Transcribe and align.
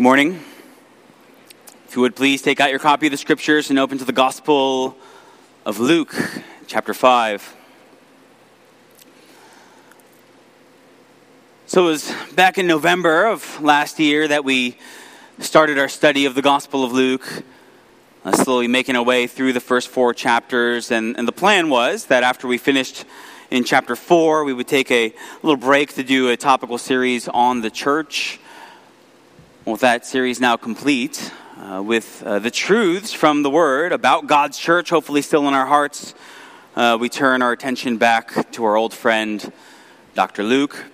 Good 0.00 0.04
morning. 0.04 0.40
If 1.86 1.94
you 1.94 2.00
would 2.00 2.16
please 2.16 2.40
take 2.40 2.58
out 2.58 2.70
your 2.70 2.78
copy 2.78 3.08
of 3.08 3.10
the 3.10 3.18
scriptures 3.18 3.68
and 3.68 3.78
open 3.78 3.98
to 3.98 4.04
the 4.06 4.14
Gospel 4.14 4.96
of 5.66 5.78
Luke, 5.78 6.14
chapter 6.66 6.94
5. 6.94 7.54
So 11.66 11.82
it 11.82 11.86
was 11.86 12.14
back 12.34 12.56
in 12.56 12.66
November 12.66 13.26
of 13.26 13.60
last 13.60 13.98
year 13.98 14.26
that 14.26 14.42
we 14.42 14.78
started 15.38 15.78
our 15.78 15.90
study 15.90 16.24
of 16.24 16.34
the 16.34 16.40
Gospel 16.40 16.82
of 16.82 16.92
Luke, 16.92 17.42
uh, 18.24 18.32
slowly 18.32 18.68
making 18.68 18.96
our 18.96 19.04
way 19.04 19.26
through 19.26 19.52
the 19.52 19.60
first 19.60 19.88
four 19.88 20.14
chapters. 20.14 20.90
And, 20.90 21.14
and 21.18 21.28
the 21.28 21.32
plan 21.32 21.68
was 21.68 22.06
that 22.06 22.22
after 22.22 22.48
we 22.48 22.56
finished 22.56 23.04
in 23.50 23.64
chapter 23.64 23.94
4, 23.94 24.44
we 24.44 24.54
would 24.54 24.66
take 24.66 24.90
a 24.90 25.12
little 25.42 25.58
break 25.58 25.92
to 25.96 26.02
do 26.02 26.30
a 26.30 26.38
topical 26.38 26.78
series 26.78 27.28
on 27.28 27.60
the 27.60 27.70
church 27.70 28.40
with 29.70 29.82
that 29.82 30.04
series 30.04 30.40
now 30.40 30.56
complete, 30.56 31.30
uh, 31.56 31.80
with 31.80 32.24
uh, 32.24 32.40
the 32.40 32.50
truths 32.50 33.12
from 33.12 33.44
the 33.44 33.50
Word 33.50 33.92
about 33.92 34.26
God's 34.26 34.58
church, 34.58 34.90
hopefully 34.90 35.22
still 35.22 35.46
in 35.46 35.54
our 35.54 35.66
hearts, 35.66 36.12
uh, 36.74 36.98
we 37.00 37.08
turn 37.08 37.40
our 37.40 37.52
attention 37.52 37.96
back 37.96 38.50
to 38.50 38.64
our 38.64 38.76
old 38.76 38.92
friend, 38.92 39.52
Dr. 40.14 40.42
Luke. 40.42 40.86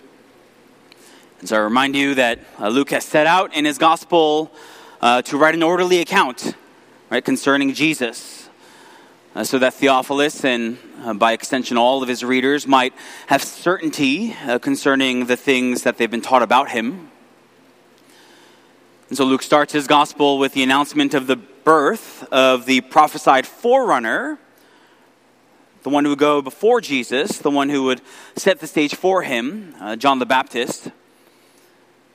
And 1.40 1.48
so 1.48 1.56
I 1.56 1.60
remind 1.60 1.96
you 1.96 2.16
that 2.16 2.40
uh, 2.60 2.68
Luke 2.68 2.90
has 2.90 3.04
set 3.04 3.26
out 3.26 3.54
in 3.54 3.64
his 3.64 3.78
gospel 3.78 4.52
uh, 5.00 5.22
to 5.22 5.38
write 5.38 5.54
an 5.54 5.62
orderly 5.62 6.00
account 6.00 6.54
right, 7.08 7.24
concerning 7.24 7.72
Jesus. 7.72 8.50
Uh, 9.34 9.42
so 9.44 9.58
that 9.58 9.72
Theophilus 9.72 10.44
and 10.44 10.76
by 11.14 11.32
extension 11.32 11.78
all 11.78 12.02
of 12.02 12.08
his 12.08 12.22
readers 12.22 12.66
might 12.66 12.92
have 13.28 13.42
certainty 13.42 14.36
concerning 14.60 15.26
the 15.26 15.36
things 15.36 15.82
that 15.82 15.96
they've 15.96 16.10
been 16.10 16.20
taught 16.20 16.42
about 16.42 16.70
him. 16.70 17.10
And 19.08 19.16
so 19.16 19.24
Luke 19.24 19.42
starts 19.42 19.72
his 19.72 19.86
gospel 19.86 20.38
with 20.38 20.52
the 20.52 20.64
announcement 20.64 21.14
of 21.14 21.28
the 21.28 21.36
birth 21.36 22.26
of 22.32 22.66
the 22.66 22.80
prophesied 22.80 23.46
forerunner, 23.46 24.38
the 25.84 25.90
one 25.90 26.04
who 26.04 26.10
would 26.10 26.18
go 26.18 26.42
before 26.42 26.80
Jesus, 26.80 27.38
the 27.38 27.50
one 27.50 27.68
who 27.68 27.84
would 27.84 28.00
set 28.34 28.58
the 28.58 28.66
stage 28.66 28.96
for 28.96 29.22
him, 29.22 29.76
uh, 29.80 29.94
John 29.94 30.18
the 30.18 30.26
Baptist. 30.26 30.90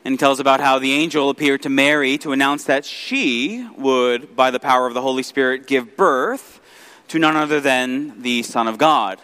And 0.04 0.14
he 0.14 0.18
tells 0.18 0.42
about 0.42 0.60
how 0.60 0.80
the 0.80 0.92
angel 0.92 1.30
appeared 1.30 1.62
to 1.62 1.70
Mary 1.70 2.18
to 2.18 2.34
announce 2.34 2.66
that 2.66 2.84
she 2.84 3.66
would, 3.78 4.36
by 4.36 4.52
the 4.52 4.60
power 4.60 4.86
of 4.86 4.94
the 4.94 5.02
Holy 5.02 5.24
Spirit, 5.24 5.68
give 5.68 5.96
birth 5.96 6.60
to 7.08 7.20
none 7.20 7.38
other 7.38 7.62
than 7.62 8.22
the 8.22 8.44
Son 8.44 8.68
of 8.68 8.78
God. 8.78 9.20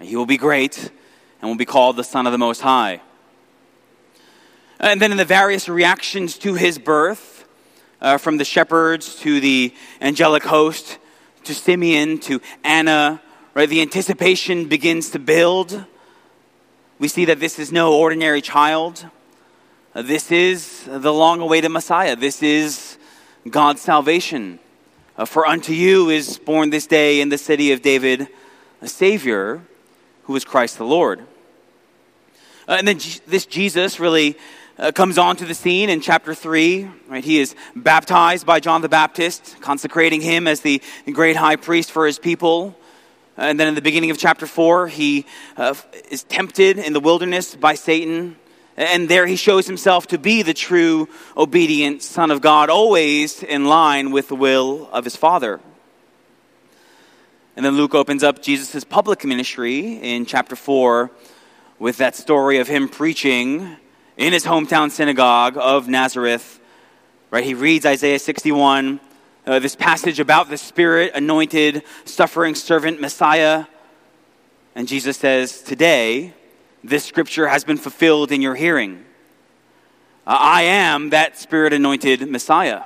He 0.00 0.16
will 0.16 0.26
be 0.26 0.36
great 0.36 0.90
and 1.40 1.48
will 1.48 1.56
be 1.56 1.64
called 1.64 1.96
the 1.96 2.04
Son 2.04 2.26
of 2.26 2.32
the 2.32 2.38
Most 2.38 2.62
High. 2.62 3.02
And 4.80 5.00
then 5.00 5.12
in 5.12 5.16
the 5.16 5.24
various 5.24 5.68
reactions 5.68 6.36
to 6.38 6.54
his 6.54 6.78
birth, 6.78 7.44
uh, 8.00 8.18
from 8.18 8.36
the 8.36 8.44
shepherds 8.44 9.16
to 9.20 9.40
the 9.40 9.72
angelic 10.00 10.42
host 10.42 10.98
to 11.44 11.54
Simeon 11.54 12.18
to 12.18 12.40
Anna, 12.62 13.22
right, 13.54 13.68
the 13.68 13.80
anticipation 13.80 14.66
begins 14.66 15.10
to 15.10 15.18
build. 15.18 15.84
We 16.98 17.08
see 17.08 17.24
that 17.26 17.40
this 17.40 17.58
is 17.58 17.72
no 17.72 17.94
ordinary 17.94 18.40
child. 18.40 19.06
Uh, 19.94 20.02
this 20.02 20.32
is 20.32 20.84
the 20.86 21.12
long 21.12 21.40
awaited 21.40 21.70
Messiah. 21.70 22.16
This 22.16 22.42
is 22.42 22.98
God's 23.48 23.80
salvation. 23.80 24.58
Uh, 25.16 25.24
for 25.24 25.46
unto 25.46 25.72
you 25.72 26.10
is 26.10 26.38
born 26.38 26.70
this 26.70 26.86
day 26.86 27.20
in 27.20 27.28
the 27.28 27.38
city 27.38 27.72
of 27.72 27.80
David 27.80 28.28
a 28.82 28.88
Savior 28.88 29.62
who 30.24 30.34
is 30.36 30.44
Christ 30.44 30.78
the 30.78 30.84
Lord. 30.84 31.20
Uh, 32.68 32.76
and 32.78 32.88
then 32.88 32.98
this 33.26 33.46
Jesus 33.46 34.00
really 34.00 34.36
uh, 34.78 34.92
comes 34.92 35.18
onto 35.18 35.46
the 35.46 35.54
scene 35.54 35.88
in 35.88 36.00
chapter 36.00 36.34
3. 36.34 36.88
Right? 37.08 37.24
He 37.24 37.38
is 37.38 37.54
baptized 37.76 38.46
by 38.46 38.60
John 38.60 38.82
the 38.82 38.88
Baptist, 38.88 39.56
consecrating 39.60 40.20
him 40.20 40.46
as 40.46 40.60
the 40.60 40.82
great 41.12 41.36
high 41.36 41.56
priest 41.56 41.90
for 41.90 42.06
his 42.06 42.18
people. 42.18 42.76
And 43.36 43.58
then 43.58 43.68
in 43.68 43.74
the 43.74 43.82
beginning 43.82 44.10
of 44.10 44.18
chapter 44.18 44.46
4, 44.46 44.88
he 44.88 45.26
uh, 45.56 45.74
is 46.10 46.22
tempted 46.24 46.78
in 46.78 46.92
the 46.92 47.00
wilderness 47.00 47.56
by 47.56 47.74
Satan. 47.74 48.36
And 48.76 49.08
there 49.08 49.26
he 49.26 49.36
shows 49.36 49.66
himself 49.66 50.08
to 50.08 50.18
be 50.18 50.42
the 50.42 50.54
true, 50.54 51.08
obedient 51.36 52.02
Son 52.02 52.30
of 52.30 52.40
God, 52.40 52.70
always 52.70 53.42
in 53.42 53.66
line 53.66 54.10
with 54.10 54.28
the 54.28 54.36
will 54.36 54.88
of 54.92 55.04
his 55.04 55.14
Father. 55.14 55.60
And 57.56 57.64
then 57.64 57.76
Luke 57.76 57.94
opens 57.94 58.24
up 58.24 58.42
Jesus' 58.42 58.82
public 58.82 59.24
ministry 59.24 59.94
in 59.94 60.26
chapter 60.26 60.56
4 60.56 61.10
with 61.78 61.98
that 61.98 62.16
story 62.16 62.58
of 62.58 62.66
him 62.66 62.88
preaching 62.88 63.76
in 64.16 64.32
his 64.32 64.44
hometown 64.44 64.90
synagogue 64.90 65.56
of 65.56 65.88
Nazareth. 65.88 66.60
Right, 67.30 67.44
he 67.44 67.54
reads 67.54 67.84
Isaiah 67.84 68.18
61, 68.18 69.00
uh, 69.46 69.58
this 69.58 69.74
passage 69.74 70.20
about 70.20 70.48
the 70.48 70.56
Spirit 70.56 71.12
anointed, 71.14 71.82
suffering 72.04 72.54
servant 72.54 73.00
Messiah. 73.00 73.66
And 74.74 74.86
Jesus 74.86 75.16
says, 75.16 75.62
Today, 75.62 76.32
this 76.82 77.04
scripture 77.04 77.48
has 77.48 77.64
been 77.64 77.76
fulfilled 77.76 78.30
in 78.30 78.40
your 78.40 78.54
hearing. 78.54 79.04
Uh, 80.26 80.36
I 80.38 80.62
am 80.62 81.10
that 81.10 81.38
Spirit 81.38 81.72
anointed 81.72 82.28
Messiah. 82.30 82.82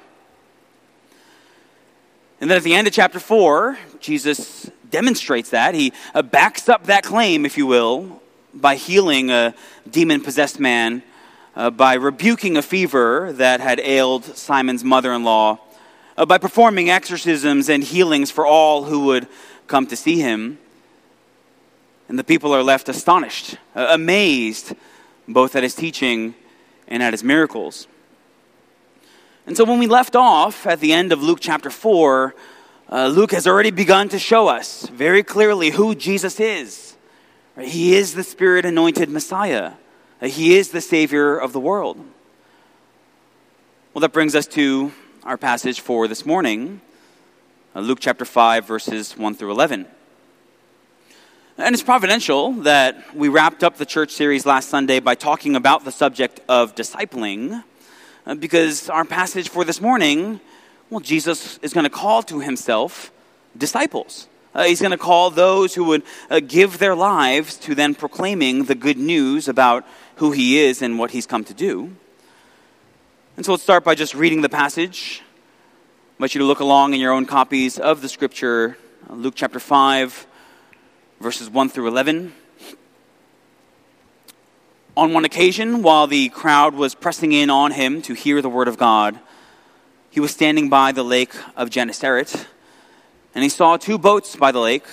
And 2.40 2.48
then 2.48 2.56
at 2.56 2.62
the 2.62 2.74
end 2.74 2.86
of 2.86 2.92
chapter 2.92 3.20
4, 3.20 3.78
Jesus 4.00 4.70
demonstrates 4.88 5.50
that. 5.50 5.74
He 5.74 5.92
uh, 6.14 6.22
backs 6.22 6.68
up 6.68 6.84
that 6.84 7.04
claim, 7.04 7.44
if 7.44 7.58
you 7.58 7.66
will, 7.66 8.22
by 8.54 8.76
healing 8.76 9.30
a 9.30 9.54
demon 9.90 10.22
possessed 10.22 10.58
man 10.58 11.02
uh, 11.58 11.70
by 11.70 11.94
rebuking 11.94 12.56
a 12.56 12.62
fever 12.62 13.32
that 13.32 13.58
had 13.60 13.80
ailed 13.80 14.24
Simon's 14.24 14.84
mother 14.84 15.12
in 15.12 15.24
law, 15.24 15.58
uh, 16.16 16.24
by 16.24 16.38
performing 16.38 16.88
exorcisms 16.88 17.68
and 17.68 17.82
healings 17.82 18.30
for 18.30 18.46
all 18.46 18.84
who 18.84 19.06
would 19.06 19.26
come 19.66 19.84
to 19.88 19.96
see 19.96 20.20
him. 20.20 20.58
And 22.08 22.16
the 22.16 22.22
people 22.22 22.54
are 22.54 22.62
left 22.62 22.88
astonished, 22.88 23.56
uh, 23.74 23.88
amazed, 23.90 24.72
both 25.26 25.56
at 25.56 25.64
his 25.64 25.74
teaching 25.74 26.36
and 26.86 27.02
at 27.02 27.12
his 27.12 27.24
miracles. 27.24 27.88
And 29.44 29.56
so 29.56 29.64
when 29.64 29.80
we 29.80 29.88
left 29.88 30.14
off 30.14 30.64
at 30.64 30.78
the 30.78 30.92
end 30.92 31.10
of 31.10 31.24
Luke 31.24 31.40
chapter 31.40 31.70
4, 31.70 32.36
uh, 32.90 33.08
Luke 33.08 33.32
has 33.32 33.48
already 33.48 33.72
begun 33.72 34.08
to 34.10 34.18
show 34.20 34.46
us 34.46 34.86
very 34.90 35.24
clearly 35.24 35.70
who 35.70 35.96
Jesus 35.96 36.38
is. 36.38 36.96
He 37.60 37.96
is 37.96 38.14
the 38.14 38.22
Spirit 38.22 38.64
anointed 38.64 39.10
Messiah. 39.10 39.72
He 40.20 40.56
is 40.56 40.70
the 40.70 40.80
Savior 40.80 41.36
of 41.36 41.52
the 41.52 41.60
world. 41.60 41.96
Well, 43.94 44.00
that 44.00 44.12
brings 44.12 44.34
us 44.34 44.48
to 44.48 44.90
our 45.22 45.36
passage 45.36 45.80
for 45.80 46.08
this 46.08 46.26
morning 46.26 46.80
uh, 47.76 47.80
Luke 47.80 47.98
chapter 48.00 48.24
5, 48.24 48.66
verses 48.66 49.16
1 49.16 49.34
through 49.36 49.52
11. 49.52 49.86
And 51.56 51.72
it's 51.72 51.84
providential 51.84 52.52
that 52.62 53.14
we 53.14 53.28
wrapped 53.28 53.62
up 53.62 53.76
the 53.76 53.86
church 53.86 54.10
series 54.10 54.44
last 54.44 54.68
Sunday 54.68 54.98
by 54.98 55.14
talking 55.14 55.54
about 55.54 55.84
the 55.84 55.92
subject 55.92 56.40
of 56.48 56.74
discipling, 56.74 57.62
uh, 58.26 58.34
because 58.34 58.90
our 58.90 59.04
passage 59.04 59.48
for 59.48 59.64
this 59.64 59.80
morning, 59.80 60.40
well, 60.90 61.00
Jesus 61.00 61.58
is 61.58 61.72
going 61.72 61.84
to 61.84 61.90
call 61.90 62.24
to 62.24 62.40
himself 62.40 63.12
disciples. 63.56 64.26
Uh, 64.58 64.64
he's 64.64 64.80
going 64.80 64.90
to 64.90 64.98
call 64.98 65.30
those 65.30 65.72
who 65.72 65.84
would 65.84 66.02
uh, 66.28 66.40
give 66.40 66.78
their 66.78 66.96
lives 66.96 67.56
to 67.58 67.76
then 67.76 67.94
proclaiming 67.94 68.64
the 68.64 68.74
good 68.74 68.98
news 68.98 69.46
about 69.46 69.86
who 70.16 70.32
he 70.32 70.58
is 70.58 70.82
and 70.82 70.98
what 70.98 71.12
he's 71.12 71.28
come 71.28 71.44
to 71.44 71.54
do. 71.54 71.94
And 73.36 73.46
so 73.46 73.52
let's 73.52 73.62
start 73.62 73.84
by 73.84 73.94
just 73.94 74.16
reading 74.16 74.40
the 74.40 74.48
passage. 74.48 75.22
I 76.18 76.22
want 76.24 76.34
you 76.34 76.40
to 76.40 76.44
look 76.44 76.58
along 76.58 76.92
in 76.92 76.98
your 76.98 77.12
own 77.12 77.24
copies 77.24 77.78
of 77.78 78.02
the 78.02 78.08
scripture, 78.08 78.76
uh, 79.08 79.14
Luke 79.14 79.34
chapter 79.36 79.60
5, 79.60 80.26
verses 81.20 81.48
1 81.48 81.68
through 81.68 81.86
11. 81.86 82.32
On 84.96 85.12
one 85.12 85.24
occasion, 85.24 85.82
while 85.82 86.08
the 86.08 86.30
crowd 86.30 86.74
was 86.74 86.96
pressing 86.96 87.30
in 87.30 87.48
on 87.48 87.70
him 87.70 88.02
to 88.02 88.12
hear 88.12 88.42
the 88.42 88.50
word 88.50 88.66
of 88.66 88.76
God, 88.76 89.20
he 90.10 90.18
was 90.18 90.32
standing 90.32 90.68
by 90.68 90.90
the 90.90 91.04
lake 91.04 91.32
of 91.56 91.70
Gennesaret, 91.70 92.48
and 93.34 93.42
he 93.42 93.48
saw 93.48 93.76
two 93.76 93.98
boats 93.98 94.36
by 94.36 94.52
the 94.52 94.60
lake, 94.60 94.84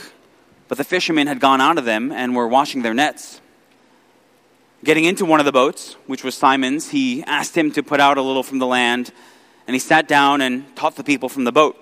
but 0.67 0.77
the 0.77 0.83
fishermen 0.83 1.27
had 1.27 1.39
gone 1.39 1.61
out 1.61 1.77
of 1.77 1.85
them 1.85 2.11
and 2.11 2.35
were 2.35 2.47
washing 2.47 2.81
their 2.81 2.93
nets. 2.93 3.41
Getting 4.83 5.05
into 5.05 5.25
one 5.25 5.39
of 5.39 5.45
the 5.45 5.51
boats, 5.51 5.93
which 6.05 6.23
was 6.23 6.35
Simon's, 6.35 6.89
he 6.89 7.23
asked 7.23 7.57
him 7.57 7.71
to 7.71 7.81
put 7.81 7.99
out 7.99 8.17
a 8.17 8.21
little 8.21 8.43
from 8.43 8.59
the 8.59 8.67
land, 8.67 9.11
and 9.67 9.73
he 9.73 9.79
sat 9.79 10.07
down 10.07 10.41
and 10.41 10.75
taught 10.75 10.95
the 10.95 11.03
people 11.03 11.29
from 11.29 11.43
the 11.43 11.51
boat. 11.51 11.75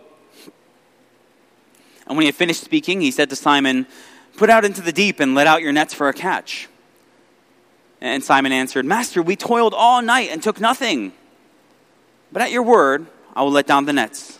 And 2.08 2.18
when 2.18 2.22
he 2.22 2.28
had 2.28 2.36
finished 2.36 2.64
speaking, 2.64 3.02
he 3.02 3.12
said 3.12 3.30
to 3.30 3.36
Simon, 3.36 3.88
Put 4.38 4.50
out 4.50 4.66
into 4.66 4.82
the 4.82 4.92
deep 4.92 5.20
and 5.20 5.36
let 5.36 5.48
out 5.48 5.62
your 5.62 5.72
nets 5.72 5.94
for 5.94 6.10
a 6.10 6.14
catch. 6.14 6.68
And 8.02 8.24
Simon 8.24 8.52
answered, 8.52 8.86
Master, 8.86 9.22
we 9.22 9.36
toiled 9.36 9.74
all 9.74 10.02
night 10.02 10.30
and 10.32 10.42
took 10.42 10.60
nothing. 10.60 11.14
But 12.32 12.42
at 12.42 12.52
your 12.52 12.64
word, 12.64 13.08
I 13.36 13.44
will 13.44 13.52
let 13.52 13.68
down 13.68 13.86
the 13.86 13.94
nets. 13.94 14.40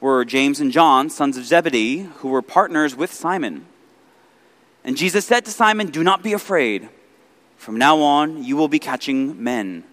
were 0.00 0.24
James 0.24 0.60
and 0.60 0.70
John, 0.70 1.10
sons 1.10 1.36
of 1.36 1.44
Zebedee, 1.44 2.08
who 2.18 2.28
were 2.28 2.42
partners 2.42 2.94
with 2.94 3.12
Simon. 3.12 3.66
And 4.84 4.96
Jesus 4.96 5.26
said 5.26 5.44
to 5.44 5.50
Simon, 5.50 5.88
Do 5.88 6.02
not 6.02 6.22
be 6.22 6.32
afraid. 6.32 6.88
From 7.56 7.76
now 7.76 8.00
on, 8.00 8.44
you 8.44 8.56
will 8.56 8.68
be 8.68 8.78
catching 8.78 9.42
men. 9.42 9.84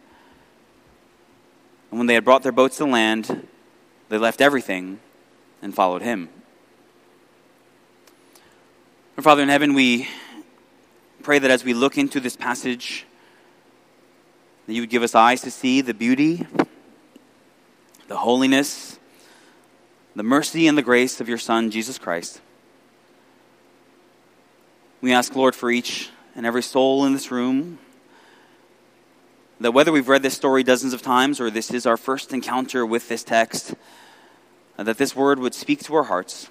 And 1.90 2.00
when 2.00 2.08
they 2.08 2.14
had 2.14 2.24
brought 2.24 2.44
their 2.44 2.52
boats 2.52 2.78
to 2.78 2.86
land, 2.86 3.48
they 4.10 4.18
left 4.18 4.42
everything 4.42 5.00
and 5.62 5.74
followed 5.74 6.04
him. 6.04 6.30
Our 9.18 9.24
Father 9.24 9.42
in 9.42 9.50
heaven, 9.50 9.74
we 9.74 10.08
pray 11.24 11.40
that 11.40 11.50
as 11.50 11.64
we 11.64 11.74
look 11.74 11.98
into 11.98 12.20
this 12.20 12.36
passage, 12.36 13.06
that 14.68 14.74
you 14.74 14.82
would 14.82 14.90
give 14.90 15.04
us 15.04 15.16
eyes 15.16 15.42
to 15.42 15.52
see 15.52 15.82
the 15.82 15.94
beauty, 15.94 16.46
the 18.08 18.18
holiness, 18.18 18.95
the 20.16 20.24
mercy, 20.24 20.68
and 20.68 20.78
the 20.78 20.82
grace 20.82 21.20
of 21.20 21.28
your 21.28 21.38
Son, 21.38 21.70
Jesus 21.70 21.98
Christ. 21.98 22.40
We 25.02 25.14
ask, 25.14 25.36
Lord, 25.36 25.56
for 25.56 25.70
each 25.70 26.10
and 26.36 26.46
every 26.46 26.64
soul 26.64 27.06
in 27.06 27.14
this 27.14 27.32
room 27.32 27.80
that 29.60 29.72
whether 29.72 29.92
we've 29.92 30.10
read 30.10 30.24
this 30.24 30.34
story 30.34 30.64
dozens 30.64 30.94
of 30.94 31.02
times 31.02 31.40
or 31.40 31.50
this 31.50 31.72
is 31.72 31.86
our 31.86 31.98
first 31.98 32.34
encounter 32.34 32.86
with 32.86 33.08
this 33.08 33.24
text, 33.24 33.76
that 34.78 34.98
this 34.98 35.16
word 35.16 35.40
would 35.40 35.54
speak 35.54 35.84
to 35.84 35.96
our 35.96 36.04
hearts. 36.04 36.50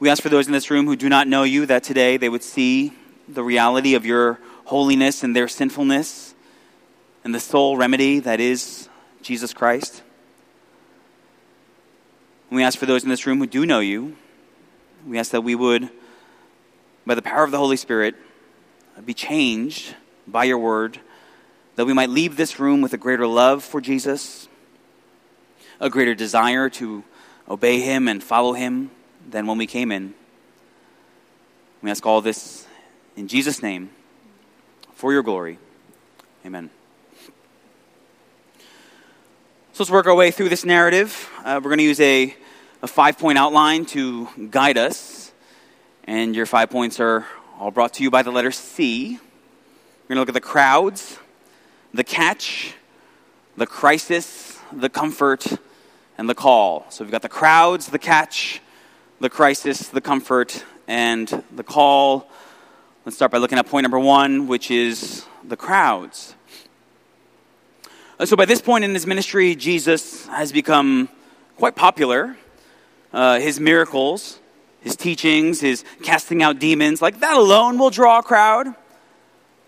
We 0.00 0.08
ask 0.08 0.22
for 0.22 0.28
those 0.28 0.46
in 0.46 0.52
this 0.52 0.70
room 0.70 0.86
who 0.86 0.94
do 0.94 1.08
not 1.08 1.26
know 1.26 1.42
you 1.42 1.66
that 1.66 1.82
today 1.82 2.16
they 2.16 2.28
would 2.28 2.44
see 2.44 2.92
the 3.28 3.42
reality 3.42 3.94
of 3.94 4.06
your 4.06 4.38
holiness 4.64 5.24
and 5.24 5.34
their 5.34 5.48
sinfulness 5.48 6.34
and 7.24 7.34
the 7.34 7.40
sole 7.40 7.76
remedy 7.76 8.20
that 8.20 8.40
is 8.40 8.88
Jesus 9.22 9.52
Christ. 9.52 10.02
We 12.50 12.62
ask 12.64 12.78
for 12.78 12.86
those 12.86 13.02
in 13.02 13.08
this 13.08 13.26
room 13.26 13.38
who 13.38 13.46
do 13.46 13.66
know 13.66 13.80
you, 13.80 14.16
we 15.06 15.18
ask 15.18 15.30
that 15.32 15.42
we 15.42 15.54
would 15.54 15.90
by 17.08 17.14
the 17.14 17.22
power 17.22 17.42
of 17.42 17.50
the 17.50 17.56
Holy 17.56 17.78
Spirit, 17.78 18.14
be 19.06 19.14
changed 19.14 19.94
by 20.26 20.44
your 20.44 20.58
word, 20.58 21.00
that 21.76 21.86
we 21.86 21.94
might 21.94 22.10
leave 22.10 22.36
this 22.36 22.60
room 22.60 22.82
with 22.82 22.92
a 22.92 22.98
greater 22.98 23.26
love 23.26 23.64
for 23.64 23.80
Jesus, 23.80 24.46
a 25.80 25.88
greater 25.88 26.14
desire 26.14 26.68
to 26.68 27.02
obey 27.48 27.80
him 27.80 28.08
and 28.08 28.22
follow 28.22 28.52
him 28.52 28.90
than 29.26 29.46
when 29.46 29.56
we 29.56 29.66
came 29.66 29.90
in. 29.90 30.12
We 31.80 31.90
ask 31.90 32.04
all 32.04 32.20
this 32.20 32.66
in 33.16 33.26
Jesus' 33.26 33.62
name 33.62 33.88
for 34.92 35.10
your 35.10 35.22
glory. 35.22 35.58
Amen. 36.44 36.68
So 39.78 39.84
let's 39.84 39.92
work 39.92 40.08
our 40.08 40.14
way 40.16 40.32
through 40.32 40.48
this 40.48 40.64
narrative. 40.64 41.30
Uh, 41.44 41.60
we're 41.62 41.70
going 41.70 41.78
to 41.78 41.84
use 41.84 42.00
a, 42.00 42.34
a 42.82 42.88
five 42.88 43.16
point 43.16 43.38
outline 43.38 43.86
to 43.86 44.26
guide 44.50 44.76
us 44.76 45.30
and 46.02 46.34
your 46.34 46.46
five 46.46 46.68
points 46.68 46.98
are 46.98 47.24
all 47.60 47.70
brought 47.70 47.94
to 47.94 48.02
you 48.02 48.10
by 48.10 48.24
the 48.24 48.32
letter 48.32 48.50
C. 48.50 49.12
We're 49.12 49.18
going 50.08 50.16
to 50.16 50.20
look 50.22 50.30
at 50.30 50.34
the 50.34 50.40
crowds, 50.40 51.20
the 51.94 52.02
catch, 52.02 52.74
the 53.56 53.68
crisis, 53.68 54.58
the 54.72 54.88
comfort, 54.88 55.46
and 56.18 56.28
the 56.28 56.34
call. 56.34 56.84
So 56.88 57.04
we've 57.04 57.12
got 57.12 57.22
the 57.22 57.28
crowds, 57.28 57.86
the 57.86 58.00
catch, 58.00 58.60
the 59.20 59.30
crisis, 59.30 59.86
the 59.86 60.00
comfort, 60.00 60.64
and 60.88 61.28
the 61.54 61.62
call. 61.62 62.28
Let's 63.04 63.14
start 63.14 63.30
by 63.30 63.38
looking 63.38 63.58
at 63.58 63.66
point 63.68 63.84
number 63.84 64.00
one, 64.00 64.48
which 64.48 64.72
is 64.72 65.24
the 65.44 65.56
crowds. 65.56 66.34
Uh, 68.18 68.26
so 68.26 68.36
by 68.36 68.44
this 68.44 68.60
point 68.60 68.84
in 68.84 68.94
his 68.94 69.06
ministry, 69.06 69.54
Jesus 69.54 70.26
has 70.26 70.52
become 70.52 71.08
quite 71.56 71.76
popular. 71.76 72.36
Uh, 73.12 73.38
his 73.40 73.60
miracles 73.60 74.40
his 74.80 74.96
teachings, 74.96 75.60
his 75.60 75.84
casting 76.02 76.42
out 76.42 76.58
demons, 76.58 77.02
like 77.02 77.20
that 77.20 77.36
alone 77.36 77.78
will 77.78 77.90
draw 77.90 78.18
a 78.18 78.22
crowd. 78.22 78.74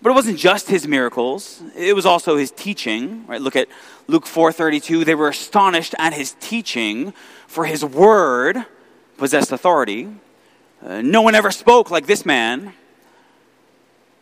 But 0.03 0.11
it 0.11 0.15
wasn't 0.15 0.39
just 0.39 0.69
his 0.69 0.87
miracles, 0.89 1.63
it 1.77 1.95
was 1.95 2.07
also 2.07 2.37
his 2.37 2.51
teaching. 2.51 3.27
Right? 3.27 3.41
Look 3.41 3.57
at 3.57 3.69
Luke 4.07 4.25
4:32. 4.25 5.05
They 5.05 5.15
were 5.15 5.29
astonished 5.29 5.95
at 5.99 6.15
his 6.15 6.35
teaching, 6.41 7.13
for 7.47 7.67
his 7.67 7.85
word 7.85 8.65
possessed 9.19 9.53
authority. 9.53 10.09
Uh, 10.85 11.03
no 11.03 11.21
one 11.21 11.35
ever 11.35 11.51
spoke 11.51 11.91
like 11.91 12.07
this 12.07 12.25
man. 12.25 12.73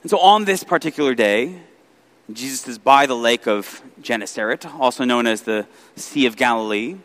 And 0.02 0.10
so 0.10 0.18
on 0.18 0.44
this 0.44 0.64
particular 0.64 1.14
day, 1.14 1.60
Jesus 2.32 2.68
is 2.68 2.78
by 2.78 3.06
the 3.06 3.16
lake 3.16 3.46
of 3.46 3.82
Gennesaret, 4.02 4.66
also 4.78 5.04
known 5.04 5.26
as 5.26 5.42
the 5.42 5.66
Sea 5.96 6.26
of 6.26 6.36
Galilee 6.36 6.96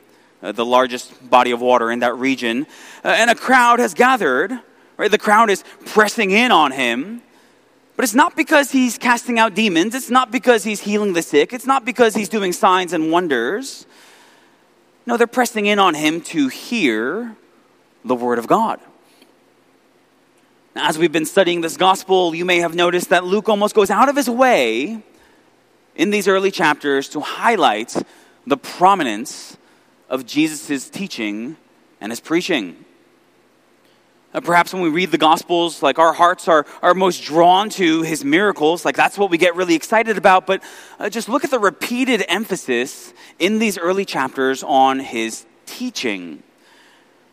uh, 0.43 0.51
the 0.51 0.65
largest 0.65 1.29
body 1.29 1.51
of 1.51 1.61
water 1.61 1.89
in 1.89 1.99
that 1.99 2.15
region. 2.17 2.67
Uh, 3.03 3.07
and 3.07 3.29
a 3.29 3.35
crowd 3.35 3.79
has 3.79 3.93
gathered, 3.93 4.51
right? 4.97 5.09
The 5.09 5.17
crowd 5.17 5.49
is 5.49 5.63
pressing 5.85 6.31
in 6.31 6.51
on 6.51 6.71
him. 6.71 7.21
But 7.95 8.03
it's 8.03 8.15
not 8.15 8.35
because 8.35 8.71
he's 8.71 8.97
casting 8.97 9.39
out 9.39 9.53
demons. 9.53 9.95
It's 9.95 10.09
not 10.09 10.31
because 10.31 10.63
he's 10.63 10.81
healing 10.81 11.13
the 11.13 11.21
sick. 11.21 11.53
It's 11.53 11.65
not 11.65 11.85
because 11.85 12.15
he's 12.15 12.27
doing 12.27 12.51
signs 12.51 12.91
and 12.91 13.11
wonders. 13.11 13.85
No, 15.05 15.15
they're 15.15 15.27
pressing 15.27 15.65
in 15.67 15.79
on 15.79 15.93
him 15.93 16.21
to 16.21 16.47
hear 16.47 17.35
the 18.03 18.15
word 18.15 18.39
of 18.39 18.47
God. 18.47 18.79
Now, 20.75 20.89
as 20.89 20.97
we've 20.97 21.11
been 21.11 21.25
studying 21.25 21.61
this 21.61 21.77
gospel, 21.77 22.33
you 22.33 22.45
may 22.45 22.59
have 22.59 22.73
noticed 22.73 23.09
that 23.09 23.23
Luke 23.23 23.47
almost 23.47 23.75
goes 23.75 23.91
out 23.91 24.09
of 24.09 24.15
his 24.15 24.29
way 24.29 25.03
in 25.95 26.09
these 26.09 26.27
early 26.27 26.51
chapters 26.51 27.09
to 27.09 27.19
highlight 27.19 27.95
the 28.45 28.57
prominence 28.57 29.57
of 30.09 30.25
Jesus' 30.25 30.89
teaching 30.89 31.57
and 32.01 32.11
his 32.11 32.19
preaching. 32.19 32.83
Uh, 34.33 34.41
perhaps 34.41 34.73
when 34.73 34.81
we 34.81 34.89
read 34.89 35.11
the 35.11 35.17
Gospels, 35.17 35.83
like 35.83 35.99
our 35.99 36.11
hearts 36.11 36.47
are, 36.47 36.65
are 36.81 36.95
most 36.95 37.23
drawn 37.23 37.69
to 37.69 38.01
his 38.01 38.25
miracles, 38.25 38.83
like 38.83 38.95
that's 38.95 39.17
what 39.17 39.29
we 39.29 39.37
get 39.37 39.55
really 39.55 39.75
excited 39.75 40.17
about. 40.17 40.47
But 40.47 40.63
uh, 40.99 41.09
just 41.09 41.29
look 41.29 41.43
at 41.43 41.51
the 41.51 41.59
repeated 41.59 42.23
emphasis 42.27 43.13
in 43.37 43.59
these 43.59 43.77
early 43.77 44.05
chapters 44.05 44.63
on 44.63 45.00
his 45.00 45.45
teaching. 45.67 46.41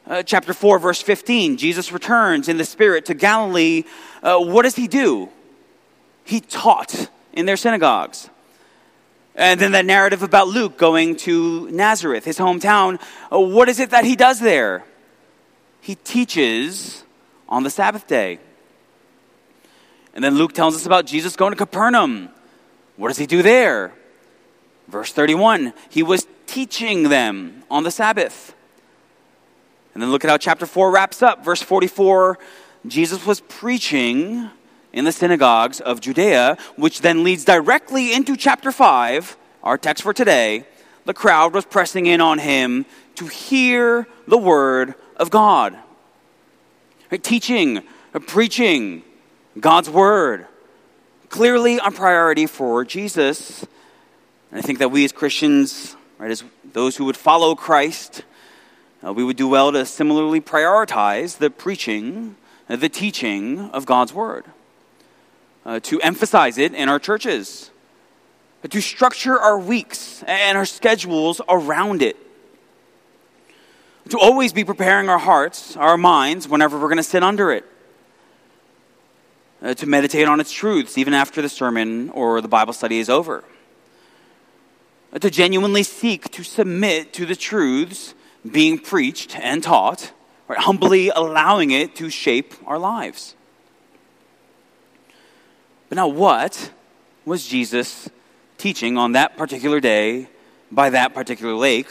Uh, 0.07 0.23
chapter 0.23 0.52
4, 0.52 0.79
verse 0.79 1.00
15, 1.00 1.57
Jesus 1.57 1.90
returns 1.90 2.49
in 2.49 2.59
the 2.59 2.64
Spirit 2.64 3.07
to 3.07 3.14
Galilee. 3.14 3.85
Uh, 4.23 4.38
what 4.38 4.62
does 4.62 4.76
he 4.76 4.87
do? 4.87 5.31
He 6.25 6.40
taught 6.40 7.09
in 7.33 7.47
their 7.47 7.57
synagogues. 7.57 8.29
And 9.41 9.59
then 9.59 9.73
that 9.73 9.87
narrative 9.87 10.23
about 10.23 10.49
Luke 10.49 10.77
going 10.77 11.17
to 11.17 11.67
Nazareth, 11.71 12.27
his 12.27 12.37
hometown. 12.37 13.01
Uh, 13.33 13.41
what 13.41 13.71
is 13.71 13.81
it 13.81 13.89
that 13.89 14.05
he 14.05 14.15
does 14.15 14.39
there? 14.39 14.85
He 15.81 15.95
teaches 15.95 17.05
on 17.49 17.63
the 17.63 17.71
Sabbath 17.71 18.07
day. 18.07 18.39
And 20.13 20.23
then 20.23 20.35
Luke 20.35 20.53
tells 20.53 20.77
us 20.77 20.85
about 20.85 21.07
Jesus 21.07 21.37
going 21.37 21.53
to 21.53 21.57
Capernaum. 21.57 22.29
What 22.97 23.09
does 23.09 23.17
he 23.17 23.27
do 23.27 23.41
there? 23.41 23.95
Verse 24.89 25.11
31 25.11 25.73
He 25.89 26.03
was 26.03 26.27
teaching 26.47 27.05
them 27.05 27.63
on 27.71 27.83
the 27.83 27.91
Sabbath. 27.91 28.55
And 29.95 30.03
then 30.03 30.11
look 30.11 30.23
at 30.23 30.29
how 30.29 30.37
chapter 30.37 30.67
4 30.67 30.91
wraps 30.91 31.23
up. 31.23 31.43
Verse 31.43 31.63
44 31.63 32.39
Jesus 32.87 33.25
was 33.25 33.41
preaching 33.41 34.51
in 34.93 35.05
the 35.05 35.13
synagogues 35.13 35.81
of 35.81 36.01
Judea, 36.01 36.57
which 36.77 37.01
then 37.01 37.23
leads 37.25 37.45
directly 37.45 38.13
into 38.13 38.37
chapter 38.37 38.73
5, 38.73 39.37
our 39.63 39.79
text 39.79 40.03
for 40.03 40.13
today. 40.13 40.65
The 41.05 41.15
crowd 41.15 41.55
was 41.55 41.65
pressing 41.65 42.07
in 42.07 42.21
on 42.21 42.39
him 42.39 42.87
to 43.17 43.27
hear 43.27 44.07
the 44.27 44.39
word 44.39 44.95
of 45.17 45.31
God. 45.31 45.77
Teaching, 47.23 47.83
preaching 48.27 49.03
God's 49.59 49.91
word. 49.91 50.47
Clearly 51.29 51.79
a 51.79 51.91
priority 51.91 52.47
for 52.47 52.85
Jesus. 52.85 53.65
And 54.51 54.59
I 54.59 54.63
think 54.63 54.79
that 54.81 54.91
we 54.91 55.05
as 55.05 55.13
Christians, 55.13 55.97
right, 56.19 56.31
as 56.31 56.45
those 56.73 56.97
who 56.97 57.05
would 57.05 57.17
follow 57.17 57.55
Christ, 57.55 58.25
uh, 59.05 59.13
we 59.13 59.25
would 59.25 59.37
do 59.37 59.49
well 59.49 59.73
to 59.73 59.87
similarly 59.87 60.41
prioritize 60.41 61.39
the 61.39 61.51
preaching, 61.51 62.37
uh, 62.69 62.77
the 62.77 62.89
teaching 62.89 63.71
of 63.71 63.87
God's 63.87 64.13
word 64.13 64.45
uh, 65.71 65.79
to 65.79 66.00
emphasize 66.00 66.59
it 66.59 66.75
in 66.75 66.89
our 66.89 66.99
churches, 66.99 67.71
to 68.69 68.81
structure 68.81 69.39
our 69.39 69.57
weeks 69.57 70.25
and 70.27 70.59
our 70.59 70.67
schedules 70.67 71.41
around 71.49 72.03
it, 72.03 72.17
to 74.09 74.19
always 74.19 74.53
be 74.53 74.65
preparing 74.65 75.09
our 75.09 75.19
hearts, 75.19 75.77
our 75.77 75.97
minds, 75.97 76.49
whenever 76.49 76.77
we're 76.77 76.89
going 76.89 76.97
to 76.97 77.05
sit 77.05 77.23
under 77.23 77.53
it. 77.53 77.65
uh, 79.62 79.75
to 79.75 79.87
meditate 79.87 80.27
on 80.27 80.41
its 80.41 80.53
truths 80.53 80.97
even 80.99 81.15
after 81.15 81.43
the 81.43 81.49
sermon 81.49 82.11
or 82.11 82.41
the 82.41 82.49
Bible 82.49 82.73
study 82.73 82.99
is 82.99 83.09
over. 83.09 83.45
Uh, 85.12 85.19
to 85.19 85.31
genuinely 85.31 85.83
seek 85.83 86.31
to 86.31 86.43
submit 86.43 87.12
to 87.12 87.27
the 87.27 87.37
truths 87.37 88.15
being 88.50 88.79
preached 88.79 89.39
and 89.39 89.62
taught, 89.62 90.12
right, 90.49 90.59
humbly 90.59 91.11
allowing 91.11 91.71
it 91.71 91.95
to 91.97 92.09
shape 92.09 92.55
our 92.67 92.79
lives. 92.79 93.35
But 95.91 95.97
now, 95.97 96.09
what 96.09 96.71
was 97.27 97.47
Jesus 97.47 98.09
teaching 98.57 98.97
on 98.97 99.13
that 99.13 99.37
particular 99.37 99.81
day 99.81 100.29
by 100.71 100.89
that 100.91 101.13
particular 101.13 101.53
lake? 101.53 101.89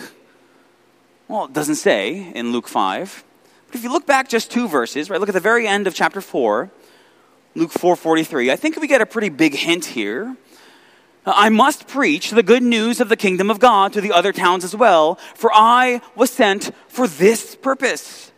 Well, 1.27 1.45
it 1.45 1.53
doesn't 1.53 1.75
say 1.75 2.31
in 2.33 2.53
Luke 2.53 2.69
5. 2.69 3.23
But 3.67 3.75
if 3.75 3.83
you 3.83 3.91
look 3.91 4.07
back 4.07 4.29
just 4.29 4.49
two 4.49 4.69
verses, 4.69 5.09
right, 5.09 5.19
look 5.19 5.29
at 5.29 5.35
the 5.35 5.41
very 5.41 5.67
end 5.67 5.85
of 5.85 5.93
chapter 5.93 6.21
4, 6.21 6.71
Luke 7.55 7.71
4:43. 7.71 8.49
I 8.49 8.55
think 8.55 8.77
we 8.77 8.87
get 8.87 9.01
a 9.01 9.05
pretty 9.05 9.29
big 9.29 9.53
hint 9.53 9.85
here. 9.85 10.37
I 11.25 11.49
must 11.49 11.85
preach 11.85 12.31
the 12.31 12.41
good 12.41 12.63
news 12.63 13.01
of 13.01 13.09
the 13.09 13.17
kingdom 13.17 13.51
of 13.51 13.59
God 13.59 13.91
to 13.93 14.01
the 14.01 14.13
other 14.13 14.31
towns 14.31 14.63
as 14.63 14.75
well, 14.75 15.15
for 15.35 15.51
I 15.53 16.01
was 16.15 16.31
sent 16.31 16.71
for 16.87 17.05
this 17.05 17.55
purpose. 17.55 18.31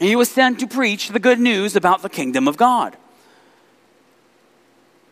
He 0.00 0.16
was 0.16 0.28
sent 0.28 0.58
to 0.58 0.66
preach 0.66 1.10
the 1.10 1.20
good 1.20 1.38
news 1.38 1.76
about 1.76 2.02
the 2.02 2.10
kingdom 2.10 2.48
of 2.48 2.56
God. 2.56 2.96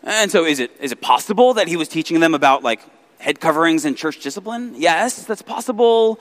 And 0.02 0.30
so 0.30 0.45
is 0.45 0.61
it 0.61 0.71
is 0.80 0.92
it 0.92 1.00
possible 1.00 1.54
that 1.54 1.69
he 1.69 1.76
was 1.76 1.88
teaching 1.88 2.21
them 2.21 2.35
about 2.35 2.62
like 2.62 2.80
head 3.19 3.40
coverings 3.40 3.85
and 3.85 3.97
church 3.97 4.21
discipline? 4.21 4.75
Yes, 4.76 5.25
that's 5.25 5.42
possible. 5.42 6.19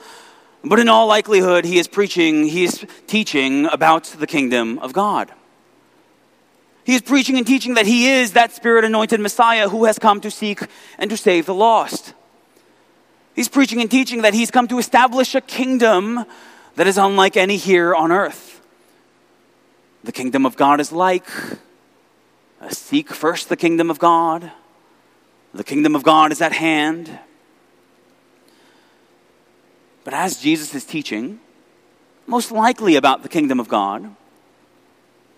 But 0.62 0.78
in 0.78 0.88
all 0.88 1.06
likelihood, 1.06 1.64
he 1.64 1.78
is 1.78 1.88
preaching, 1.88 2.44
he 2.44 2.64
is 2.64 2.84
teaching 3.06 3.66
about 3.66 4.04
the 4.04 4.26
kingdom 4.26 4.78
of 4.80 4.92
God. 4.92 5.32
He 6.84 6.94
is 6.94 7.02
preaching 7.02 7.38
and 7.38 7.46
teaching 7.46 7.74
that 7.74 7.86
he 7.86 8.10
is 8.10 8.32
that 8.32 8.52
spirit 8.52 8.84
anointed 8.84 9.20
Messiah 9.20 9.68
who 9.68 9.84
has 9.84 9.98
come 9.98 10.20
to 10.20 10.30
seek 10.30 10.60
and 10.98 11.08
to 11.10 11.16
save 11.16 11.46
the 11.46 11.54
lost. 11.54 12.14
He's 13.34 13.48
preaching 13.48 13.80
and 13.80 13.90
teaching 13.90 14.22
that 14.22 14.34
he's 14.34 14.50
come 14.50 14.68
to 14.68 14.78
establish 14.78 15.34
a 15.34 15.40
kingdom 15.40 16.24
that 16.76 16.86
is 16.86 16.98
unlike 16.98 17.36
any 17.36 17.56
here 17.56 17.94
on 17.94 18.12
earth. 18.12 18.60
The 20.04 20.12
kingdom 20.12 20.44
of 20.44 20.56
God 20.56 20.80
is 20.80 20.92
like 20.92 21.26
seek 22.68 23.10
first 23.10 23.48
the 23.48 23.56
kingdom 23.56 23.90
of 23.90 23.98
God. 23.98 24.52
The 25.54 25.64
kingdom 25.64 25.96
of 25.96 26.02
God 26.02 26.30
is 26.30 26.40
at 26.40 26.52
hand. 26.52 27.18
But 30.04 30.14
as 30.14 30.40
Jesus 30.40 30.74
is 30.74 30.84
teaching, 30.84 31.40
most 32.26 32.52
likely 32.52 32.96
about 32.96 33.22
the 33.22 33.28
kingdom 33.28 33.58
of 33.58 33.68
God, 33.68 34.14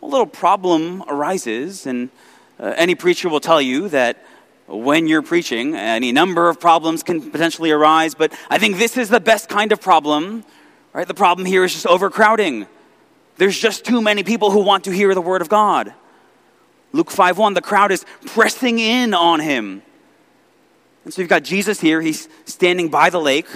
a 0.03 0.07
little 0.07 0.27
problem 0.27 1.05
arises, 1.09 1.87
and 1.87 2.11
uh, 2.59 2.75
any 2.77 2.95
preacher 2.95 3.29
will 3.29 3.41
tell 3.41 3.63
you 3.63 3.89
that 3.89 4.25
when 4.67 5.07
you're 5.07 5.23
preaching, 5.23 5.75
any 5.75 6.13
number 6.13 6.49
of 6.49 6.61
problems 6.61 7.03
can 7.03 7.31
potentially 7.31 7.71
arise, 7.71 8.15
but 8.15 8.33
I 8.51 8.59
think 8.59 8.79
this 8.79 8.97
is 8.97 9.09
the 9.09 9.21
best 9.21 9.49
kind 9.49 9.73
of 9.73 9.81
problem, 9.81 10.45
right? 10.93 11.07
The 11.07 11.15
problem 11.15 11.47
here 11.47 11.65
is 11.65 11.73
just 11.73 11.87
overcrowding. 11.87 12.67
There's 13.37 13.59
just 13.59 13.85
too 13.85 14.01
many 14.01 14.23
people 14.23 14.51
who 14.51 14.61
want 14.61 14.85
to 14.85 14.91
hear 14.91 15.15
the 15.15 15.21
word 15.21 15.43
of 15.43 15.49
God. 15.49 15.95
Luke 16.93 17.11
5:1 17.11 17.55
the 17.55 17.61
crowd 17.61 17.91
is 17.91 18.05
pressing 18.27 18.79
in 18.79 19.15
on 19.15 19.41
him. 19.41 19.83
And 21.05 21.13
so 21.13 21.21
you've 21.21 21.29
got 21.29 21.43
Jesus 21.43 21.81
here, 21.81 22.01
he's 22.01 22.29
standing 22.45 22.89
by 22.89 23.11
the 23.11 23.21
lake. 23.21 23.49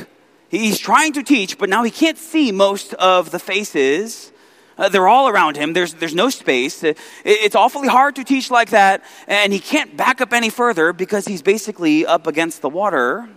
He's 0.48 0.78
trying 0.78 1.12
to 1.14 1.22
teach, 1.22 1.58
but 1.58 1.68
now 1.68 1.82
he 1.82 1.90
can't 1.90 2.18
see 2.18 2.52
most 2.52 2.94
of 2.94 3.30
the 3.30 3.38
faces. 3.38 4.32
Uh, 4.78 4.88
they're 4.88 5.08
all 5.08 5.28
around 5.28 5.56
him. 5.56 5.72
There's, 5.72 5.94
there's 5.94 6.14
no 6.14 6.28
space. 6.28 6.84
Uh, 6.84 6.94
it's 7.24 7.54
awfully 7.54 7.88
hard 7.88 8.16
to 8.16 8.24
teach 8.24 8.50
like 8.50 8.70
that, 8.70 9.02
and 9.26 9.52
he 9.52 9.58
can't 9.58 9.96
back 9.96 10.20
up 10.20 10.32
any 10.32 10.50
further 10.50 10.92
because 10.92 11.26
he's 11.26 11.42
basically 11.42 12.04
up 12.04 12.26
against 12.26 12.62
the 12.62 12.68
water. 12.68 13.28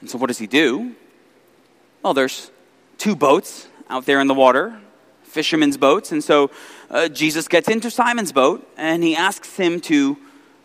And 0.00 0.10
so, 0.10 0.18
what 0.18 0.26
does 0.26 0.38
he 0.38 0.46
do? 0.46 0.94
Well, 2.02 2.14
there's 2.14 2.50
two 2.98 3.16
boats 3.16 3.68
out 3.88 4.06
there 4.06 4.20
in 4.20 4.26
the 4.26 4.34
water, 4.34 4.78
fishermen's 5.22 5.76
boats. 5.76 6.12
And 6.12 6.22
so, 6.22 6.50
uh, 6.90 7.08
Jesus 7.08 7.48
gets 7.48 7.68
into 7.68 7.90
Simon's 7.90 8.32
boat, 8.32 8.66
and 8.76 9.02
he 9.02 9.16
asks 9.16 9.56
him 9.56 9.80
to 9.82 10.16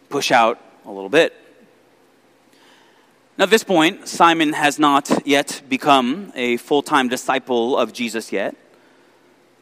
push 0.10 0.32
out 0.32 0.60
a 0.86 0.92
little 0.92 1.10
bit. 1.10 1.34
Now, 3.38 3.46
at 3.46 3.50
this 3.50 3.64
point, 3.64 4.08
Simon 4.08 4.54
has 4.54 4.78
not 4.78 5.26
yet 5.26 5.62
become 5.68 6.32
a 6.36 6.58
full 6.58 6.84
time 6.84 7.08
disciple 7.08 7.78
of 7.78 7.94
Jesus 7.94 8.32
yet, 8.32 8.56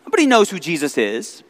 but 0.09 0.19
he 0.19 0.25
knows 0.25 0.49
who 0.49 0.59
Jesus 0.59 0.97
is. 0.97 1.43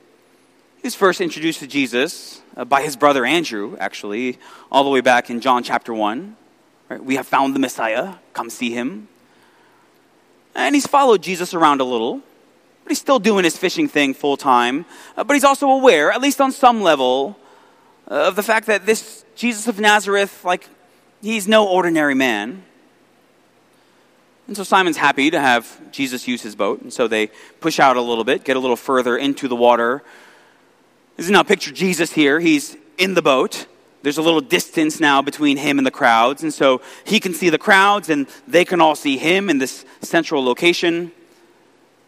He 0.77 0.87
was 0.87 0.95
first 0.95 1.21
introduced 1.21 1.59
to 1.59 1.67
Jesus 1.67 2.41
uh, 2.55 2.65
by 2.65 2.81
his 2.83 2.95
brother 2.95 3.25
Andrew, 3.25 3.75
actually, 3.79 4.37
all 4.71 4.83
the 4.83 4.89
way 4.89 5.01
back 5.01 5.29
in 5.29 5.41
John 5.41 5.63
chapter 5.63 5.93
1. 5.93 6.35
Right? 6.89 7.03
We 7.03 7.15
have 7.15 7.27
found 7.27 7.55
the 7.55 7.59
Messiah, 7.59 8.15
come 8.33 8.49
see 8.49 8.71
him. 8.71 9.07
And 10.55 10.75
he's 10.75 10.87
followed 10.87 11.21
Jesus 11.21 11.53
around 11.53 11.81
a 11.81 11.83
little, 11.83 12.21
but 12.89 12.93
he's 12.93 13.01
still 13.01 13.19
doing 13.19 13.43
his 13.43 13.55
fishing 13.55 13.87
thing 13.87 14.15
full 14.15 14.35
time. 14.35 14.83
Uh, 15.15 15.23
but 15.23 15.35
he's 15.35 15.43
also 15.43 15.69
aware, 15.69 16.11
at 16.11 16.21
least 16.21 16.41
on 16.41 16.51
some 16.51 16.81
level, 16.81 17.37
uh, 18.09 18.29
of 18.29 18.35
the 18.35 18.41
fact 18.41 18.65
that 18.65 18.87
this 18.87 19.23
Jesus 19.35 19.67
of 19.67 19.79
Nazareth, 19.79 20.43
like, 20.43 20.67
he's 21.21 21.47
no 21.47 21.67
ordinary 21.67 22.15
man. 22.15 22.63
And 24.47 24.57
so 24.57 24.63
Simon's 24.63 24.97
happy 24.97 25.29
to 25.29 25.39
have 25.39 25.91
Jesus 25.91 26.27
use 26.27 26.41
his 26.41 26.55
boat. 26.55 26.81
And 26.81 26.91
so 26.91 27.07
they 27.07 27.27
push 27.59 27.79
out 27.79 27.95
a 27.95 28.01
little 28.01 28.23
bit, 28.23 28.43
get 28.43 28.57
a 28.57 28.59
little 28.59 28.75
further 28.75 29.15
into 29.15 29.47
the 29.47 29.55
water. 29.55 30.01
This 31.15 31.27
is 31.27 31.31
now 31.31 31.43
picture 31.43 31.71
Jesus 31.71 32.11
here. 32.11 32.39
He's 32.39 32.75
in 32.97 33.13
the 33.13 33.21
boat. 33.21 33.67
There's 34.01 34.17
a 34.17 34.23
little 34.23 34.41
distance 34.41 34.99
now 34.99 35.21
between 35.21 35.57
him 35.57 35.77
and 35.77 35.85
the 35.85 35.91
crowds. 35.91 36.41
And 36.41 36.51
so 36.51 36.81
he 37.05 37.19
can 37.19 37.35
see 37.35 37.51
the 37.51 37.59
crowds 37.59 38.09
and 38.09 38.25
they 38.47 38.65
can 38.65 38.81
all 38.81 38.95
see 38.95 39.19
him 39.19 39.47
in 39.47 39.59
this 39.59 39.85
central 40.01 40.43
location. 40.43 41.11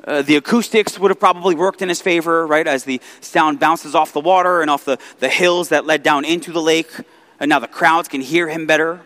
Uh, 0.04 0.22
the 0.22 0.36
acoustics 0.36 0.98
would 0.98 1.12
have 1.12 1.20
probably 1.20 1.56
worked 1.56 1.82
in 1.82 1.90
his 1.90 2.02
favor, 2.02 2.48
right, 2.48 2.68
as 2.68 2.86
the 2.86 3.00
sound 3.20 3.60
bounces 3.60 3.94
off 3.94 4.14
the 4.14 4.20
water 4.20 4.62
and 4.62 4.70
off 4.70 4.86
the, 4.86 4.98
the 5.20 5.30
hills 5.30 5.70
that 5.70 5.86
led 5.86 6.02
down 6.02 6.26
into 6.26 6.52
the 6.52 6.62
lake 6.62 6.92
and 7.42 7.50
now 7.50 7.58
the 7.58 7.68
crowds 7.68 8.08
can 8.08 8.22
hear 8.22 8.48
him 8.48 8.68
better. 8.68 9.02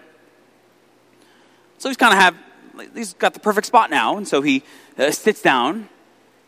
So 1.77 1.87
he's 1.89 1.95
kind 1.95 2.13
of 2.13 2.19
have 2.19 2.35
he's 2.93 3.13
got 3.13 3.33
the 3.33 3.39
perfect 3.39 3.65
spot 3.65 3.89
now, 3.89 4.17
and 4.17 4.27
so 4.27 4.41
he 4.41 4.61
uh, 4.97 5.09
sits 5.11 5.41
down 5.41 5.87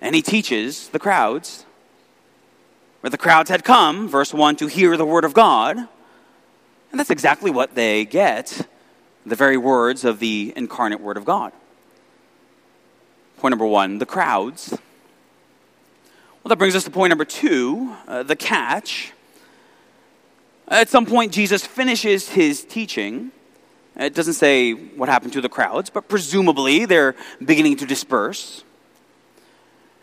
and 0.01 0.13
he 0.13 0.21
teaches 0.21 0.89
the 0.89 0.99
crowds. 0.99 1.65
Where 2.99 3.09
the 3.09 3.17
crowds 3.17 3.49
had 3.49 3.63
come, 3.63 4.09
verse 4.09 4.33
1, 4.33 4.57
to 4.57 4.67
hear 4.67 4.97
the 4.97 5.05
word 5.05 5.23
of 5.23 5.33
God. 5.33 5.77
And 5.77 6.99
that's 6.99 7.09
exactly 7.09 7.51
what 7.51 7.73
they 7.73 8.03
get 8.03 8.67
the 9.25 9.35
very 9.35 9.57
words 9.57 10.03
of 10.03 10.19
the 10.19 10.51
incarnate 10.55 10.99
word 10.99 11.15
of 11.15 11.23
God. 11.23 11.53
Point 13.37 13.51
number 13.51 13.65
one 13.65 13.99
the 13.99 14.05
crowds. 14.05 14.71
Well, 16.43 16.49
that 16.49 16.57
brings 16.57 16.75
us 16.75 16.83
to 16.85 16.91
point 16.91 17.09
number 17.09 17.25
two 17.25 17.95
uh, 18.07 18.23
the 18.23 18.35
catch. 18.35 19.13
At 20.67 20.89
some 20.89 21.05
point, 21.05 21.31
Jesus 21.31 21.65
finishes 21.65 22.29
his 22.29 22.65
teaching. 22.65 23.31
It 23.95 24.13
doesn't 24.13 24.33
say 24.33 24.73
what 24.73 25.07
happened 25.07 25.33
to 25.33 25.41
the 25.41 25.49
crowds, 25.49 25.89
but 25.89 26.09
presumably 26.09 26.85
they're 26.85 27.15
beginning 27.43 27.77
to 27.77 27.85
disperse. 27.85 28.63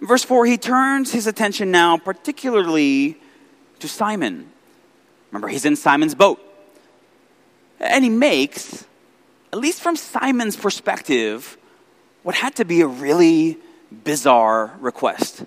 In 0.00 0.06
verse 0.06 0.24
4, 0.24 0.46
he 0.46 0.56
turns 0.56 1.12
his 1.12 1.26
attention 1.26 1.70
now 1.70 1.96
particularly 1.98 3.18
to 3.78 3.88
Simon. 3.88 4.50
Remember, 5.30 5.48
he's 5.48 5.64
in 5.64 5.76
Simon's 5.76 6.14
boat. 6.14 6.40
And 7.78 8.04
he 8.04 8.10
makes, 8.10 8.86
at 9.52 9.58
least 9.58 9.82
from 9.82 9.96
Simon's 9.96 10.56
perspective, 10.56 11.58
what 12.24 12.34
had 12.34 12.56
to 12.56 12.64
be 12.64 12.80
a 12.80 12.86
really 12.86 13.58
bizarre 14.02 14.74
request 14.80 15.44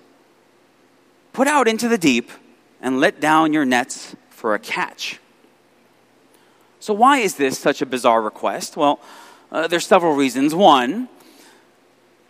Put 1.38 1.46
out 1.46 1.68
into 1.68 1.88
the 1.88 1.98
deep 1.98 2.32
and 2.80 2.98
let 2.98 3.20
down 3.20 3.52
your 3.52 3.64
nets 3.64 4.16
for 4.28 4.56
a 4.56 4.58
catch. 4.58 5.20
So, 6.80 6.92
why 6.92 7.18
is 7.18 7.36
this 7.36 7.56
such 7.56 7.80
a 7.80 7.86
bizarre 7.86 8.20
request? 8.20 8.76
Well, 8.76 8.98
uh, 9.52 9.68
there's 9.68 9.86
several 9.86 10.16
reasons. 10.16 10.52
One, 10.52 11.08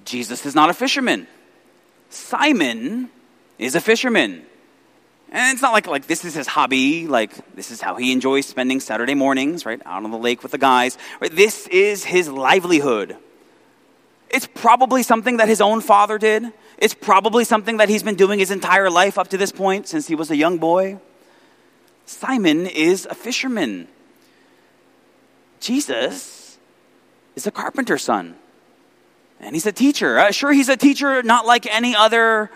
Jesus 0.04 0.44
is 0.44 0.54
not 0.54 0.68
a 0.68 0.74
fisherman. 0.74 1.26
Simon 2.10 3.08
is 3.58 3.74
a 3.74 3.80
fisherman. 3.80 4.44
And 5.30 5.54
it's 5.54 5.62
not 5.62 5.72
like, 5.72 5.86
like 5.86 6.06
this 6.06 6.26
is 6.26 6.34
his 6.34 6.46
hobby, 6.46 7.06
like 7.06 7.54
this 7.54 7.70
is 7.70 7.80
how 7.80 7.96
he 7.96 8.12
enjoys 8.12 8.44
spending 8.44 8.78
Saturday 8.78 9.14
mornings, 9.14 9.64
right, 9.64 9.80
out 9.86 10.04
on 10.04 10.10
the 10.10 10.18
lake 10.18 10.42
with 10.42 10.52
the 10.52 10.58
guys. 10.58 10.98
Right? 11.18 11.34
This 11.34 11.66
is 11.68 12.04
his 12.04 12.28
livelihood. 12.28 13.16
It's 14.30 14.46
probably 14.46 15.02
something 15.02 15.38
that 15.38 15.48
his 15.48 15.60
own 15.60 15.80
father 15.80 16.18
did. 16.18 16.52
It's 16.76 16.94
probably 16.94 17.44
something 17.44 17.78
that 17.78 17.88
he's 17.88 18.02
been 18.02 18.14
doing 18.14 18.38
his 18.38 18.50
entire 18.50 18.90
life 18.90 19.18
up 19.18 19.28
to 19.28 19.36
this 19.36 19.52
point 19.52 19.88
since 19.88 20.06
he 20.06 20.14
was 20.14 20.30
a 20.30 20.36
young 20.36 20.58
boy. 20.58 20.98
Simon 22.06 22.66
is 22.66 23.06
a 23.06 23.14
fisherman. 23.14 23.88
Jesus 25.60 26.58
is 27.36 27.46
a 27.46 27.50
carpenter's 27.50 28.02
son. 28.02 28.36
And 29.40 29.54
he's 29.54 29.66
a 29.66 29.72
teacher. 29.72 30.18
Uh, 30.18 30.30
sure, 30.30 30.52
he's 30.52 30.68
a 30.68 30.76
teacher 30.76 31.22
not 31.22 31.46
like 31.46 31.66
any 31.66 31.94
other, 31.94 32.50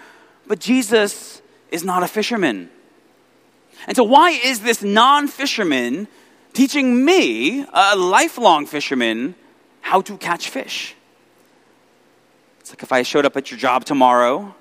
but 0.47 0.59
Jesus 0.59 1.41
is 1.71 1.85
not 1.85 2.03
a 2.03 2.09
fisherman. 2.09 2.71
And 3.87 3.97
so, 3.97 4.05
why 4.05 4.31
is 4.31 4.61
this 4.61 4.83
non 4.83 5.29
fisherman 5.29 6.09
teaching 6.53 7.05
me, 7.05 7.65
a 7.73 7.97
lifelong 7.97 8.67
fisherman, 8.67 9.35
how 9.81 10.01
to 10.03 10.17
catch 10.19 10.51
fish? 10.51 10.95
It's 12.63 12.71
like 12.71 12.85
if 12.85 12.93
I 12.93 13.03
showed 13.03 13.27
up 13.27 13.37
at 13.37 13.51
your 13.51 13.59
job 13.59 13.85
tomorrow, 13.85 14.55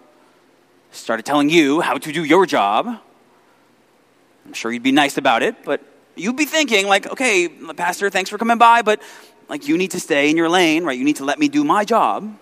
started 0.89 1.24
telling 1.24 1.51
you 1.51 1.81
how 1.81 2.00
to 2.00 2.12
do 2.12 2.24
your 2.24 2.48
job. 2.48 2.88
I'm 2.88 4.53
sure 4.53 4.72
you'd 4.72 4.81
be 4.81 4.91
nice 4.91 5.17
about 5.17 5.43
it, 5.43 5.63
but 5.63 5.81
you'd 6.15 6.36
be 6.36 6.46
thinking, 6.46 6.88
like, 6.88 7.05
okay, 7.05 7.48
Pastor, 7.48 8.10
thanks 8.10 8.31
for 8.31 8.39
coming 8.39 8.58
by, 8.58 8.81
but 8.81 9.03
like 9.50 9.67
you 9.67 9.77
need 9.77 9.91
to 9.91 10.00
stay 10.00 10.31
in 10.31 10.36
your 10.36 10.50
lane, 10.50 10.84
right? 10.84 10.98
You 10.98 11.05
need 11.05 11.17
to 11.17 11.25
let 11.25 11.38
me 11.38 11.48
do 11.48 11.63
my 11.63 11.86
job. 11.86 12.36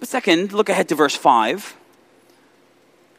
But 0.00 0.08
second, 0.08 0.52
look 0.52 0.68
ahead 0.68 0.88
to 0.88 0.96
verse 0.96 1.14
5 1.14 1.76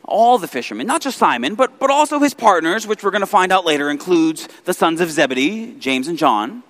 all 0.08 0.38
the 0.38 0.48
fishermen, 0.48 0.86
not 0.86 1.02
just 1.02 1.18
Simon, 1.18 1.56
but, 1.56 1.80
but 1.80 1.90
also 1.90 2.20
his 2.20 2.36
partners, 2.36 2.86
which 2.86 3.04
we're 3.04 3.10
going 3.10 3.22
to 3.22 3.26
find 3.26 3.52
out 3.52 3.66
later 3.66 3.90
includes 3.90 4.48
the 4.66 4.74
sons 4.74 5.02
of 5.02 5.10
Zebedee, 5.10 5.74
James 5.80 6.08
and 6.08 6.16
John. 6.16 6.62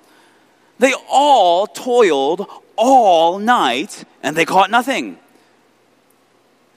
They 0.80 0.94
all 1.10 1.68
toiled 1.68 2.48
all 2.78 3.40
night 3.40 4.04
and 4.24 4.36
they 4.36 4.46
caught 4.46 4.70
nothing. 4.70 5.18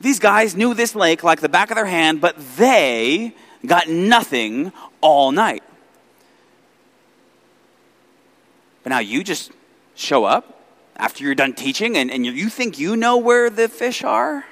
These 0.00 0.18
guys 0.18 0.54
knew 0.54 0.74
this 0.74 0.94
lake 0.94 1.22
like 1.22 1.40
the 1.40 1.48
back 1.48 1.70
of 1.70 1.76
their 1.76 1.86
hand, 1.86 2.20
but 2.20 2.36
they 2.56 3.34
got 3.66 3.88
nothing 3.88 4.72
all 5.00 5.32
night. 5.32 5.62
But 8.82 8.90
now 8.90 9.00
you 9.00 9.24
just 9.24 9.50
show 9.94 10.24
up 10.24 10.62
after 10.96 11.24
you're 11.24 11.34
done 11.34 11.52
teaching 11.52 11.96
and, 11.96 12.10
and 12.10 12.24
you 12.24 12.48
think 12.48 12.78
you 12.78 12.96
know 12.96 13.16
where 13.16 13.50
the 13.50 13.68
fish 13.68 14.04
are? 14.04 14.44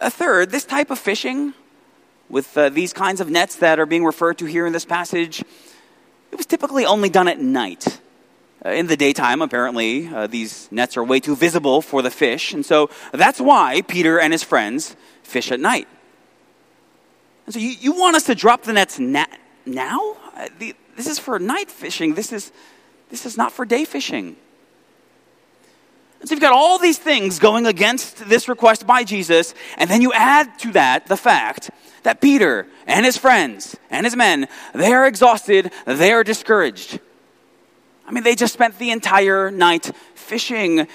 A 0.00 0.10
third, 0.10 0.50
this 0.50 0.64
type 0.64 0.90
of 0.90 0.98
fishing, 0.98 1.54
with 2.28 2.56
uh, 2.56 2.68
these 2.68 2.92
kinds 2.92 3.20
of 3.20 3.30
nets 3.30 3.56
that 3.56 3.78
are 3.78 3.86
being 3.86 4.04
referred 4.04 4.38
to 4.38 4.44
here 4.44 4.66
in 4.66 4.72
this 4.72 4.84
passage, 4.84 5.40
it 5.40 6.36
was 6.36 6.46
typically 6.46 6.84
only 6.84 7.08
done 7.08 7.28
at 7.28 7.40
night. 7.40 8.00
Uh, 8.64 8.70
in 8.70 8.88
the 8.88 8.96
daytime, 8.96 9.40
apparently, 9.40 10.08
uh, 10.08 10.26
these 10.26 10.68
nets 10.72 10.96
are 10.96 11.04
way 11.04 11.20
too 11.20 11.36
visible 11.36 11.80
for 11.80 12.02
the 12.02 12.10
fish, 12.10 12.52
and 12.52 12.66
so 12.66 12.90
that's 13.12 13.40
why 13.40 13.82
Peter 13.82 14.18
and 14.18 14.32
his 14.32 14.42
friends 14.42 14.96
fish 15.22 15.52
at 15.52 15.60
night. 15.60 15.86
And 17.46 17.54
so 17.54 17.60
you, 17.60 17.70
you 17.80 17.92
want 17.92 18.16
us 18.16 18.24
to 18.24 18.34
drop 18.34 18.64
the 18.64 18.72
nets 18.72 18.98
na- 18.98 19.26
now? 19.64 20.16
Uh, 20.34 20.48
the, 20.58 20.74
this 20.96 21.06
is 21.06 21.20
for 21.20 21.38
night 21.38 21.70
fishing. 21.70 22.14
This 22.14 22.32
is, 22.32 22.50
this 23.10 23.24
is 23.24 23.36
not 23.36 23.52
for 23.52 23.64
day 23.64 23.84
fishing. 23.84 24.36
And 26.20 26.28
so 26.28 26.34
you've 26.34 26.42
got 26.42 26.52
all 26.52 26.78
these 26.78 26.98
things 26.98 27.38
going 27.38 27.64
against 27.64 28.28
this 28.28 28.48
request 28.48 28.88
by 28.88 29.04
Jesus, 29.04 29.54
and 29.76 29.88
then 29.88 30.02
you 30.02 30.12
add 30.12 30.58
to 30.60 30.72
that 30.72 31.06
the 31.06 31.16
fact 31.16 31.70
that 32.02 32.20
Peter 32.20 32.66
and 32.88 33.06
his 33.06 33.16
friends 33.16 33.76
and 33.88 34.04
his 34.04 34.16
men, 34.16 34.48
they 34.74 34.92
are 34.92 35.06
exhausted, 35.06 35.70
they 35.86 36.10
are 36.10 36.24
discouraged. 36.24 36.98
I 38.08 38.10
mean, 38.10 38.24
they 38.24 38.34
just 38.34 38.54
spent 38.54 38.78
the 38.78 38.90
entire 38.90 39.50
night 39.50 39.92
fishing, 40.14 40.88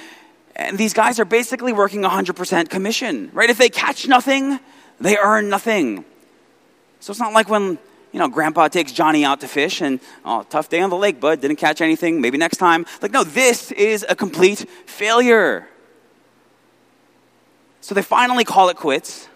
and 0.55 0.77
these 0.79 0.93
guys 0.93 1.19
are 1.19 1.25
basically 1.25 1.71
working 1.71 2.01
100% 2.01 2.69
commission, 2.69 3.29
right? 3.33 3.49
If 3.51 3.59
they 3.59 3.69
catch 3.69 4.07
nothing, 4.07 4.59
they 4.99 5.17
earn 5.17 5.47
nothing. 5.47 6.05
So 6.99 7.11
it's 7.11 7.19
not 7.19 7.33
like 7.33 7.49
when 7.49 7.77
you 8.13 8.19
know, 8.19 8.27
grandpa 8.27 8.67
takes 8.67 8.91
Johnny 8.91 9.25
out 9.25 9.41
to 9.41 9.47
fish 9.47 9.81
and, 9.81 9.99
oh, 10.23 10.43
tough 10.49 10.69
day 10.69 10.79
on 10.79 10.91
the 10.91 10.95
lake, 10.95 11.19
bud. 11.19 11.41
Didn't 11.41 11.57
catch 11.57 11.81
anything. 11.81 12.21
Maybe 12.21 12.37
next 12.37 12.57
time. 12.57 12.85
Like, 13.01 13.11
no, 13.11 13.23
this 13.23 13.71
is 13.71 14.05
a 14.07 14.15
complete 14.15 14.69
failure. 14.85 15.67
So 17.81 17.95
they 17.95 18.03
finally 18.03 18.43
call 18.43 18.69
it 18.69 18.77
quits. 18.77 19.27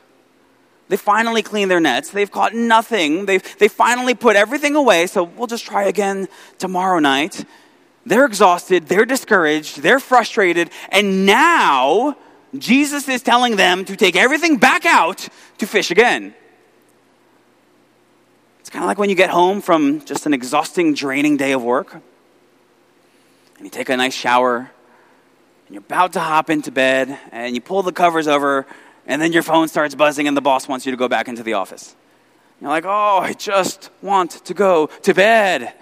They 0.89 0.96
finally 0.96 1.41
clean 1.41 1.67
their 1.67 1.79
nets. 1.79 2.12
They've 2.12 2.31
caught 2.31 2.53
nothing. 2.53 3.25
They've, 3.25 3.57
they 3.57 3.67
finally 3.67 4.13
put 4.13 4.36
everything 4.36 4.75
away. 4.75 5.07
So 5.07 5.24
we'll 5.24 5.48
just 5.48 5.65
try 5.65 5.84
again 5.84 6.27
tomorrow 6.60 7.00
night. 7.00 7.46
They're 8.08 8.26
exhausted. 8.26 8.88
They're 8.88 9.06
discouraged. 9.06 9.82
They're 9.82 10.00
frustrated. 10.00 10.70
And 10.89 11.26
now 11.26 12.15
Jesus 12.58 13.08
is 13.10 13.22
telling 13.22 13.58
them 13.58 13.84
to 13.86 13.96
take 13.96 14.15
everything 14.15 14.58
back 14.58 14.86
out 14.86 15.28
to 15.58 15.67
fish 15.67 15.91
again. 15.91 16.34
It's 18.60 18.70
kind 18.70 18.84
of 18.84 18.88
like 18.88 18.98
when 18.98 19.10
you 19.10 19.15
get 19.15 19.30
home 19.30 19.62
from 19.62 20.04
just 20.06 20.26
an 20.26 20.34
exhausting, 20.34 20.93
draining 20.93 21.38
day 21.38 21.52
of 21.54 21.63
work, 21.63 21.93
and 21.93 22.04
you 23.65 23.70
take 23.70 23.89
a 23.89 23.98
nice 23.98 24.13
shower, 24.13 24.58
and 24.58 25.74
you're 25.74 25.80
about 25.80 26.13
to 26.13 26.20
hop 26.20 26.50
into 26.50 26.72
bed, 26.72 27.17
and 27.32 27.56
you 27.56 27.62
pull 27.62 27.82
the 27.82 27.93
covers 27.93 28.28
over, 28.28 28.65
and 29.06 29.22
then 29.22 29.32
your 29.32 29.43
phone 29.43 29.67
starts 29.67 29.96
buzzing, 29.96 30.28
and 30.28 30.36
the 30.36 30.41
boss 30.41 30.67
wants 30.67 30.86
you 30.86 30.91
to 30.91 30.98
go 30.98 31.08
back 31.08 31.28
into 31.28 31.43
the 31.43 31.54
office. 31.54 31.96
You're 32.60 32.70
like, 32.70 32.86
oh, 32.86 33.20
I 33.20 33.34
just 33.34 33.89
want 34.02 34.32
to 34.32 34.54
go 34.54 34.88
to 34.88 35.13
bed. 35.13 35.74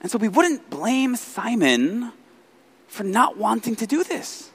And 0.00 0.10
so 0.10 0.18
we 0.18 0.28
wouldn't 0.28 0.70
blame 0.70 1.16
Simon 1.16 2.12
for 2.86 3.04
not 3.04 3.36
wanting 3.36 3.76
to 3.76 3.86
do 3.86 4.04
this. 4.04 4.50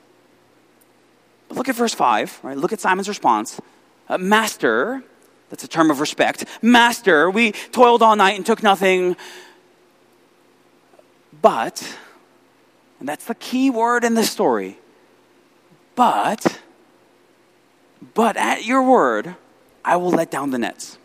But 1.48 1.58
look 1.58 1.70
at 1.70 1.76
verse 1.76 1.94
5, 1.94 2.40
right? 2.44 2.58
Look 2.58 2.74
at 2.74 2.80
Simon's 2.80 3.10
response. 3.10 3.60
Uh, 4.08 4.18
Master, 4.18 5.04
that's 5.50 5.64
a 5.64 5.68
term 5.68 5.92
of 5.92 6.00
respect. 6.00 6.46
Master, 6.62 7.30
we 7.30 7.52
toiled 7.52 8.02
all 8.02 8.16
night 8.16 8.36
and 8.36 8.46
took 8.46 8.64
nothing. 8.64 9.16
But, 11.42 11.98
and 13.00 13.08
that's 13.08 13.26
the 13.26 13.36
key 13.36 13.70
word 13.70 14.04
in 14.04 14.14
the 14.14 14.24
story, 14.24 14.80
but, 15.96 16.62
but 18.14 18.38
at 18.38 18.66
your 18.66 18.82
word, 18.82 19.36
I 19.84 19.98
will 19.98 20.12
let 20.12 20.32
down 20.32 20.52
the 20.52 20.58
nets. 20.58 20.98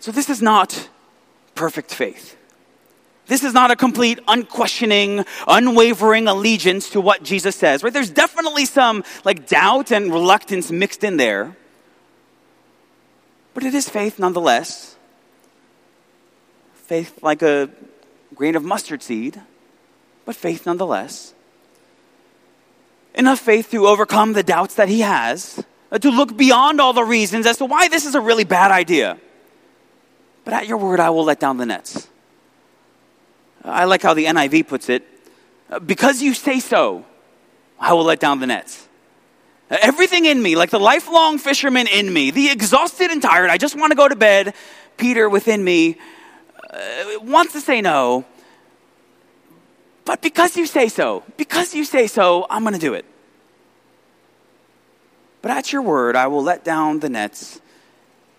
So 0.00 0.10
this 0.10 0.28
is 0.28 0.42
not 0.42 0.88
perfect 1.58 1.92
faith. 1.92 2.36
This 3.26 3.42
is 3.42 3.52
not 3.52 3.72
a 3.72 3.76
complete, 3.76 4.20
unquestioning, 4.28 5.24
unwavering 5.48 6.28
allegiance 6.28 6.90
to 6.90 7.00
what 7.00 7.24
Jesus 7.24 7.56
says, 7.56 7.82
right? 7.82 7.92
There's 7.92 8.10
definitely 8.10 8.64
some 8.64 9.02
like 9.24 9.48
doubt 9.48 9.90
and 9.90 10.12
reluctance 10.12 10.70
mixed 10.70 11.02
in 11.02 11.16
there. 11.16 11.56
But 13.54 13.64
it 13.64 13.74
is 13.74 13.88
faith 13.88 14.20
nonetheless. 14.20 14.96
Faith 16.74 17.18
like 17.22 17.42
a 17.42 17.68
grain 18.36 18.54
of 18.54 18.62
mustard 18.62 19.02
seed, 19.02 19.40
but 20.24 20.36
faith 20.36 20.64
nonetheless. 20.64 21.34
Enough 23.14 23.40
faith 23.40 23.68
to 23.72 23.88
overcome 23.88 24.32
the 24.32 24.44
doubts 24.44 24.76
that 24.76 24.88
he 24.88 25.00
has, 25.00 25.62
uh, 25.90 25.98
to 25.98 26.10
look 26.10 26.36
beyond 26.36 26.80
all 26.80 26.92
the 26.92 27.02
reasons 27.02 27.46
as 27.46 27.56
to 27.56 27.66
why 27.66 27.88
this 27.88 28.06
is 28.06 28.14
a 28.14 28.20
really 28.20 28.44
bad 28.44 28.70
idea. 28.70 29.18
But 30.48 30.62
at 30.62 30.66
your 30.66 30.78
word, 30.78 30.98
I 30.98 31.10
will 31.10 31.24
let 31.24 31.40
down 31.40 31.58
the 31.58 31.66
nets. 31.66 32.08
I 33.62 33.84
like 33.84 34.00
how 34.00 34.14
the 34.14 34.24
NIV 34.24 34.66
puts 34.66 34.88
it 34.88 35.04
because 35.84 36.22
you 36.22 36.32
say 36.32 36.58
so, 36.58 37.04
I 37.78 37.92
will 37.92 38.04
let 38.04 38.18
down 38.18 38.40
the 38.40 38.46
nets. 38.46 38.88
Everything 39.68 40.24
in 40.24 40.42
me, 40.42 40.56
like 40.56 40.70
the 40.70 40.80
lifelong 40.80 41.36
fisherman 41.36 41.86
in 41.86 42.10
me, 42.10 42.30
the 42.30 42.48
exhausted 42.48 43.10
and 43.10 43.20
tired, 43.20 43.50
I 43.50 43.58
just 43.58 43.76
want 43.76 43.90
to 43.90 43.94
go 43.94 44.08
to 44.08 44.16
bed. 44.16 44.54
Peter 44.96 45.28
within 45.28 45.62
me 45.62 45.98
uh, 46.70 46.78
wants 47.20 47.52
to 47.52 47.60
say 47.60 47.82
no. 47.82 48.24
But 50.06 50.22
because 50.22 50.56
you 50.56 50.64
say 50.64 50.88
so, 50.88 51.24
because 51.36 51.74
you 51.74 51.84
say 51.84 52.06
so, 52.06 52.46
I'm 52.48 52.62
going 52.62 52.72
to 52.72 52.80
do 52.80 52.94
it. 52.94 53.04
But 55.42 55.50
at 55.50 55.74
your 55.74 55.82
word, 55.82 56.16
I 56.16 56.28
will 56.28 56.42
let 56.42 56.64
down 56.64 57.00
the 57.00 57.10
nets. 57.10 57.60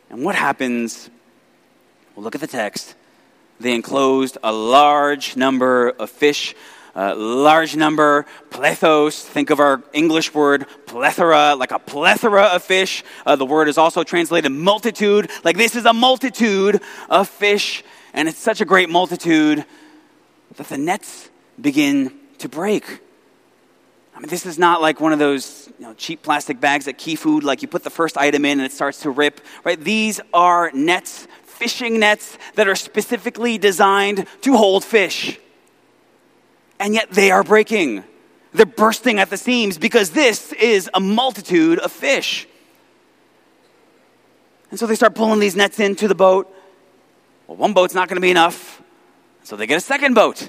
And 0.09 0.25
what 0.25 0.33
happens? 0.33 1.11
We'll 2.19 2.25
look 2.25 2.35
at 2.35 2.41
the 2.41 2.47
text 2.47 2.95
they 3.61 3.73
enclosed 3.73 4.37
a 4.43 4.51
large 4.51 5.37
number 5.37 5.91
of 5.91 6.09
fish, 6.09 6.53
a 6.93 7.15
large 7.15 7.77
number, 7.77 8.25
plethos. 8.49 9.23
Think 9.23 9.51
of 9.51 9.61
our 9.61 9.81
English 9.93 10.33
word 10.33 10.65
plethora, 10.85 11.55
like 11.55 11.71
a 11.71 11.79
plethora 11.79 12.43
of 12.43 12.61
fish. 12.61 13.05
Uh, 13.25 13.37
the 13.37 13.45
word 13.45 13.69
is 13.69 13.77
also 13.77 14.03
translated 14.03 14.51
multitude. 14.51 15.31
Like 15.45 15.55
this 15.55 15.77
is 15.77 15.85
a 15.85 15.93
multitude 15.93 16.81
of 17.09 17.29
fish, 17.29 17.85
and 18.13 18.27
it's 18.27 18.37
such 18.37 18.59
a 18.59 18.65
great 18.65 18.89
multitude 18.89 19.63
that 20.57 20.67
the 20.67 20.77
nets 20.77 21.29
begin 21.61 22.11
to 22.39 22.49
break. 22.49 22.99
I 24.19 24.21
mean, 24.21 24.29
this 24.29 24.45
is 24.45 24.59
not 24.59 24.81
like 24.81 24.99
one 24.99 25.13
of 25.13 25.19
those 25.19 25.71
you 25.79 25.85
know, 25.85 25.93
cheap 25.93 26.21
plastic 26.21 26.59
bags 26.59 26.89
at 26.89 26.97
Key 26.97 27.15
Food, 27.15 27.45
like 27.45 27.61
you 27.61 27.69
put 27.69 27.85
the 27.85 27.89
first 27.89 28.17
item 28.17 28.43
in 28.43 28.59
and 28.59 28.65
it 28.65 28.73
starts 28.73 28.99
to 29.03 29.09
rip, 29.09 29.39
right? 29.63 29.79
These 29.79 30.19
are 30.33 30.71
nets 30.73 31.25
fishing 31.59 31.99
nets 31.99 32.37
that 32.55 32.69
are 32.69 32.75
specifically 32.75 33.57
designed 33.57 34.25
to 34.41 34.55
hold 34.55 34.85
fish. 34.85 35.37
And 36.79 36.93
yet 36.93 37.11
they 37.11 37.31
are 37.31 37.43
breaking. 37.43 38.05
They're 38.53 38.65
bursting 38.65 39.19
at 39.19 39.29
the 39.29 39.35
seams 39.35 39.77
because 39.77 40.11
this 40.11 40.53
is 40.53 40.89
a 40.93 41.01
multitude 41.01 41.79
of 41.79 41.91
fish. 41.91 42.47
And 44.71 44.79
so 44.79 44.87
they 44.87 44.95
start 44.95 45.15
pulling 45.15 45.39
these 45.39 45.57
nets 45.57 45.79
into 45.79 46.07
the 46.07 46.15
boat. 46.15 46.47
Well, 47.47 47.57
one 47.57 47.73
boat's 47.73 47.93
not 47.93 48.07
going 48.07 48.15
to 48.15 48.21
be 48.21 48.31
enough. 48.31 48.81
So 49.43 49.57
they 49.57 49.67
get 49.67 49.77
a 49.77 49.81
second 49.81 50.13
boat. 50.13 50.41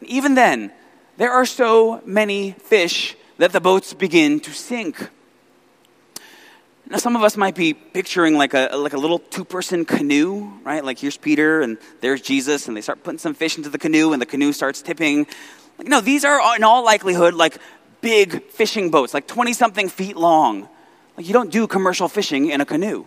And 0.00 0.08
even 0.08 0.34
then, 0.34 0.70
there 1.16 1.32
are 1.32 1.46
so 1.46 2.02
many 2.04 2.52
fish 2.52 3.16
that 3.38 3.52
the 3.52 3.60
boats 3.60 3.94
begin 3.94 4.40
to 4.40 4.52
sink. 4.52 5.08
Now, 6.88 6.98
some 6.98 7.16
of 7.16 7.22
us 7.24 7.36
might 7.36 7.56
be 7.56 7.74
picturing 7.74 8.36
like 8.36 8.54
a, 8.54 8.70
like 8.76 8.92
a 8.92 8.98
little 8.98 9.18
two 9.18 9.44
person 9.44 9.84
canoe, 9.84 10.52
right? 10.62 10.84
Like 10.84 11.00
here's 11.00 11.16
Peter 11.16 11.60
and 11.60 11.78
there's 12.00 12.20
Jesus, 12.20 12.68
and 12.68 12.76
they 12.76 12.80
start 12.80 13.02
putting 13.02 13.18
some 13.18 13.34
fish 13.34 13.56
into 13.56 13.68
the 13.68 13.78
canoe, 13.78 14.12
and 14.12 14.22
the 14.22 14.26
canoe 14.26 14.52
starts 14.52 14.82
tipping. 14.82 15.26
Like, 15.78 15.88
no, 15.88 16.00
these 16.00 16.24
are 16.24 16.56
in 16.56 16.62
all 16.62 16.84
likelihood 16.84 17.34
like 17.34 17.58
big 18.00 18.44
fishing 18.50 18.90
boats, 18.90 19.12
like 19.12 19.26
20 19.26 19.52
something 19.52 19.88
feet 19.88 20.16
long. 20.16 20.68
Like, 21.16 21.26
you 21.26 21.32
don't 21.32 21.50
do 21.50 21.66
commercial 21.66 22.08
fishing 22.08 22.50
in 22.50 22.60
a 22.60 22.64
canoe. 22.64 23.04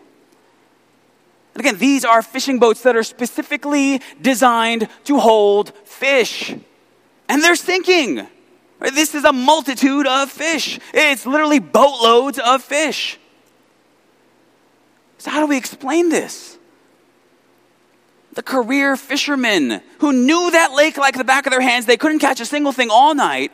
And 1.54 1.62
again, 1.62 1.78
these 1.78 2.04
are 2.04 2.22
fishing 2.22 2.60
boats 2.60 2.84
that 2.84 2.98
are 2.98 3.04
specifically 3.04 4.02
designed 4.22 4.90
to 5.06 5.20
hold 5.20 5.72
fish. 5.86 6.54
And 7.30 7.42
they're 7.42 7.56
sinking. 7.56 8.28
This 8.80 9.16
is 9.16 9.24
a 9.24 9.34
multitude 9.34 10.08
of 10.08 10.30
fish. 10.30 10.80
It's 10.94 11.26
literally 11.26 11.60
boatloads 11.60 12.40
of 12.40 12.62
fish. 12.64 13.18
So, 15.20 15.30
how 15.30 15.42
do 15.42 15.48
we 15.48 15.58
explain 15.58 16.10
this? 16.10 16.58
The 18.34 18.42
career 18.42 18.96
fishermen 18.96 19.82
who 20.00 20.14
knew 20.14 20.52
that 20.52 20.72
lake 20.72 20.98
like 20.98 21.18
the 21.18 21.26
back 21.26 21.46
of 21.46 21.52
their 21.52 21.62
hands, 21.62 21.86
they 21.86 21.98
couldn't 21.98 22.20
catch 22.20 22.40
a 22.40 22.46
single 22.46 22.72
thing 22.72 22.90
all 22.90 23.14
night. 23.14 23.52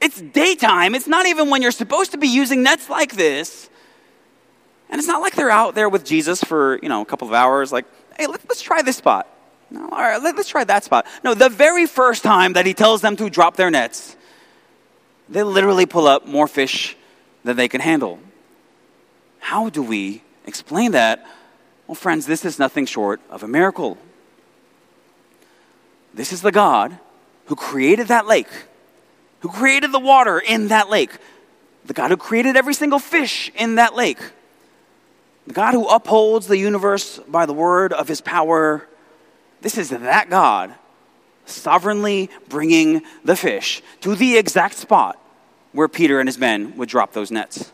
It's 0.00 0.20
daytime. 0.20 0.94
It's 0.94 1.06
not 1.06 1.26
even 1.26 1.50
when 1.50 1.60
you're 1.60 1.72
supposed 1.72 2.12
to 2.12 2.18
be 2.18 2.28
using 2.28 2.62
nets 2.62 2.88
like 2.88 3.16
this. 3.16 3.68
And 4.88 4.98
it's 4.98 5.08
not 5.08 5.20
like 5.20 5.34
they're 5.34 5.50
out 5.50 5.74
there 5.74 5.88
with 5.90 6.04
Jesus 6.04 6.42
for, 6.42 6.78
you 6.82 6.88
know, 6.88 7.02
a 7.02 7.04
couple 7.04 7.28
of 7.28 7.34
hours, 7.34 7.70
like, 7.70 7.84
hey, 8.16 8.26
let, 8.26 8.50
us 8.50 8.62
try 8.62 8.80
this 8.80 8.96
spot. 8.96 9.28
No, 9.70 9.82
all 9.82 9.98
right, 9.98 10.22
let, 10.22 10.36
let's 10.36 10.48
try 10.48 10.64
that 10.64 10.84
spot. 10.84 11.06
No, 11.22 11.34
the 11.34 11.50
very 11.50 11.84
first 11.84 12.22
time 12.22 12.54
that 12.54 12.64
he 12.64 12.72
tells 12.72 13.02
them 13.02 13.14
to 13.16 13.28
drop 13.28 13.56
their 13.56 13.70
nets, 13.70 14.16
they 15.28 15.42
literally 15.42 15.84
pull 15.84 16.06
up 16.06 16.26
more 16.26 16.48
fish 16.48 16.96
than 17.44 17.56
they 17.56 17.68
can 17.68 17.82
handle. 17.82 18.18
How 19.40 19.68
do 19.68 19.82
we 19.82 20.22
explain 20.48 20.92
that? 20.92 21.26
Well, 21.86 21.94
friends, 21.94 22.26
this 22.26 22.44
is 22.44 22.58
nothing 22.58 22.86
short 22.86 23.20
of 23.30 23.42
a 23.42 23.48
miracle. 23.48 23.98
This 26.12 26.32
is 26.32 26.42
the 26.42 26.52
God 26.52 26.98
who 27.46 27.54
created 27.54 28.08
that 28.08 28.26
lake, 28.26 28.48
who 29.40 29.48
created 29.48 29.92
the 29.92 30.00
water 30.00 30.38
in 30.38 30.68
that 30.68 30.90
lake, 30.90 31.12
the 31.84 31.94
God 31.94 32.10
who 32.10 32.16
created 32.16 32.56
every 32.56 32.74
single 32.74 32.98
fish 32.98 33.50
in 33.54 33.76
that 33.76 33.94
lake, 33.94 34.18
the 35.46 35.54
God 35.54 35.72
who 35.72 35.86
upholds 35.86 36.46
the 36.46 36.58
universe 36.58 37.18
by 37.28 37.46
the 37.46 37.54
word 37.54 37.92
of 37.92 38.08
his 38.08 38.20
power. 38.20 38.86
This 39.60 39.78
is 39.78 39.90
that 39.90 40.28
God 40.28 40.74
sovereignly 41.46 42.30
bringing 42.48 43.02
the 43.24 43.36
fish 43.36 43.82
to 44.02 44.14
the 44.14 44.36
exact 44.36 44.74
spot 44.74 45.18
where 45.72 45.88
Peter 45.88 46.20
and 46.20 46.28
his 46.28 46.38
men 46.38 46.76
would 46.76 46.88
drop 46.88 47.12
those 47.12 47.30
nets. 47.30 47.72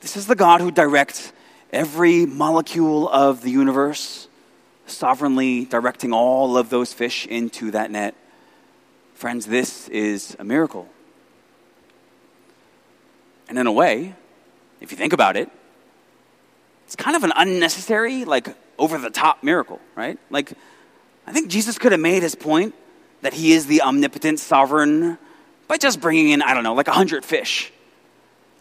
This 0.00 0.16
is 0.16 0.26
the 0.26 0.36
God 0.36 0.60
who 0.60 0.70
directs 0.70 1.32
every 1.72 2.26
molecule 2.26 3.08
of 3.08 3.42
the 3.42 3.50
universe, 3.50 4.28
sovereignly 4.86 5.64
directing 5.64 6.12
all 6.12 6.56
of 6.56 6.70
those 6.70 6.92
fish 6.92 7.26
into 7.26 7.70
that 7.72 7.90
net. 7.90 8.14
Friends, 9.14 9.46
this 9.46 9.88
is 9.88 10.36
a 10.38 10.44
miracle. 10.44 10.88
And 13.48 13.58
in 13.58 13.66
a 13.66 13.72
way, 13.72 14.14
if 14.80 14.90
you 14.90 14.96
think 14.96 15.12
about 15.12 15.36
it, 15.36 15.50
it's 16.84 16.96
kind 16.96 17.16
of 17.16 17.24
an 17.24 17.32
unnecessary, 17.34 18.24
like 18.24 18.48
over 18.78 18.98
the 18.98 19.10
top 19.10 19.42
miracle, 19.42 19.80
right? 19.94 20.18
Like, 20.30 20.52
I 21.26 21.32
think 21.32 21.48
Jesus 21.48 21.78
could 21.78 21.92
have 21.92 22.00
made 22.00 22.22
his 22.22 22.34
point 22.34 22.74
that 23.22 23.32
he 23.32 23.52
is 23.52 23.66
the 23.66 23.82
omnipotent 23.82 24.38
sovereign 24.38 25.18
by 25.66 25.78
just 25.78 26.00
bringing 26.00 26.28
in, 26.28 26.42
I 26.42 26.54
don't 26.54 26.62
know, 26.62 26.74
like 26.74 26.88
a 26.88 26.92
hundred 26.92 27.24
fish. 27.24 27.72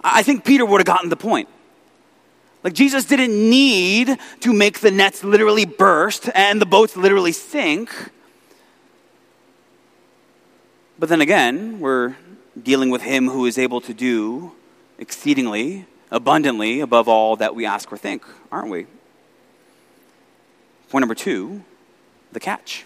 I 0.08 0.22
think 0.22 0.46
Peter 0.46 0.64
would 0.64 0.80
have 0.80 0.86
gotten 0.86 1.10
the 1.10 1.16
point. 1.16 1.50
Like 2.64 2.74
Jesus 2.74 3.06
didn't 3.06 3.34
need 3.34 4.18
to 4.42 4.54
make 4.54 4.80
the 4.80 4.92
nets 4.92 5.24
literally 5.24 5.66
burst 5.66 6.30
and 6.36 6.62
the 6.62 6.66
boats 6.66 6.96
literally 6.96 7.32
sink. 7.32 7.92
But 11.00 11.10
then 11.10 11.22
again, 11.22 11.80
we're 11.80 12.16
dealing 12.62 12.92
with 12.92 13.02
him 13.02 13.30
who 13.30 13.46
is 13.48 13.58
able 13.58 13.82
to 13.82 13.94
do 13.94 14.52
exceedingly, 15.00 15.86
abundantly 16.12 16.82
above 16.82 17.08
all 17.08 17.36
that 17.38 17.56
we 17.56 17.66
ask 17.66 17.92
or 17.92 17.98
think, 17.98 18.24
aren't 18.52 18.70
we? 18.70 18.86
Point 20.90 21.02
number 21.02 21.16
two 21.16 21.64
the 22.32 22.40
catch. 22.40 22.86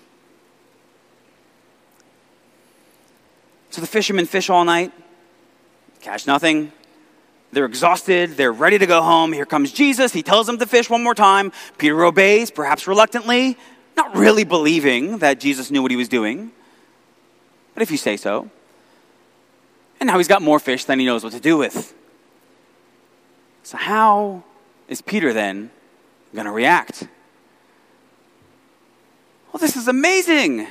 So 3.71 3.81
the 3.81 3.87
fishermen 3.87 4.25
fish 4.25 4.49
all 4.49 4.63
night, 4.63 4.91
catch 6.01 6.25
nothing. 6.27 6.71
They're 7.51 7.65
exhausted. 7.65 8.37
They're 8.37 8.51
ready 8.51 8.77
to 8.77 8.85
go 8.85 9.01
home. 9.01 9.33
Here 9.33 9.45
comes 9.45 9.71
Jesus. 9.71 10.13
He 10.13 10.21
tells 10.21 10.45
them 10.45 10.57
to 10.59 10.65
fish 10.65 10.89
one 10.89 11.03
more 11.03 11.15
time. 11.15 11.51
Peter 11.77 12.03
obeys, 12.03 12.51
perhaps 12.51 12.87
reluctantly, 12.87 13.57
not 13.97 14.15
really 14.15 14.43
believing 14.43 15.17
that 15.19 15.39
Jesus 15.39 15.71
knew 15.71 15.81
what 15.81 15.91
he 15.91 15.97
was 15.97 16.09
doing. 16.09 16.51
But 17.73 17.83
if 17.83 17.91
you 17.91 17.97
say 17.97 18.17
so. 18.17 18.49
And 19.99 20.07
now 20.07 20.17
he's 20.17 20.27
got 20.27 20.41
more 20.41 20.59
fish 20.59 20.85
than 20.85 20.99
he 20.99 21.05
knows 21.05 21.23
what 21.23 21.33
to 21.33 21.39
do 21.39 21.57
with. 21.57 21.93
So, 23.63 23.77
how 23.77 24.43
is 24.87 25.01
Peter 25.01 25.33
then 25.33 25.71
going 26.33 26.45
to 26.45 26.51
react? 26.51 27.07
Well, 29.51 29.59
this 29.59 29.75
is 29.75 29.87
amazing. 29.87 30.67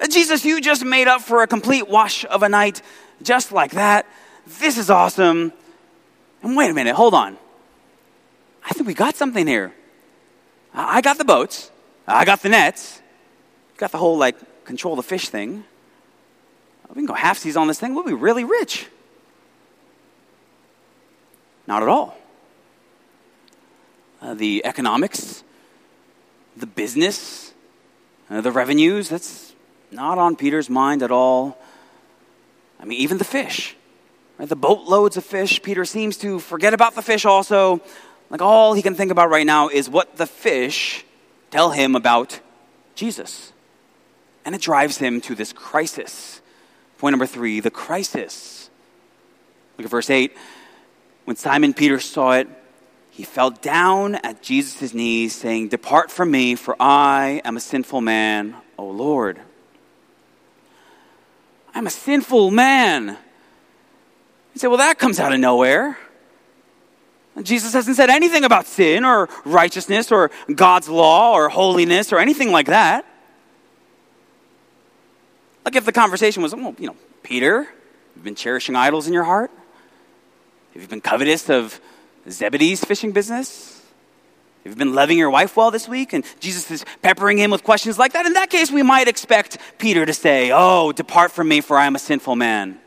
Uh, 0.00 0.06
Jesus, 0.08 0.44
you 0.44 0.60
just 0.60 0.84
made 0.84 1.06
up 1.06 1.20
for 1.20 1.42
a 1.42 1.46
complete 1.46 1.88
wash 1.88 2.24
of 2.24 2.42
a 2.42 2.48
night 2.48 2.82
just 3.22 3.52
like 3.52 3.72
that. 3.72 4.06
This 4.46 4.76
is 4.76 4.90
awesome. 4.90 5.52
And 6.44 6.56
wait 6.56 6.70
a 6.70 6.74
minute, 6.74 6.94
hold 6.94 7.14
on. 7.14 7.38
I 8.62 8.74
think 8.74 8.86
we 8.86 8.92
got 8.92 9.16
something 9.16 9.46
here. 9.46 9.74
I 10.74 11.00
got 11.00 11.16
the 11.16 11.24
boats, 11.24 11.70
I 12.06 12.24
got 12.24 12.42
the 12.42 12.50
nets, 12.50 13.00
got 13.78 13.92
the 13.92 13.98
whole 13.98 14.18
like 14.18 14.64
control 14.64 14.94
the 14.94 15.02
fish 15.02 15.30
thing. 15.30 15.64
We 16.90 16.96
can 16.96 17.06
go 17.06 17.14
half 17.14 17.38
seas 17.38 17.56
on 17.56 17.66
this 17.66 17.80
thing, 17.80 17.94
we'll 17.94 18.04
be 18.04 18.12
really 18.12 18.44
rich. 18.44 18.88
Not 21.66 21.82
at 21.82 21.88
all. 21.88 22.16
Uh, 24.20 24.34
the 24.34 24.66
economics, 24.66 25.42
the 26.56 26.66
business, 26.66 27.54
uh, 28.28 28.42
the 28.42 28.52
revenues, 28.52 29.08
that's 29.08 29.54
not 29.90 30.18
on 30.18 30.36
Peter's 30.36 30.68
mind 30.68 31.02
at 31.02 31.10
all. 31.10 31.56
I 32.78 32.84
mean, 32.84 33.00
even 33.00 33.18
the 33.18 33.24
fish, 33.24 33.76
right? 34.38 34.48
the 34.48 34.56
boatloads 34.56 35.16
of 35.16 35.24
fish. 35.24 35.62
Peter 35.62 35.84
seems 35.84 36.16
to 36.18 36.38
forget 36.38 36.74
about 36.74 36.94
the 36.94 37.02
fish 37.02 37.24
also. 37.24 37.80
Like 38.30 38.42
all 38.42 38.74
he 38.74 38.82
can 38.82 38.94
think 38.94 39.10
about 39.10 39.30
right 39.30 39.46
now 39.46 39.68
is 39.68 39.88
what 39.88 40.16
the 40.16 40.26
fish 40.26 41.04
tell 41.50 41.70
him 41.70 41.94
about 41.94 42.40
Jesus. 42.94 43.52
And 44.44 44.54
it 44.54 44.60
drives 44.60 44.98
him 44.98 45.20
to 45.22 45.34
this 45.34 45.52
crisis. 45.52 46.40
Point 46.98 47.12
number 47.12 47.26
three 47.26 47.60
the 47.60 47.70
crisis. 47.70 48.70
Look 49.76 49.84
at 49.84 49.90
verse 49.90 50.10
8. 50.10 50.36
When 51.24 51.36
Simon 51.36 51.74
Peter 51.74 51.98
saw 51.98 52.32
it, 52.32 52.48
he 53.10 53.22
fell 53.22 53.50
down 53.50 54.16
at 54.16 54.42
Jesus' 54.42 54.92
knees, 54.92 55.34
saying, 55.34 55.68
Depart 55.68 56.10
from 56.10 56.30
me, 56.30 56.56
for 56.56 56.76
I 56.80 57.40
am 57.44 57.56
a 57.56 57.60
sinful 57.60 58.00
man, 58.00 58.56
O 58.76 58.86
Lord. 58.86 59.40
I'm 61.74 61.86
a 61.86 61.90
sinful 61.90 62.50
man. 62.50 63.16
You 64.54 64.60
say, 64.60 64.68
well, 64.68 64.78
that 64.78 64.98
comes 64.98 65.18
out 65.20 65.32
of 65.32 65.40
nowhere. 65.40 65.98
Jesus 67.42 67.72
hasn't 67.72 67.96
said 67.96 68.10
anything 68.10 68.44
about 68.44 68.66
sin 68.66 69.04
or 69.04 69.28
righteousness 69.44 70.12
or 70.12 70.30
God's 70.54 70.88
law 70.88 71.32
or 71.32 71.48
holiness 71.48 72.12
or 72.12 72.18
anything 72.18 72.52
like 72.52 72.66
that. 72.66 73.04
Like 75.64 75.74
if 75.74 75.84
the 75.84 75.92
conversation 75.92 76.42
was, 76.42 76.54
well, 76.54 76.76
you 76.78 76.86
know, 76.86 76.96
Peter, 77.24 77.66
you've 78.14 78.24
been 78.24 78.36
cherishing 78.36 78.76
idols 78.76 79.08
in 79.08 79.12
your 79.12 79.24
heart? 79.24 79.50
Have 80.74 80.82
you 80.82 80.88
been 80.88 81.00
covetous 81.00 81.50
of 81.50 81.80
Zebedee's 82.28 82.84
fishing 82.84 83.10
business? 83.10 83.82
Have 84.62 84.72
you 84.72 84.76
been 84.76 84.94
loving 84.94 85.18
your 85.18 85.30
wife 85.30 85.56
well 85.56 85.70
this 85.70 85.88
week? 85.88 86.12
And 86.12 86.24
Jesus 86.38 86.70
is 86.70 86.84
peppering 87.02 87.38
him 87.38 87.50
with 87.50 87.64
questions 87.64 87.98
like 87.98 88.12
that. 88.12 88.26
In 88.26 88.34
that 88.34 88.50
case, 88.50 88.70
we 88.70 88.82
might 88.82 89.08
expect 89.08 89.58
Peter 89.78 90.06
to 90.06 90.12
say, 90.12 90.52
Oh, 90.54 90.92
depart 90.92 91.32
from 91.32 91.48
me, 91.48 91.60
for 91.60 91.76
I 91.76 91.86
am 91.86 91.96
a 91.96 91.98
sinful 91.98 92.36
man. 92.36 92.78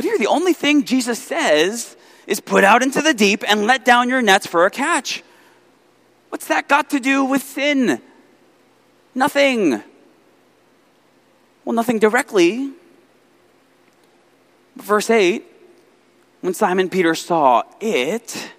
But 0.00 0.06
here, 0.06 0.16
the 0.16 0.28
only 0.28 0.54
thing 0.54 0.84
Jesus 0.84 1.22
says 1.22 1.94
is 2.26 2.40
put 2.40 2.64
out 2.64 2.82
into 2.82 3.02
the 3.02 3.12
deep 3.12 3.44
and 3.46 3.66
let 3.66 3.84
down 3.84 4.08
your 4.08 4.22
nets 4.22 4.46
for 4.46 4.64
a 4.64 4.70
catch. 4.70 5.22
What's 6.30 6.46
that 6.46 6.68
got 6.68 6.88
to 6.88 7.00
do 7.00 7.22
with 7.22 7.42
sin? 7.42 8.00
Nothing. 9.14 9.82
Well, 11.66 11.74
nothing 11.74 11.98
directly. 11.98 12.72
Verse 14.76 15.10
8 15.10 15.44
when 16.40 16.54
Simon 16.54 16.88
Peter 16.88 17.14
saw 17.14 17.64
it, 17.78 18.52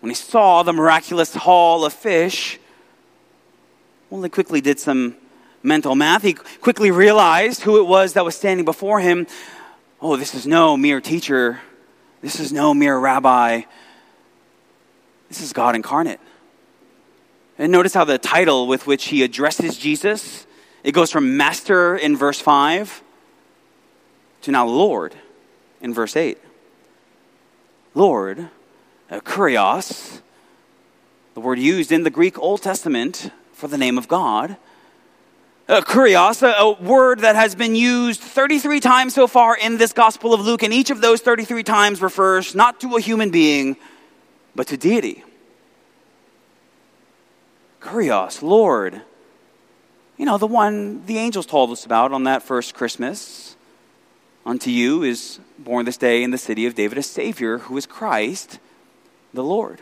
when 0.00 0.10
he 0.10 0.16
saw 0.16 0.64
the 0.64 0.72
miraculous 0.72 1.32
haul 1.36 1.84
of 1.84 1.92
fish, 1.92 2.58
well, 4.10 4.22
they 4.22 4.28
quickly 4.28 4.60
did 4.60 4.80
some 4.80 5.14
mental 5.62 5.94
math. 5.94 6.22
He 6.22 6.32
quickly 6.34 6.90
realized 6.90 7.62
who 7.62 7.78
it 7.78 7.86
was 7.86 8.14
that 8.14 8.24
was 8.24 8.34
standing 8.34 8.64
before 8.64 8.98
him. 8.98 9.28
Oh, 10.02 10.16
this 10.16 10.34
is 10.34 10.46
no 10.46 10.78
mere 10.78 10.98
teacher. 11.00 11.60
This 12.22 12.40
is 12.40 12.52
no 12.52 12.72
mere 12.72 12.98
rabbi. 12.98 13.62
This 15.28 15.42
is 15.42 15.52
God 15.52 15.74
incarnate. 15.74 16.20
And 17.58 17.70
notice 17.70 17.92
how 17.92 18.04
the 18.04 18.16
title 18.16 18.66
with 18.66 18.86
which 18.86 19.08
he 19.08 19.22
addresses 19.22 19.76
Jesus, 19.76 20.46
it 20.82 20.92
goes 20.92 21.10
from 21.10 21.36
master 21.36 21.94
in 21.94 22.16
verse 22.16 22.40
5 22.40 23.02
to 24.42 24.50
now 24.50 24.66
Lord 24.66 25.14
in 25.82 25.92
verse 25.92 26.16
8. 26.16 26.38
Lord, 27.94 28.48
uh, 29.10 29.20
kurios, 29.20 30.22
the 31.34 31.40
word 31.40 31.58
used 31.58 31.92
in 31.92 32.04
the 32.04 32.10
Greek 32.10 32.38
Old 32.38 32.62
Testament 32.62 33.30
for 33.52 33.68
the 33.68 33.76
name 33.76 33.98
of 33.98 34.08
God. 34.08 34.56
Uh, 35.70 35.80
kurios, 35.82 36.42
a, 36.42 36.50
a 36.60 36.72
word 36.82 37.20
that 37.20 37.36
has 37.36 37.54
been 37.54 37.76
used 37.76 38.20
33 38.20 38.80
times 38.80 39.14
so 39.14 39.28
far 39.28 39.56
in 39.56 39.78
this 39.78 39.92
Gospel 39.92 40.34
of 40.34 40.40
Luke, 40.40 40.64
and 40.64 40.74
each 40.74 40.90
of 40.90 41.00
those 41.00 41.20
33 41.20 41.62
times 41.62 42.02
refers 42.02 42.56
not 42.56 42.80
to 42.80 42.96
a 42.96 43.00
human 43.00 43.30
being, 43.30 43.76
but 44.56 44.66
to 44.66 44.76
deity. 44.76 45.22
Kurios, 47.80 48.42
Lord. 48.42 49.02
You 50.16 50.26
know, 50.26 50.38
the 50.38 50.48
one 50.48 51.06
the 51.06 51.18
angels 51.18 51.46
told 51.46 51.70
us 51.70 51.86
about 51.86 52.12
on 52.12 52.24
that 52.24 52.42
first 52.42 52.74
Christmas. 52.74 53.54
Unto 54.44 54.70
you 54.70 55.04
is 55.04 55.38
born 55.56 55.84
this 55.84 55.96
day 55.96 56.24
in 56.24 56.32
the 56.32 56.38
city 56.38 56.66
of 56.66 56.74
David 56.74 56.98
a 56.98 57.02
Savior 57.04 57.58
who 57.58 57.76
is 57.76 57.86
Christ 57.86 58.58
the 59.32 59.44
Lord. 59.44 59.80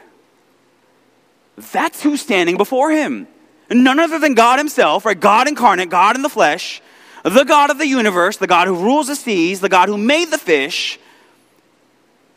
That's 1.57 2.03
who's 2.03 2.21
standing 2.21 2.59
before 2.59 2.91
him. 2.91 3.27
None 3.71 3.99
other 3.99 4.19
than 4.19 4.35
God 4.35 4.59
Himself, 4.59 5.05
right? 5.05 5.19
God 5.19 5.49
incarnate, 5.49 5.91
God 5.91 6.17
in 6.17 6.23
the 6.23 6.29
flesh, 6.29 6.81
the 7.23 7.45
God 7.45 7.71
of 7.71 7.79
the 7.79 7.87
universe, 7.87 8.37
the 8.37 8.47
God 8.47 8.67
who 8.67 8.75
rules 8.75 9.09
the 9.09 9.17
seas, 9.17 9.61
the 9.61 9.69
God 9.69 9.89
who 9.89 9.99
made 9.99 10.31
the 10.31 10.39
fish, 10.39 10.99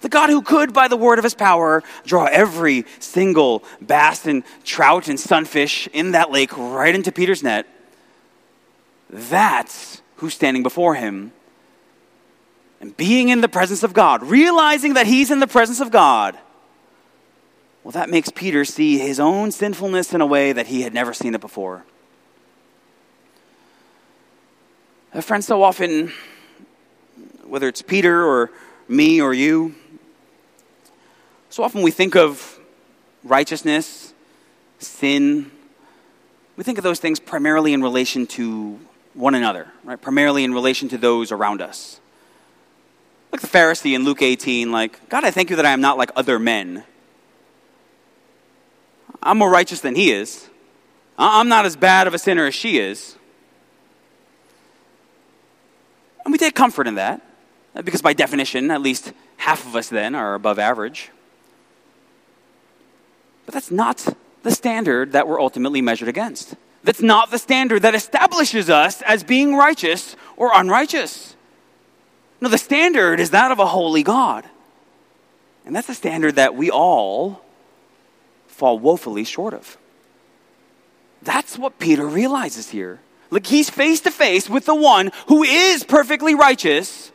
the 0.02 0.10
God 0.10 0.30
who 0.30 0.42
could, 0.42 0.74
by 0.74 0.88
the 0.88 0.98
word 0.98 1.20
of 1.20 1.24
His 1.24 1.36
power, 1.36 1.84
draw 2.06 2.26
every 2.26 2.86
single 3.00 3.64
bass 3.82 4.26
and 4.26 4.44
trout 4.64 5.08
and 5.08 5.20
sunfish 5.20 5.88
in 5.94 6.12
that 6.12 6.32
lake 6.32 6.58
right 6.58 6.94
into 6.94 7.12
Peter's 7.12 7.44
net. 7.44 7.68
That's 9.10 10.02
who's 10.18 10.34
standing 10.34 10.64
before 10.64 10.96
Him. 10.96 11.32
And 12.82 12.98
being 12.98 13.30
in 13.30 13.42
the 13.42 13.50
presence 13.50 13.84
of 13.84 13.94
God, 13.94 14.24
realizing 14.24 14.96
that 14.96 15.06
He's 15.06 15.30
in 15.30 15.40
the 15.40 15.48
presence 15.48 15.80
of 15.80 15.92
God 15.92 16.38
well, 17.84 17.92
that 17.94 18.10
makes 18.10 18.30
Peter 18.30 18.64
see 18.64 19.00
his 19.00 19.20
own 19.20 19.52
sinfulness 19.52 20.14
in 20.14 20.22
a 20.22 20.26
way 20.26 20.54
that 20.54 20.68
he 20.68 20.84
had 20.84 20.94
never 20.94 21.14
seen 21.14 21.34
it 21.34 21.42
before. 21.42 21.84
Uh, 25.14 25.22
friends, 25.22 25.48
so 25.48 25.64
often, 25.64 26.12
whether 27.44 27.68
it's 27.68 27.82
Peter 27.82 28.24
or 28.24 28.52
me 28.88 29.20
or 29.20 29.34
you, 29.34 29.76
so 31.50 31.64
often 31.64 31.82
we 31.82 31.92
think 31.92 32.16
of 32.16 32.60
righteousness, 33.24 34.14
sin, 34.80 35.52
we 36.56 36.64
think 36.64 36.78
of 36.78 36.84
those 36.84 37.00
things 37.00 37.20
primarily 37.20 37.74
in 37.74 37.82
relation 37.82 38.28
to 38.28 38.80
one 39.14 39.36
another, 39.36 39.68
right? 39.84 40.00
Primarily 40.00 40.44
in 40.44 40.54
relation 40.54 40.88
to 40.90 40.98
those 40.98 41.32
around 41.32 41.62
us. 41.62 42.00
Like 43.32 43.42
the 43.42 43.48
Pharisee 43.48 43.96
in 43.96 44.06
Luke 44.06 44.22
18, 44.22 44.72
like, 44.72 45.10
God, 45.10 45.26
I 45.26 45.32
thank 45.32 45.50
you 45.50 45.56
that 45.56 45.66
I 45.66 45.72
am 45.72 45.82
not 45.82 45.98
like 45.98 46.12
other 46.16 46.38
men 46.38 46.84
I'm 49.24 49.38
more 49.38 49.50
righteous 49.50 49.82
than 49.82 49.96
he 49.96 50.12
is. 50.12 50.48
I'm 51.18 51.48
not 51.48 51.66
as 51.66 51.76
bad 51.76 52.08
of 52.08 52.14
a 52.14 52.20
sinner 52.20 52.48
as 52.48 52.56
she 52.56 52.80
is. 52.80 53.16
And 56.24 56.32
we 56.32 56.38
take 56.38 56.56
comfort 56.56 56.88
in 56.88 56.96
that, 56.96 57.22
because 57.84 58.02
by 58.02 58.14
definition, 58.14 58.72
at 58.72 58.82
least 58.82 59.14
half 59.38 59.66
of 59.66 59.76
us 59.76 59.90
then 59.90 60.16
are 60.16 60.34
above 60.34 60.60
average. 60.60 61.10
But 63.46 63.54
that's 63.54 63.72
not 63.72 64.16
the 64.44 64.52
standard 64.52 65.12
that 65.12 65.28
we're 65.28 65.42
ultimately 65.42 65.82
measured 65.82 66.08
against. 66.08 66.56
That's 66.84 67.02
not 67.02 67.30
the 67.30 67.38
standard 67.38 67.84
that 67.84 67.94
establishes 67.94 68.70
us 68.70 69.02
as 69.04 69.24
being 69.24 69.56
righteous 69.56 70.16
or 70.38 70.52
unrighteous. 70.54 71.36
No, 72.40 72.50
the 72.50 72.58
standard 72.58 73.20
is 73.20 73.32
that 73.32 73.52
of 73.52 73.60
a 73.60 73.68
holy 73.68 74.02
God. 74.02 74.46
And 75.66 75.76
that's 75.76 75.90
a 75.90 75.94
standard 75.94 76.36
that 76.36 76.56
we 76.56 76.72
all 76.72 77.44
fall 78.62 78.78
woefully 78.78 79.24
short 79.24 79.56
of. 79.56 79.76
That's 81.24 81.58
what 81.58 81.80
Peter 81.80 82.06
realizes 82.06 82.70
here. 82.70 83.00
Like 83.32 83.48
he's 83.48 83.72
face 83.72 84.02
to 84.02 84.12
face 84.12 84.48
with 84.48 84.66
the 84.66 84.76
one 84.76 85.10
who 85.30 85.42
is 85.42 85.84
perfectly 85.84 86.36
righteous, 86.36 87.12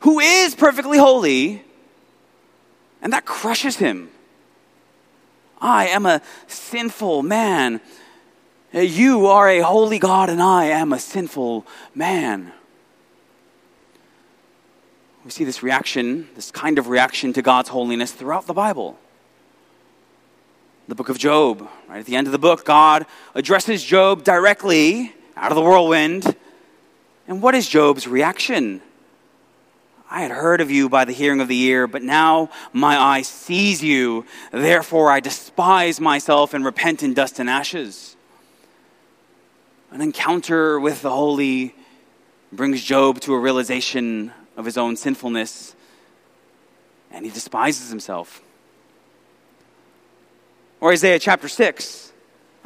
who 0.00 0.18
is 0.18 0.54
perfectly 0.54 0.96
holy, 0.96 1.62
and 3.02 3.12
that 3.12 3.26
crushes 3.26 3.76
him. 3.76 4.08
I 5.60 5.88
am 5.88 6.06
a 6.06 6.22
sinful 6.46 7.22
man. 7.22 7.82
You 8.72 9.26
are 9.26 9.50
a 9.50 9.60
holy 9.60 9.98
God, 9.98 10.30
and 10.30 10.40
I 10.40 10.64
am 10.64 10.94
a 10.94 10.98
sinful 10.98 11.66
man. 11.94 12.50
We 15.22 15.30
see 15.30 15.44
this 15.44 15.62
reaction, 15.62 16.28
this 16.34 16.50
kind 16.50 16.78
of 16.78 16.88
reaction 16.88 17.34
to 17.34 17.42
God's 17.42 17.68
holiness 17.68 18.10
throughout 18.10 18.46
the 18.46 18.54
Bible 18.54 18.98
the 20.88 20.94
book 20.94 21.08
of 21.08 21.18
Job. 21.18 21.68
Right 21.88 22.00
at 22.00 22.06
the 22.06 22.16
end 22.16 22.26
of 22.26 22.32
the 22.32 22.38
book, 22.38 22.64
God 22.64 23.06
addresses 23.34 23.82
Job 23.82 24.24
directly 24.24 25.14
out 25.36 25.52
of 25.52 25.56
the 25.56 25.62
whirlwind. 25.62 26.36
And 27.28 27.40
what 27.40 27.54
is 27.54 27.68
Job's 27.68 28.06
reaction? 28.08 28.82
I 30.10 30.20
had 30.20 30.30
heard 30.30 30.60
of 30.60 30.70
you 30.70 30.90
by 30.90 31.06
the 31.06 31.12
hearing 31.12 31.40
of 31.40 31.48
the 31.48 31.58
ear, 31.62 31.86
but 31.86 32.02
now 32.02 32.50
my 32.72 32.98
eye 32.98 33.22
sees 33.22 33.82
you. 33.82 34.26
Therefore, 34.50 35.10
I 35.10 35.20
despise 35.20 36.00
myself 36.00 36.52
and 36.52 36.64
repent 36.64 37.02
in 37.02 37.14
dust 37.14 37.38
and 37.38 37.48
ashes. 37.48 38.14
An 39.90 40.02
encounter 40.02 40.78
with 40.78 41.00
the 41.00 41.10
holy 41.10 41.74
brings 42.52 42.82
Job 42.82 43.20
to 43.20 43.32
a 43.32 43.38
realization 43.38 44.32
of 44.56 44.66
his 44.66 44.76
own 44.76 44.96
sinfulness, 44.96 45.74
and 47.10 47.24
he 47.24 47.30
despises 47.30 47.88
himself. 47.88 48.42
Or 50.82 50.90
Isaiah 50.90 51.20
chapter 51.20 51.46
6. 51.46 52.12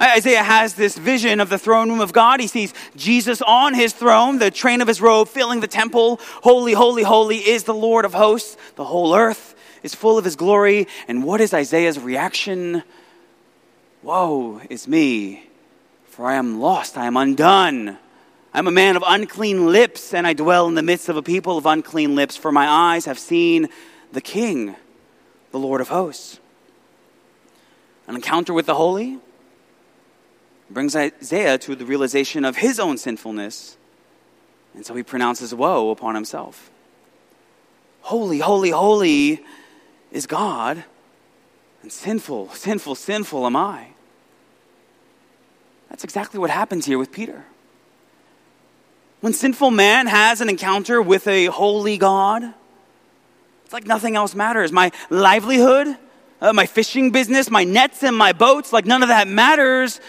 Isaiah 0.00 0.42
has 0.42 0.72
this 0.72 0.96
vision 0.96 1.38
of 1.38 1.50
the 1.50 1.58
throne 1.58 1.90
room 1.90 2.00
of 2.00 2.14
God. 2.14 2.40
He 2.40 2.46
sees 2.46 2.72
Jesus 2.96 3.42
on 3.42 3.74
his 3.74 3.92
throne, 3.92 4.38
the 4.38 4.50
train 4.50 4.80
of 4.80 4.88
his 4.88 5.02
robe 5.02 5.28
filling 5.28 5.60
the 5.60 5.66
temple. 5.66 6.18
Holy, 6.42 6.72
holy, 6.72 7.02
holy 7.02 7.36
is 7.36 7.64
the 7.64 7.74
Lord 7.74 8.06
of 8.06 8.14
hosts. 8.14 8.56
The 8.76 8.86
whole 8.86 9.14
earth 9.14 9.54
is 9.82 9.94
full 9.94 10.16
of 10.16 10.24
his 10.24 10.34
glory. 10.34 10.88
And 11.06 11.24
what 11.24 11.42
is 11.42 11.52
Isaiah's 11.52 11.98
reaction? 11.98 12.84
Woe 14.02 14.62
is 14.70 14.88
me, 14.88 15.50
for 16.06 16.26
I 16.26 16.36
am 16.36 16.58
lost, 16.58 16.96
I 16.96 17.04
am 17.04 17.18
undone. 17.18 17.98
I 18.54 18.58
am 18.58 18.66
a 18.66 18.70
man 18.70 18.96
of 18.96 19.04
unclean 19.06 19.66
lips, 19.66 20.14
and 20.14 20.26
I 20.26 20.32
dwell 20.32 20.68
in 20.68 20.74
the 20.74 20.82
midst 20.82 21.10
of 21.10 21.18
a 21.18 21.22
people 21.22 21.58
of 21.58 21.66
unclean 21.66 22.14
lips, 22.14 22.34
for 22.34 22.50
my 22.50 22.66
eyes 22.66 23.04
have 23.04 23.18
seen 23.18 23.68
the 24.12 24.22
King, 24.22 24.74
the 25.50 25.58
Lord 25.58 25.82
of 25.82 25.88
hosts 25.88 26.40
an 28.06 28.14
encounter 28.14 28.52
with 28.52 28.66
the 28.66 28.74
holy 28.74 29.18
brings 30.70 30.96
Isaiah 30.96 31.58
to 31.58 31.76
the 31.76 31.84
realization 31.84 32.44
of 32.44 32.56
his 32.56 32.80
own 32.80 32.98
sinfulness. 32.98 33.76
And 34.74 34.84
so 34.84 34.94
he 34.94 35.02
pronounces 35.02 35.54
woe 35.54 35.90
upon 35.90 36.14
himself. 36.14 36.70
Holy, 38.02 38.38
holy, 38.38 38.70
holy 38.70 39.44
is 40.12 40.26
God, 40.26 40.84
and 41.82 41.90
sinful, 41.90 42.50
sinful, 42.50 42.94
sinful 42.94 43.46
am 43.46 43.56
I. 43.56 43.88
That's 45.88 46.04
exactly 46.04 46.38
what 46.38 46.50
happens 46.50 46.84
here 46.84 46.98
with 46.98 47.12
Peter. 47.12 47.44
When 49.20 49.32
sinful 49.32 49.70
man 49.70 50.06
has 50.06 50.40
an 50.40 50.48
encounter 50.48 51.00
with 51.00 51.26
a 51.26 51.46
holy 51.46 51.96
God, 51.96 52.42
it's 53.64 53.72
like 53.72 53.86
nothing 53.86 54.14
else 54.14 54.34
matters. 54.34 54.70
My 54.70 54.92
livelihood, 55.10 55.96
uh, 56.40 56.52
my 56.52 56.66
fishing 56.66 57.10
business, 57.10 57.50
my 57.50 57.64
nets 57.64 58.02
and 58.02 58.16
my 58.16 58.32
boats, 58.32 58.72
like 58.72 58.86
none 58.86 59.02
of 59.02 59.08
that 59.08 59.28
matters. 59.28 60.00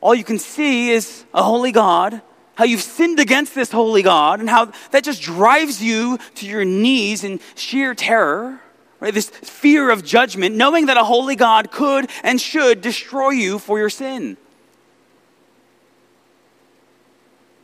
All 0.00 0.14
you 0.14 0.24
can 0.24 0.38
see 0.38 0.90
is 0.90 1.24
a 1.34 1.42
holy 1.42 1.72
God, 1.72 2.22
how 2.54 2.64
you've 2.64 2.82
sinned 2.82 3.20
against 3.20 3.54
this 3.54 3.70
holy 3.70 4.02
God, 4.02 4.40
and 4.40 4.48
how 4.48 4.72
that 4.90 5.04
just 5.04 5.22
drives 5.22 5.82
you 5.82 6.18
to 6.36 6.46
your 6.46 6.64
knees 6.64 7.24
in 7.24 7.40
sheer 7.54 7.94
terror. 7.94 8.60
Right? 8.98 9.14
This 9.14 9.30
fear 9.30 9.90
of 9.90 10.04
judgment, 10.04 10.56
knowing 10.56 10.86
that 10.86 10.98
a 10.98 11.04
holy 11.04 11.34
God 11.34 11.70
could 11.70 12.10
and 12.22 12.38
should 12.38 12.82
destroy 12.82 13.30
you 13.30 13.58
for 13.58 13.78
your 13.78 13.88
sin. 13.88 14.36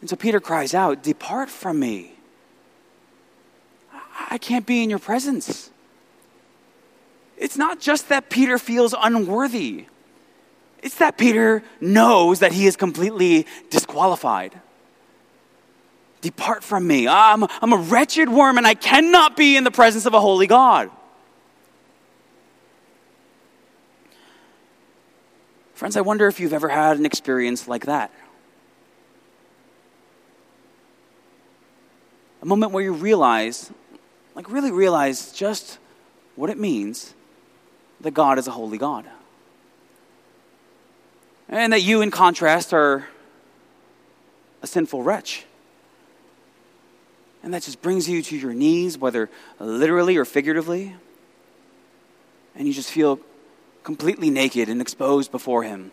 And 0.00 0.08
so 0.08 0.16
Peter 0.16 0.40
cries 0.40 0.72
out, 0.72 1.02
Depart 1.02 1.50
from 1.50 1.78
me. 1.78 2.12
I 4.30 4.38
can't 4.38 4.64
be 4.64 4.82
in 4.82 4.88
your 4.88 4.98
presence. 4.98 5.70
It's 7.36 7.56
not 7.56 7.80
just 7.80 8.08
that 8.08 8.30
Peter 8.30 8.58
feels 8.58 8.94
unworthy, 8.98 9.86
It's 10.82 10.96
that 10.96 11.18
Peter 11.18 11.64
knows 11.80 12.40
that 12.40 12.52
he 12.52 12.66
is 12.66 12.76
completely 12.76 13.46
disqualified. 13.70 14.60
Depart 16.20 16.62
from 16.62 16.86
me. 16.86 17.08
I'm, 17.08 17.44
I'm 17.44 17.72
a 17.72 17.76
wretched 17.76 18.28
worm 18.28 18.56
and 18.56 18.66
I 18.66 18.74
cannot 18.74 19.36
be 19.36 19.56
in 19.56 19.64
the 19.64 19.70
presence 19.70 20.06
of 20.06 20.14
a 20.14 20.20
holy 20.20 20.46
God. 20.46 20.90
Friends, 25.74 25.96
I 25.96 26.02
wonder 26.02 26.28
if 26.28 26.38
you've 26.38 26.52
ever 26.52 26.68
had 26.68 26.98
an 26.98 27.04
experience 27.04 27.66
like 27.66 27.86
that. 27.86 28.12
A 32.42 32.46
moment 32.46 32.70
where 32.70 32.84
you 32.84 32.92
realize, 32.92 33.72
like 34.36 34.50
really 34.50 34.70
realize 34.70 35.32
just 35.32 35.78
what 36.36 36.48
it 36.48 36.58
means 36.58 37.12
that 38.00 38.12
God 38.12 38.38
is 38.38 38.46
a 38.46 38.50
holy 38.50 38.78
God. 38.78 39.04
And 41.48 41.72
that 41.72 41.82
you, 41.82 42.02
in 42.02 42.10
contrast, 42.10 42.74
are 42.74 43.06
a 44.62 44.66
sinful 44.66 45.02
wretch. 45.02 45.44
And 47.42 47.54
that 47.54 47.62
just 47.62 47.80
brings 47.80 48.08
you 48.08 48.22
to 48.22 48.36
your 48.36 48.52
knees, 48.52 48.98
whether 48.98 49.30
literally 49.60 50.16
or 50.16 50.24
figuratively. 50.24 50.96
And 52.56 52.66
you 52.66 52.74
just 52.74 52.90
feel 52.90 53.20
completely 53.84 54.30
naked 54.30 54.68
and 54.68 54.80
exposed 54.80 55.30
before 55.30 55.62
Him. 55.62 55.92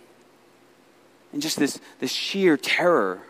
And 1.31 1.41
just 1.41 1.59
this, 1.59 1.79
this 1.99 2.11
sheer 2.11 2.57
terror 2.57 3.21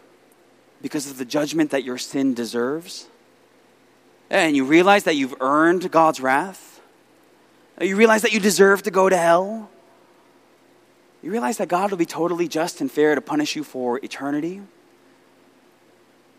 because 0.81 1.09
of 1.09 1.17
the 1.17 1.25
judgment 1.25 1.71
that 1.71 1.83
your 1.83 1.97
sin 1.97 2.33
deserves. 2.33 3.07
And 4.29 4.55
you 4.55 4.65
realize 4.65 5.03
that 5.03 5.15
you've 5.15 5.35
earned 5.41 5.91
God's 5.91 6.21
wrath. 6.21 6.72
Oh, 7.79 7.83
you 7.83 7.95
realize 7.95 8.21
that 8.21 8.31
you 8.31 8.39
deserve 8.39 8.83
to 8.83 8.91
go 8.91 9.09
to 9.09 9.17
hell. 9.17 9.69
You 11.21 11.31
realize 11.31 11.57
that 11.57 11.69
God 11.69 11.89
will 11.89 11.97
be 11.97 12.05
totally 12.05 12.47
just 12.47 12.81
and 12.81 12.91
fair 12.91 13.15
to 13.15 13.21
punish 13.21 13.55
you 13.55 13.63
for 13.63 13.97
eternity. 14.03 14.61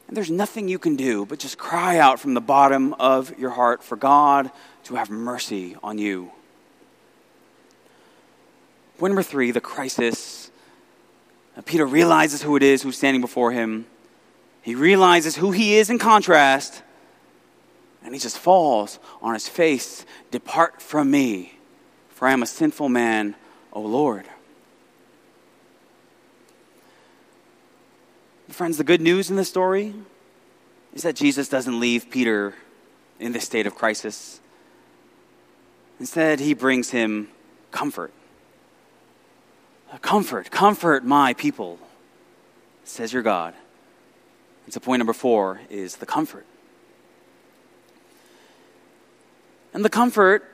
And 0.06 0.16
there's 0.16 0.30
nothing 0.30 0.68
you 0.68 0.78
can 0.78 0.96
do 0.96 1.24
but 1.24 1.38
just 1.38 1.58
cry 1.58 1.98
out 1.98 2.20
from 2.20 2.34
the 2.34 2.40
bottom 2.40 2.92
of 2.94 3.36
your 3.38 3.50
heart 3.50 3.82
for 3.82 3.96
God 3.96 4.50
to 4.84 4.96
have 4.96 5.10
mercy 5.10 5.76
on 5.82 5.98
you. 5.98 6.30
Point 8.98 9.12
number 9.12 9.22
three 9.22 9.50
the 9.50 9.60
crisis. 9.60 10.50
Peter 11.64 11.86
realizes 11.86 12.42
who 12.42 12.56
it 12.56 12.62
is 12.62 12.82
who's 12.82 12.96
standing 12.96 13.20
before 13.20 13.52
him. 13.52 13.86
He 14.62 14.74
realizes 14.74 15.36
who 15.36 15.50
he 15.50 15.76
is 15.76 15.88
in 15.88 15.98
contrast. 15.98 16.82
And 18.04 18.12
he 18.12 18.20
just 18.20 18.38
falls 18.38 18.98
on 19.22 19.34
his 19.34 19.48
face 19.48 20.04
Depart 20.30 20.82
from 20.82 21.10
me, 21.10 21.58
for 22.10 22.28
I 22.28 22.32
am 22.32 22.42
a 22.42 22.46
sinful 22.46 22.90
man, 22.90 23.34
O 23.72 23.80
Lord. 23.80 24.26
Friends, 28.50 28.76
the 28.76 28.84
good 28.84 29.00
news 29.00 29.30
in 29.30 29.36
this 29.36 29.48
story 29.48 29.94
is 30.92 31.02
that 31.02 31.16
Jesus 31.16 31.48
doesn't 31.48 31.80
leave 31.80 32.08
Peter 32.08 32.54
in 33.18 33.32
this 33.32 33.44
state 33.44 33.66
of 33.66 33.74
crisis. 33.74 34.40
Instead, 35.98 36.38
he 36.38 36.54
brings 36.54 36.90
him 36.90 37.28
comfort. 37.72 38.12
Comfort, 40.02 40.50
comfort 40.50 41.04
my 41.04 41.34
people, 41.34 41.78
says 42.84 43.12
your 43.12 43.22
God. 43.22 43.54
And 44.66 44.74
so, 44.74 44.80
point 44.80 45.00
number 45.00 45.12
four 45.12 45.60
is 45.70 45.96
the 45.96 46.06
comfort. 46.06 46.46
And 49.74 49.84
the 49.84 49.90
comfort, 49.90 50.48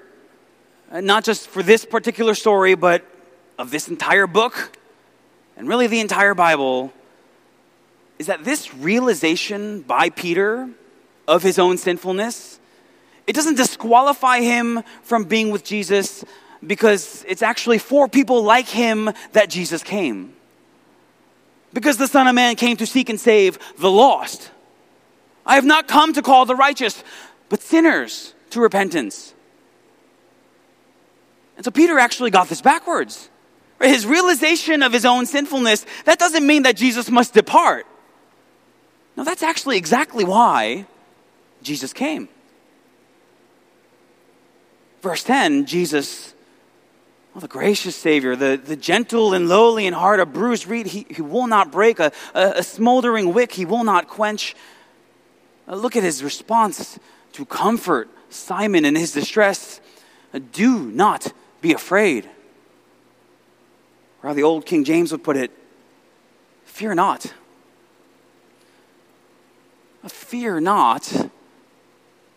uh, 0.90 1.02
not 1.02 1.24
just 1.24 1.46
for 1.46 1.62
this 1.62 1.84
particular 1.84 2.34
story, 2.34 2.74
but 2.74 3.04
of 3.58 3.70
this 3.70 3.88
entire 3.88 4.26
book, 4.26 4.76
and 5.56 5.68
really 5.68 5.86
the 5.86 6.00
entire 6.00 6.34
Bible, 6.34 6.90
is 8.18 8.26
that 8.26 8.44
this 8.44 8.74
realization 8.74 9.82
by 9.82 10.08
Peter 10.08 10.70
of 11.28 11.42
his 11.42 11.58
own 11.58 11.76
sinfulness, 11.76 12.58
it 13.26 13.34
doesn't 13.34 13.56
disqualify 13.56 14.40
him 14.40 14.82
from 15.02 15.24
being 15.24 15.50
with 15.50 15.64
Jesus 15.64 16.24
because 16.66 17.24
it's 17.28 17.42
actually 17.42 17.78
for 17.78 18.08
people 18.08 18.42
like 18.42 18.68
him 18.68 19.10
that 19.32 19.50
Jesus 19.50 19.82
came. 19.82 20.34
Because 21.74 21.98
the 21.98 22.08
Son 22.08 22.26
of 22.26 22.34
Man 22.34 22.56
came 22.56 22.76
to 22.78 22.86
seek 22.86 23.10
and 23.10 23.20
save 23.20 23.58
the 23.76 23.90
lost. 23.90 24.50
I 25.44 25.56
have 25.56 25.64
not 25.64 25.88
come 25.88 26.14
to 26.14 26.22
call 26.22 26.46
the 26.46 26.56
righteous, 26.56 27.04
but 27.50 27.62
sinners 27.62 28.34
to 28.50 28.60
repentance. 28.60 29.34
And 31.56 31.64
so 31.64 31.70
Peter 31.70 31.98
actually 31.98 32.30
got 32.30 32.48
this 32.48 32.62
backwards. 32.62 33.28
His 33.80 34.06
realization 34.06 34.82
of 34.82 34.92
his 34.92 35.04
own 35.04 35.26
sinfulness, 35.26 35.84
that 36.04 36.18
doesn't 36.18 36.46
mean 36.46 36.62
that 36.62 36.76
Jesus 36.76 37.10
must 37.10 37.34
depart. 37.34 37.86
No, 39.16 39.24
that's 39.24 39.42
actually 39.42 39.76
exactly 39.76 40.24
why 40.24 40.86
Jesus 41.62 41.92
came. 41.92 42.28
Verse 45.02 45.22
10, 45.24 45.66
Jesus, 45.66 46.34
oh, 47.34 47.40
the 47.40 47.48
gracious 47.48 47.96
Savior, 47.96 48.36
the, 48.36 48.60
the 48.62 48.76
gentle 48.76 49.32
and 49.32 49.48
lowly 49.48 49.86
in 49.86 49.94
heart, 49.94 50.20
a 50.20 50.26
bruised 50.26 50.66
reed 50.66 50.86
he, 50.86 51.06
he 51.10 51.22
will 51.22 51.46
not 51.46 51.72
break, 51.72 51.98
a, 52.00 52.12
a, 52.34 52.52
a 52.56 52.62
smoldering 52.62 53.32
wick 53.32 53.52
he 53.52 53.64
will 53.64 53.84
not 53.84 54.08
quench. 54.08 54.54
Uh, 55.66 55.74
look 55.74 55.96
at 55.96 56.02
his 56.02 56.22
response 56.22 56.98
to 57.32 57.46
comfort 57.46 58.08
Simon 58.30 58.84
in 58.84 58.96
his 58.96 59.12
distress. 59.12 59.80
Do 60.52 60.78
not 60.78 61.32
be 61.60 61.72
afraid. 61.72 62.28
Or 64.22 64.28
how 64.28 64.34
the 64.34 64.42
old 64.42 64.64
King 64.64 64.84
James 64.84 65.12
would 65.12 65.24
put 65.24 65.36
it, 65.36 65.50
fear 66.64 66.94
not. 66.94 67.34
Fear 70.08 70.60
not. 70.60 71.30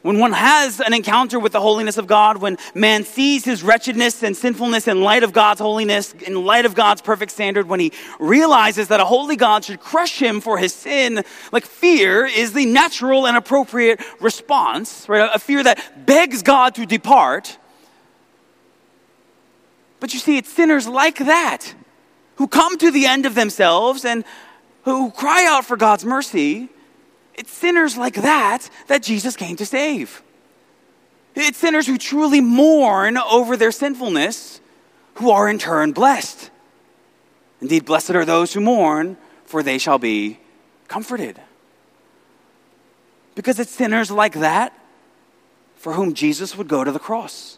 When 0.04 0.20
one 0.20 0.34
has 0.34 0.82
an 0.82 0.94
encounter 0.94 1.40
with 1.40 1.54
the 1.54 1.62
holiness 1.62 1.98
of 1.98 2.08
God, 2.08 2.38
when 2.38 2.58
man 2.76 3.06
sees 3.06 3.46
his 3.46 3.64
wretchedness 3.64 4.22
and 4.22 4.36
sinfulness 4.36 4.86
in 4.86 5.02
light 5.02 5.24
of 5.24 5.32
God's 5.32 5.62
holiness, 5.62 6.12
in 6.12 6.44
light 6.44 6.66
of 6.66 6.76
God's 6.76 7.02
perfect 7.02 7.32
standard, 7.32 7.70
when 7.70 7.80
he 7.80 7.94
realizes 8.20 8.90
that 8.90 9.00
a 9.00 9.06
holy 9.06 9.38
God 9.38 9.64
should 9.64 9.80
crush 9.80 10.22
him 10.22 10.42
for 10.42 10.58
his 10.58 10.74
sin, 10.74 11.24
like 11.54 11.66
fear 11.66 12.26
is 12.26 12.52
the 12.52 12.66
natural 12.66 13.26
and 13.26 13.38
appropriate 13.38 14.02
response, 14.20 15.08
right? 15.08 15.30
A 15.34 15.40
fear 15.40 15.64
that 15.64 16.06
begs 16.06 16.44
God 16.44 16.76
to 16.76 16.86
depart. 16.86 17.58
But 20.02 20.14
you 20.14 20.20
see, 20.20 20.38
it's 20.38 20.52
sinners 20.52 20.86
like 20.86 21.20
that 21.20 21.74
who 22.36 22.50
come 22.50 22.78
to 22.80 22.92
the 22.92 23.06
end 23.06 23.26
of 23.26 23.36
themselves 23.36 24.04
and 24.04 24.26
who 24.84 25.12
cry 25.12 25.46
out 25.48 25.64
for 25.64 25.78
God's 25.78 26.04
mercy 26.04 26.68
it's 27.36 27.52
sinners 27.52 27.98
like 27.98 28.16
that 28.16 28.70
that 28.88 29.04
Jesus 29.04 29.36
came 29.36 29.56
to 29.58 29.66
save. 29.66 30.22
It's 31.36 31.58
sinners 31.58 31.88
who 31.88 31.98
truly 31.98 32.42
mourn 32.42 33.18
over 33.18 33.58
their 33.58 33.72
sinfulness 33.72 34.62
who 35.16 35.32
are 35.32 35.50
in 35.50 35.58
turn 35.58 35.92
blessed. 35.92 36.52
Indeed, 37.62 37.86
blessed 37.86 38.12
are 38.12 38.26
those 38.26 38.54
who 38.54 38.62
mourn, 38.62 39.18
for 39.46 39.64
they 39.64 39.78
shall 39.78 39.98
be 39.98 40.40
comforted. 40.88 41.40
Because 43.36 43.60
it's 43.60 43.72
sinners 43.72 44.12
like 44.12 44.34
that 44.34 44.78
for 45.76 45.94
whom 45.94 46.14
Jesus 46.14 46.58
would 46.58 46.68
go 46.68 46.84
to 46.84 46.92
the 46.92 47.00
cross. 47.00 47.58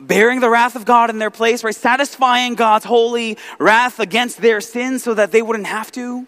Bearing 0.00 0.40
the 0.40 0.50
wrath 0.50 0.76
of 0.76 0.84
God 0.84 1.08
in 1.08 1.18
their 1.18 1.30
place, 1.30 1.64
right? 1.64 1.74
Satisfying 1.74 2.54
God's 2.54 2.84
holy 2.84 3.38
wrath 3.58 4.00
against 4.00 4.42
their 4.42 4.60
sins 4.60 5.02
so 5.02 5.14
that 5.14 5.32
they 5.32 5.40
wouldn't 5.40 5.66
have 5.66 5.90
to. 5.92 6.26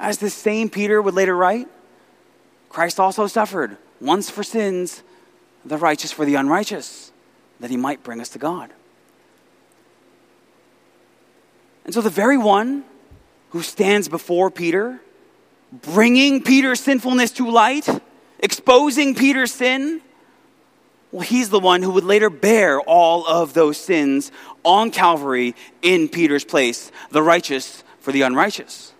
As 0.00 0.16
the 0.16 0.30
same 0.30 0.70
Peter 0.70 1.00
would 1.00 1.12
later 1.12 1.36
write, 1.36 1.68
Christ 2.70 2.98
also 2.98 3.26
suffered 3.26 3.76
once 4.00 4.30
for 4.30 4.42
sins, 4.42 5.02
the 5.62 5.76
righteous 5.76 6.10
for 6.10 6.24
the 6.24 6.36
unrighteous, 6.36 7.12
that 7.60 7.68
he 7.68 7.76
might 7.76 8.02
bring 8.02 8.18
us 8.18 8.30
to 8.30 8.38
God. 8.38 8.72
And 11.84 11.92
so 11.92 12.00
the 12.00 12.08
very 12.08 12.38
one 12.38 12.84
who 13.50 13.60
stands 13.60 14.08
before 14.08 14.50
Peter, 14.50 15.00
bringing 15.70 16.42
Peter's 16.42 16.80
sinfulness 16.80 17.32
to 17.32 17.50
light, 17.50 17.86
exposing 18.38 19.14
Peter's 19.14 19.52
sin, 19.52 20.00
well, 21.12 21.22
he's 21.22 21.50
the 21.50 21.58
one 21.58 21.82
who 21.82 21.90
would 21.90 22.04
later 22.04 22.30
bear 22.30 22.80
all 22.80 23.26
of 23.26 23.52
those 23.52 23.76
sins 23.76 24.32
on 24.64 24.92
Calvary 24.92 25.54
in 25.82 26.08
Peter's 26.08 26.44
place, 26.44 26.90
the 27.10 27.22
righteous 27.22 27.84
for 27.98 28.12
the 28.12 28.22
unrighteous. 28.22 28.94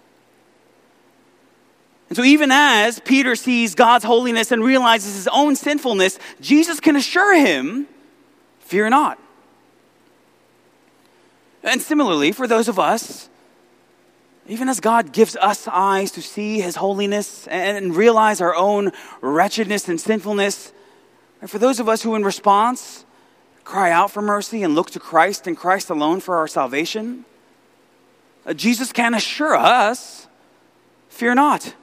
And 2.10 2.16
so, 2.16 2.24
even 2.24 2.50
as 2.50 2.98
Peter 2.98 3.36
sees 3.36 3.76
God's 3.76 4.04
holiness 4.04 4.50
and 4.50 4.64
realizes 4.64 5.14
his 5.14 5.28
own 5.28 5.54
sinfulness, 5.54 6.18
Jesus 6.40 6.80
can 6.80 6.96
assure 6.96 7.34
him, 7.34 7.86
Fear 8.58 8.90
not. 8.90 9.18
And 11.62 11.80
similarly, 11.80 12.32
for 12.32 12.46
those 12.46 12.68
of 12.68 12.78
us, 12.78 13.28
even 14.48 14.68
as 14.68 14.80
God 14.80 15.12
gives 15.12 15.36
us 15.36 15.68
eyes 15.68 16.10
to 16.12 16.22
see 16.22 16.60
his 16.60 16.76
holiness 16.76 17.46
and 17.46 17.94
realize 17.94 18.40
our 18.40 18.56
own 18.56 18.90
wretchedness 19.20 19.88
and 19.88 20.00
sinfulness, 20.00 20.72
and 21.40 21.48
for 21.48 21.58
those 21.58 21.78
of 21.78 21.88
us 21.88 22.02
who, 22.02 22.16
in 22.16 22.24
response, 22.24 23.04
cry 23.62 23.92
out 23.92 24.10
for 24.10 24.20
mercy 24.20 24.64
and 24.64 24.74
look 24.74 24.90
to 24.90 25.00
Christ 25.00 25.46
and 25.46 25.56
Christ 25.56 25.90
alone 25.90 26.18
for 26.18 26.36
our 26.36 26.48
salvation, 26.48 27.24
uh, 28.44 28.52
Jesus 28.52 28.90
can 28.92 29.14
assure 29.14 29.54
us 29.54 30.26
fear 31.08 31.36
not. 31.36 31.74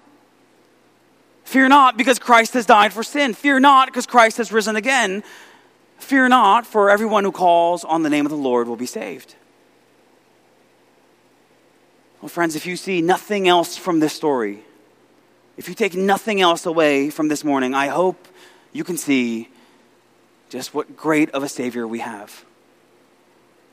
Fear 1.48 1.70
not 1.70 1.96
because 1.96 2.20
Christ 2.20 2.56
has 2.56 2.66
died 2.66 2.92
for 2.92 3.04
sin. 3.04 3.34
Fear 3.34 3.62
not 3.62 3.88
because 3.88 4.06
Christ 4.06 4.36
has 4.36 4.52
risen 4.52 4.76
again. 4.76 5.24
Fear 5.98 6.28
not, 6.28 6.68
for 6.68 6.90
everyone 6.90 7.24
who 7.24 7.32
calls 7.32 7.86
on 7.86 8.04
the 8.04 8.10
name 8.10 8.26
of 8.26 8.32
the 8.32 8.38
Lord 8.38 8.68
will 8.68 8.76
be 8.76 8.86
saved. 8.86 9.34
Well, 12.22 12.28
friends, 12.28 12.58
if 12.58 12.66
you 12.66 12.76
see 12.76 13.02
nothing 13.02 13.48
else 13.48 13.78
from 13.78 14.02
this 14.02 14.12
story, 14.12 14.60
if 15.56 15.70
you 15.70 15.74
take 15.74 15.96
nothing 15.96 16.42
else 16.42 16.66
away 16.66 17.10
from 17.10 17.30
this 17.30 17.46
morning, 17.46 17.74
I 17.74 17.88
hope 17.88 18.28
you 18.74 18.84
can 18.84 18.98
see 18.98 19.48
just 20.50 20.74
what 20.74 20.98
great 20.98 21.30
of 21.30 21.44
a 21.44 21.50
Savior 21.50 21.88
we 21.88 22.00
have. 22.00 22.44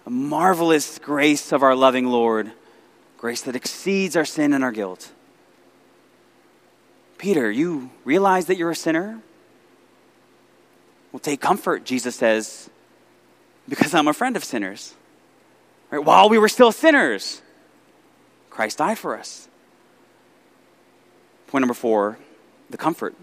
A 0.07 0.11
marvelous 0.11 1.01
grace 1.01 1.51
of 1.51 1.65
our 1.65 1.75
loving 1.75 2.07
Lord, 2.07 2.53
grace 3.19 3.43
that 3.43 3.57
exceeds 3.57 4.15
our 4.15 4.25
sin 4.25 4.53
and 4.53 4.63
our 4.63 4.71
guilt. 4.71 5.11
Peter, 7.25 7.51
you 7.51 7.89
realize 8.05 8.45
that 8.49 8.59
you're 8.59 8.71
a 8.71 8.77
sinner? 8.77 9.19
Well, 11.11 11.21
take 11.21 11.41
comfort, 11.41 11.87
Jesus 11.87 12.15
says, 12.15 12.69
because 13.67 13.95
I'm 13.95 14.09
a 14.09 14.13
friend 14.13 14.37
of 14.37 14.45
sinners. 14.45 14.93
Right? 15.91 16.05
While 16.05 16.29
we 16.29 16.37
were 16.37 16.51
still 16.51 16.71
sinners, 16.71 17.41
Christ 18.51 18.77
died 18.77 18.99
for 18.99 19.19
us. 19.19 19.49
Point 21.47 21.63
number 21.63 21.73
four 21.73 22.19
the 22.69 22.77
comfort. 22.77 23.15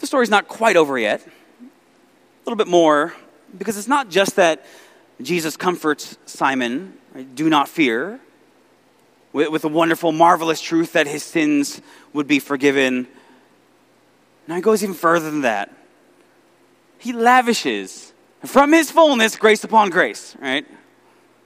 The 0.00 0.06
story's 0.06 0.28
not 0.28 0.48
quite 0.48 0.76
over 0.76 0.98
yet. 0.98 1.26
A 1.26 2.44
little 2.44 2.58
bit 2.58 2.68
more, 2.68 3.14
because 3.56 3.78
it's 3.78 3.88
not 3.88 4.10
just 4.10 4.36
that 4.36 4.66
Jesus 5.18 5.56
comforts 5.56 6.18
Simon, 6.26 6.92
right? 7.14 7.34
do 7.34 7.48
not 7.48 7.70
fear, 7.70 8.20
with, 9.32 9.48
with 9.48 9.62
the 9.62 9.68
wonderful, 9.68 10.12
marvelous 10.12 10.60
truth 10.60 10.92
that 10.92 11.06
his 11.06 11.22
sins 11.22 11.80
would 12.12 12.26
be 12.26 12.38
forgiven. 12.38 13.06
Now 14.46 14.56
he 14.56 14.60
goes 14.62 14.82
even 14.82 14.94
further 14.94 15.30
than 15.30 15.42
that. 15.42 15.74
He 16.98 17.12
lavishes 17.12 18.12
from 18.44 18.72
his 18.72 18.90
fullness 18.90 19.36
grace 19.36 19.64
upon 19.64 19.90
grace, 19.90 20.36
right? 20.40 20.66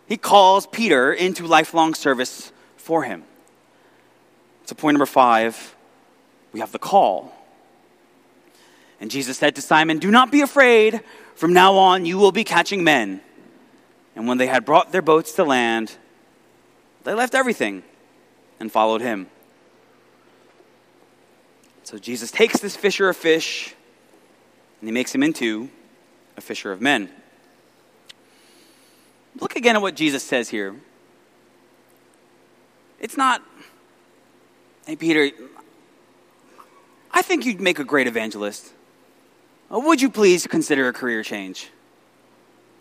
He 0.07 0.16
calls 0.16 0.66
Peter 0.66 1.12
into 1.12 1.47
lifelong 1.47 1.95
service 1.95 2.53
for 2.76 3.03
him. 3.03 3.24
So, 4.66 4.74
point 4.74 4.95
number 4.95 5.07
five, 5.07 5.76
we 6.53 6.61
have 6.61 6.72
the 6.72 6.78
call. 6.78 7.32
And 9.01 9.11
Jesus 9.11 9.39
said 9.39 9.55
to 9.57 9.62
Simon, 9.62 9.99
Do 9.99 10.11
not 10.11 10.32
be 10.32 10.41
afraid. 10.41 11.03
From 11.34 11.53
now 11.53 11.74
on, 11.74 12.07
you 12.07 12.16
will 12.16 12.32
be 12.32 12.45
catching 12.45 12.82
men. 12.82 13.20
And 14.14 14.26
when 14.26 14.39
they 14.39 14.47
had 14.47 14.64
brought 14.64 14.91
their 14.91 15.03
boats 15.03 15.32
to 15.32 15.45
land, 15.45 15.97
they 17.07 17.15
left 17.15 17.37
everything 17.37 17.85
and 18.59 18.71
followed 18.71 19.01
him. 19.01 19.29
So 21.85 21.99
Jesus 21.99 22.33
takes 22.33 22.59
this 22.59 22.75
fisher 22.75 23.09
of 23.09 23.17
fish 23.17 23.77
and 24.81 24.89
he 24.89 24.93
makes 24.93 25.15
him 25.15 25.23
into 25.23 25.71
a 26.37 26.41
fisher 26.41 26.73
of 26.73 26.81
men. 26.81 27.09
Look 29.39 29.55
again 29.55 29.77
at 29.77 29.83
what 29.83 29.95
Jesus 29.95 30.25
says 30.25 30.49
here. 30.49 30.75
It's 32.99 33.17
not, 33.17 33.41
hey, 34.87 34.97
Peter, 34.97 35.31
I 37.13 37.23
think 37.23 37.47
you'd 37.47 37.61
make 37.61 37.79
a 37.79 37.85
great 37.85 38.09
evangelist. 38.09 38.73
Would 39.71 40.03
you 40.03 40.11
please 40.11 40.49
consider 40.49 40.89
a 40.89 40.93
career 40.93 41.23
change? 41.23 41.71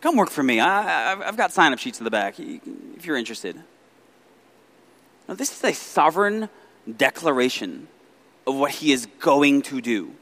Come 0.01 0.15
work 0.15 0.31
for 0.31 0.41
me. 0.41 0.59
I, 0.59 1.15
have 1.23 1.37
got 1.37 1.53
sign 1.53 1.73
up 1.73 1.79
sheets 1.79 1.99
in 1.99 2.05
the 2.05 2.11
back 2.11 2.39
if 2.39 3.05
you're 3.05 3.17
interested. 3.17 3.61
Now, 5.27 5.33
this 5.33 5.51
is 5.51 5.63
a 5.63 5.73
sovereign 5.73 6.49
declaration 6.97 7.87
of 8.45 8.55
what 8.55 8.71
he 8.71 8.91
is 8.91 9.07
going 9.19 9.63
to 9.63 9.81
do. 9.81 10.13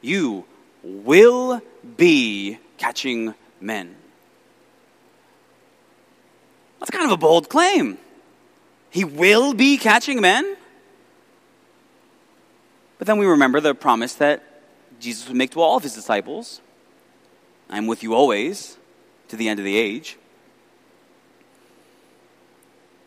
You 0.00 0.44
will 0.82 1.60
be 1.96 2.58
catching 2.78 3.34
men. 3.60 3.94
That's 6.78 6.90
kind 6.90 7.04
of 7.04 7.12
a 7.12 7.16
bold 7.16 7.48
claim. 7.48 7.98
He 8.90 9.04
will 9.04 9.54
be 9.54 9.76
catching 9.76 10.20
men? 10.20 10.56
But 12.98 13.06
then 13.06 13.18
we 13.18 13.26
remember 13.26 13.60
the 13.60 13.74
promise 13.74 14.14
that 14.14 14.42
Jesus 15.00 15.28
would 15.28 15.36
make 15.36 15.50
to 15.52 15.60
all 15.60 15.76
of 15.76 15.82
his 15.82 15.94
disciples 15.94 16.60
I'm 17.68 17.86
with 17.86 18.02
you 18.02 18.14
always 18.14 18.76
to 19.28 19.36
the 19.36 19.48
end 19.48 19.58
of 19.58 19.64
the 19.64 19.76
age. 19.76 20.16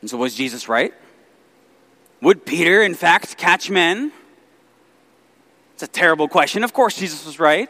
And 0.02 0.10
so, 0.10 0.18
was 0.18 0.36
Jesus 0.36 0.68
right? 0.68 0.94
Would 2.22 2.46
Peter, 2.46 2.82
in 2.82 2.96
fact, 2.96 3.38
catch 3.38 3.70
men? 3.70 4.12
It's 5.74 5.84
a 5.84 5.88
terrible 5.88 6.28
question. 6.28 6.64
Of 6.64 6.74
course, 6.74 6.98
Jesus 6.98 7.26
was 7.26 7.40
right. 7.40 7.70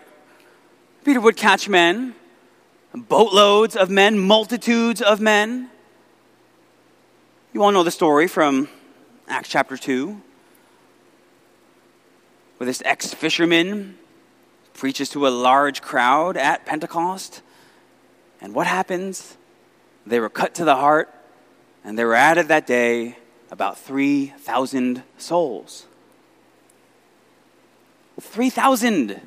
Peter 1.04 1.22
would 1.22 1.38
catch 1.38 1.70
men, 1.70 2.16
boatloads 2.94 3.76
of 3.76 3.90
men, 3.90 4.18
multitudes 4.18 5.02
of 5.02 5.22
men. 5.22 5.70
You 7.54 7.64
all 7.64 7.72
know 7.72 7.84
the 7.84 7.92
story 7.92 8.28
from 8.28 8.68
Acts 9.28 9.50
chapter 9.50 9.78
2, 9.78 10.20
where 12.58 12.66
this 12.66 12.82
ex 12.84 13.14
fisherman 13.14 13.98
preaches 14.74 15.10
to 15.10 15.28
a 15.28 15.30
large 15.30 15.82
crowd 15.82 16.38
at 16.38 16.66
Pentecost. 16.66 17.44
And 18.42 18.56
what 18.56 18.66
happens? 18.66 19.38
They 20.08 20.20
were 20.20 20.30
cut 20.30 20.56
to 20.56 20.66
the 20.66 20.76
heart, 20.76 21.14
and 21.84 21.98
they 21.98 22.06
were 22.06 22.16
added 22.16 22.48
that 22.48 22.66
day 22.66 23.18
about 23.52 23.78
3,000 23.78 25.04
souls. 25.18 25.86
3,000. 28.20 29.22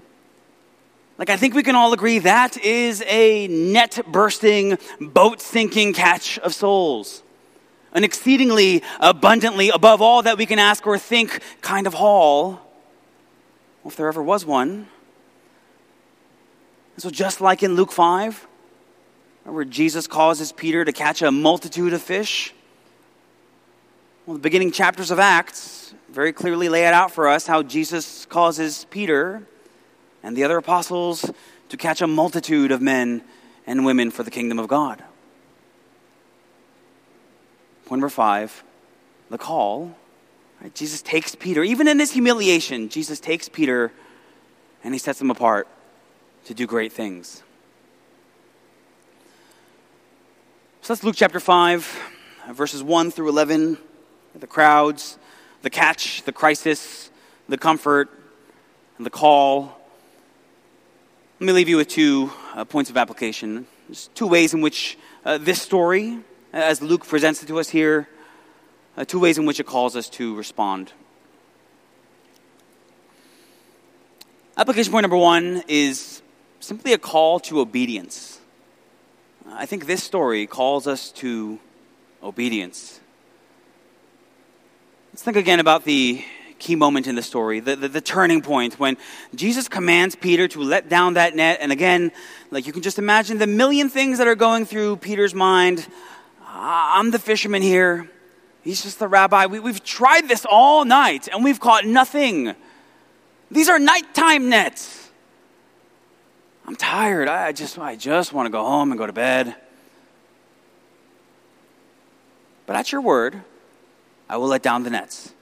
Like, 1.18 1.30
I 1.30 1.36
think 1.36 1.54
we 1.54 1.62
can 1.62 1.74
all 1.74 1.92
agree 1.92 2.18
that 2.20 2.56
is 2.58 3.02
a 3.06 3.48
net 3.48 4.00
bursting, 4.06 4.78
boat 5.00 5.40
sinking 5.40 5.92
catch 5.92 6.38
of 6.38 6.54
souls. 6.54 7.22
An 7.94 8.04
exceedingly 8.04 8.82
abundantly, 9.00 9.68
above 9.68 10.00
all 10.00 10.22
that 10.22 10.38
we 10.38 10.46
can 10.46 10.58
ask 10.58 10.86
or 10.86 10.98
think, 10.98 11.40
kind 11.60 11.86
of 11.86 11.94
haul. 11.94 12.60
If 13.84 13.96
there 13.96 14.08
ever 14.08 14.22
was 14.22 14.46
one. 14.46 14.88
And 16.94 17.02
so, 17.02 17.10
just 17.10 17.40
like 17.40 17.62
in 17.62 17.74
Luke 17.74 17.92
5, 17.92 18.46
where 19.44 19.64
Jesus 19.64 20.06
causes 20.06 20.52
Peter 20.52 20.84
to 20.84 20.92
catch 20.92 21.20
a 21.20 21.30
multitude 21.30 21.92
of 21.92 22.00
fish, 22.00 22.54
well, 24.24 24.34
the 24.34 24.40
beginning 24.40 24.70
chapters 24.70 25.10
of 25.10 25.18
Acts 25.18 25.94
very 26.08 26.32
clearly 26.32 26.68
lay 26.68 26.86
it 26.86 26.94
out 26.94 27.10
for 27.10 27.28
us 27.28 27.46
how 27.46 27.62
Jesus 27.62 28.24
causes 28.26 28.86
Peter 28.90 29.42
and 30.22 30.36
the 30.36 30.44
other 30.44 30.58
apostles 30.58 31.28
to 31.70 31.76
catch 31.76 32.00
a 32.00 32.06
multitude 32.06 32.70
of 32.70 32.80
men 32.80 33.24
and 33.66 33.84
women 33.84 34.12
for 34.12 34.22
the 34.22 34.30
kingdom 34.30 34.60
of 34.60 34.68
God. 34.68 35.02
Point 37.86 37.98
number 37.98 38.08
five 38.08 38.62
the 39.28 39.38
call. 39.38 39.96
Right? 40.60 40.72
Jesus 40.72 41.02
takes 41.02 41.34
Peter, 41.34 41.64
even 41.64 41.88
in 41.88 41.98
his 41.98 42.12
humiliation, 42.12 42.90
Jesus 42.90 43.18
takes 43.18 43.48
Peter 43.48 43.90
and 44.84 44.94
he 44.94 44.98
sets 44.98 45.20
him 45.20 45.30
apart 45.30 45.66
to 46.44 46.54
do 46.54 46.66
great 46.66 46.92
things. 46.92 47.42
So 50.82 50.92
that's 50.92 51.02
Luke 51.02 51.16
chapter 51.16 51.40
5, 51.40 52.02
verses 52.50 52.82
1 52.82 53.10
through 53.10 53.28
11 53.28 53.78
the 54.40 54.46
crowds, 54.46 55.18
the 55.62 55.70
catch, 55.70 56.22
the 56.22 56.32
crisis, 56.32 57.10
the 57.48 57.58
comfort, 57.58 58.10
and 58.96 59.06
the 59.06 59.10
call. 59.10 59.76
Let 61.40 61.46
me 61.46 61.52
leave 61.52 61.68
you 61.68 61.76
with 61.76 61.88
two 61.88 62.32
uh, 62.54 62.64
points 62.64 62.90
of 62.90 62.96
application. 62.96 63.66
There's 63.88 64.08
two 64.14 64.26
ways 64.26 64.54
in 64.54 64.60
which 64.60 64.96
uh, 65.24 65.38
this 65.38 65.60
story, 65.60 66.18
as 66.52 66.80
Luke 66.80 67.06
presents 67.06 67.42
it 67.42 67.46
to 67.46 67.58
us 67.58 67.68
here, 67.68 68.08
uh, 68.96 69.04
two 69.04 69.20
ways 69.20 69.38
in 69.38 69.46
which 69.46 69.60
it 69.60 69.66
calls 69.66 69.96
us 69.96 70.08
to 70.10 70.34
respond. 70.36 70.92
Application 74.56 74.92
point 74.92 75.02
number 75.02 75.16
one 75.16 75.62
is 75.66 76.22
simply 76.60 76.92
a 76.92 76.98
call 76.98 77.40
to 77.40 77.60
obedience. 77.60 78.38
I 79.48 79.66
think 79.66 79.86
this 79.86 80.02
story 80.02 80.46
calls 80.46 80.86
us 80.86 81.10
to 81.12 81.58
obedience. 82.22 83.00
Let's 85.12 85.22
think 85.22 85.36
again 85.36 85.60
about 85.60 85.84
the 85.84 86.24
key 86.58 86.74
moment 86.74 87.06
in 87.06 87.16
the 87.16 87.22
story, 87.22 87.60
the, 87.60 87.76
the, 87.76 87.86
the, 87.86 88.00
turning 88.00 88.40
point 88.40 88.78
when 88.80 88.96
Jesus 89.34 89.68
commands 89.68 90.16
Peter 90.16 90.48
to 90.48 90.62
let 90.62 90.88
down 90.88 91.14
that 91.14 91.36
net. 91.36 91.58
And 91.60 91.70
again, 91.70 92.12
like 92.50 92.66
you 92.66 92.72
can 92.72 92.80
just 92.80 92.98
imagine 92.98 93.36
the 93.36 93.46
million 93.46 93.90
things 93.90 94.16
that 94.16 94.26
are 94.26 94.34
going 94.34 94.64
through 94.64 94.96
Peter's 94.96 95.34
mind. 95.34 95.86
Ah, 96.46 96.98
I'm 96.98 97.10
the 97.10 97.18
fisherman 97.18 97.60
here. 97.60 98.08
He's 98.62 98.82
just 98.82 98.98
the 98.98 99.06
rabbi. 99.06 99.44
We, 99.44 99.60
we've 99.60 99.84
tried 99.84 100.28
this 100.28 100.46
all 100.50 100.86
night 100.86 101.28
and 101.28 101.44
we've 101.44 101.60
caught 101.60 101.84
nothing. 101.84 102.54
These 103.50 103.68
are 103.68 103.78
nighttime 103.78 104.48
nets. 104.48 105.10
I'm 106.66 106.74
tired. 106.74 107.28
I 107.28 107.52
just, 107.52 107.78
I 107.78 107.96
just 107.96 108.32
want 108.32 108.46
to 108.46 108.50
go 108.50 108.64
home 108.64 108.90
and 108.90 108.98
go 108.98 109.06
to 109.06 109.12
bed. 109.12 109.56
But 112.64 112.76
at 112.76 112.92
your 112.92 113.02
word, 113.02 113.42
I 114.28 114.36
will 114.36 114.48
let 114.48 114.62
down 114.62 114.82
the 114.82 114.90
nets. 114.90 115.32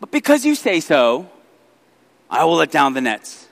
But 0.00 0.10
because 0.10 0.44
you 0.44 0.54
say 0.54 0.80
so, 0.80 1.28
I 2.30 2.44
will 2.44 2.56
let 2.56 2.70
down 2.70 2.94
the 2.94 3.00
nets. 3.00 3.48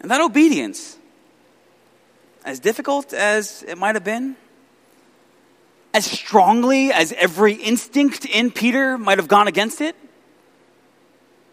And 0.00 0.10
that 0.10 0.20
obedience, 0.20 0.96
as 2.44 2.60
difficult 2.60 3.12
as 3.12 3.64
it 3.66 3.78
might 3.78 3.94
have 3.94 4.04
been, 4.04 4.36
as 5.94 6.04
strongly 6.04 6.92
as 6.92 7.12
every 7.12 7.54
instinct 7.54 8.24
in 8.26 8.50
Peter 8.50 8.98
might 8.98 9.18
have 9.18 9.28
gone 9.28 9.48
against 9.48 9.80
it, 9.80 9.96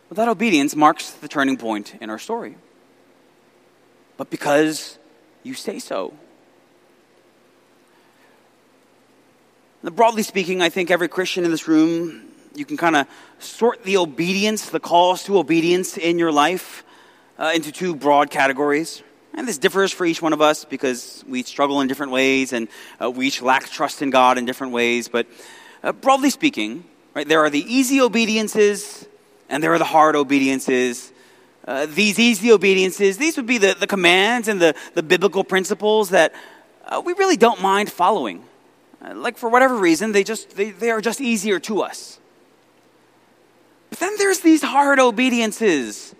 but 0.09 0.17
that 0.17 0.28
obedience 0.28 0.76
marks 0.76 1.11
the 1.11 1.28
turning 1.28 1.57
point 1.57 1.95
in 2.01 2.09
our 2.09 2.19
story. 2.19 2.55
But 4.17 4.30
because 4.30 4.99
you 5.43 5.53
say 5.53 5.80
so. 5.80 6.13
Broadly 9.84 10.23
speaking, 10.23 10.61
I 10.61 10.69
think 10.69 10.91
every 10.91 11.09
Christian 11.09 11.43
in 11.43 11.51
this 11.51 11.67
room, 11.67 12.21
you 12.55 12.63
can 12.63 12.77
kind 12.77 12.95
of 12.95 13.05
sort 13.39 13.84
the 13.84 13.97
obedience, 13.97 14.69
the 14.69 14.79
calls 14.79 15.25
to 15.25 15.38
obedience 15.38 15.97
in 15.97 16.17
your 16.17 16.31
life 16.31 16.86
uh, 17.38 17.51
into 17.53 17.69
two 17.69 17.93
broad 17.93 18.29
categories. 18.29 19.03
And 19.34 19.45
this 19.45 19.57
differs 19.57 19.91
for 19.91 20.05
each 20.05 20.21
one 20.21 20.31
of 20.31 20.41
us 20.41 20.63
because 20.63 21.25
we 21.27 21.43
struggle 21.43 21.81
in 21.81 21.89
different 21.89 22.13
ways 22.13 22.53
and 22.53 22.69
uh, 23.01 23.11
we 23.11 23.27
each 23.27 23.41
lack 23.41 23.69
trust 23.69 24.01
in 24.01 24.09
God 24.09 24.38
in 24.38 24.45
different 24.45 24.71
ways. 24.71 25.09
But 25.09 25.27
uh, 25.84 25.91
broadly 25.91 26.29
speaking, 26.29 26.86
right, 27.13 27.27
there 27.27 27.41
are 27.41 27.49
the 27.49 27.59
easy 27.59 27.99
obediences 27.99 29.05
and 29.49 29.61
there 29.61 29.73
are 29.73 29.79
the 29.79 29.84
hard 29.84 30.15
obediences. 30.15 31.11
Uh, 31.67 31.88
these 31.88 32.19
easy 32.19 32.53
obediences, 32.53 33.17
these 33.17 33.36
would 33.36 33.47
be 33.47 33.57
the, 33.57 33.75
the 33.77 33.88
commands 33.88 34.47
and 34.47 34.61
the, 34.61 34.75
the 34.93 35.03
biblical 35.03 35.43
principles 35.43 36.11
that 36.11 36.34
uh, 36.86 37.01
we 37.03 37.11
really 37.15 37.36
don't 37.36 37.61
mind 37.61 37.91
following. 37.91 38.45
Like 39.11 39.37
for 39.37 39.49
whatever 39.49 39.75
reason, 39.75 40.13
they 40.13 40.23
just 40.23 40.55
they, 40.55 40.71
they 40.71 40.89
are 40.89 41.01
just 41.01 41.19
easier 41.19 41.59
to 41.61 41.81
us. 41.81 42.19
But 43.89 43.99
then 43.99 44.13
there's 44.17 44.39
these 44.39 44.63
hard 44.63 44.99
obediences 44.99 46.15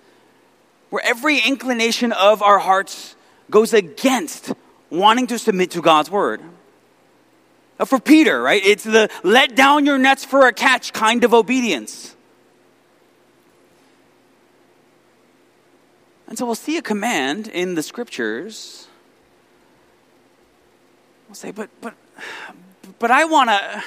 where 0.90 1.04
every 1.04 1.40
inclination 1.40 2.12
of 2.12 2.42
our 2.42 2.60
hearts 2.60 3.16
goes 3.50 3.74
against 3.74 4.54
wanting 4.90 5.28
to 5.28 5.40
submit 5.40 5.72
to 5.72 5.82
God's 5.82 6.12
word. 6.12 6.42
For 7.86 8.00
Peter, 8.00 8.42
right, 8.42 8.64
it's 8.64 8.84
the 8.84 9.10
let 9.24 9.56
down 9.56 9.86
your 9.86 9.98
nets 9.98 10.24
for 10.24 10.48
a 10.48 10.54
catch 10.54 10.94
kind 10.94 11.24
of 11.24 11.34
obedience. 11.34 12.16
And 16.28 16.38
so 16.38 16.46
we'll 16.46 16.56
see 16.56 16.78
a 16.78 16.82
command 16.82 17.48
in 17.48 17.76
the 17.76 17.84
scriptures. 17.84 18.88
We'll 21.28 21.36
say, 21.36 21.52
but, 21.52 21.70
but, 21.82 21.94
but 23.04 23.12
I 23.12 23.26
want 23.26 23.50
to, 23.50 23.84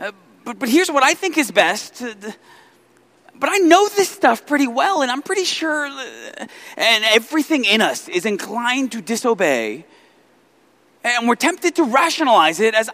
uh, 0.00 0.12
but, 0.44 0.58
but 0.58 0.68
here's 0.68 0.90
what 0.90 1.04
I 1.04 1.14
think 1.14 1.38
is 1.38 1.52
best. 1.52 2.02
But 2.02 3.48
I 3.48 3.58
know 3.58 3.88
this 3.88 4.08
stuff 4.08 4.44
pretty 4.44 4.66
well, 4.66 5.02
and 5.02 5.10
I'm 5.12 5.22
pretty 5.22 5.44
sure, 5.44 5.86
uh, 5.86 6.46
and 6.76 7.04
everything 7.04 7.64
in 7.64 7.80
us 7.80 8.08
is 8.08 8.26
inclined 8.26 8.90
to 8.90 9.00
disobey. 9.00 9.86
And 11.04 11.28
we're 11.28 11.36
tempted 11.36 11.76
to 11.76 11.84
rationalize 11.84 12.58
it 12.58 12.74
as 12.74 12.90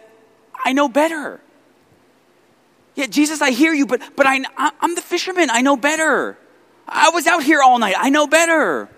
I 0.62 0.74
know 0.74 0.90
better. 0.90 1.40
Yeah, 2.94 3.06
Jesus, 3.06 3.40
I 3.40 3.52
hear 3.52 3.72
you, 3.72 3.86
but, 3.86 4.02
but 4.16 4.26
I, 4.26 4.44
I'm 4.58 4.94
the 4.94 5.00
fisherman. 5.00 5.48
I 5.48 5.62
know 5.62 5.74
better. 5.74 6.36
I 6.86 7.08
was 7.14 7.26
out 7.26 7.42
here 7.44 7.62
all 7.62 7.78
night. 7.78 7.94
I 7.96 8.10
know 8.10 8.26
better. 8.26 8.90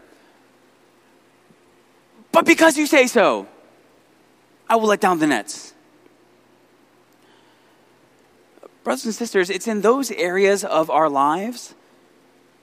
But 2.32 2.47
because 2.47 2.76
you 2.76 2.88
say 2.88 3.07
so, 3.07 3.47
I 4.68 4.74
will 4.74 4.88
let 4.88 5.01
down 5.01 5.20
the 5.20 5.28
nets. 5.28 5.71
Brothers 8.85 9.05
and 9.05 9.14
sisters, 9.14 9.51
it's 9.51 9.68
in 9.68 9.80
those 9.80 10.11
areas 10.11 10.64
of 10.64 10.91
our 10.91 11.09
lives 11.09 11.74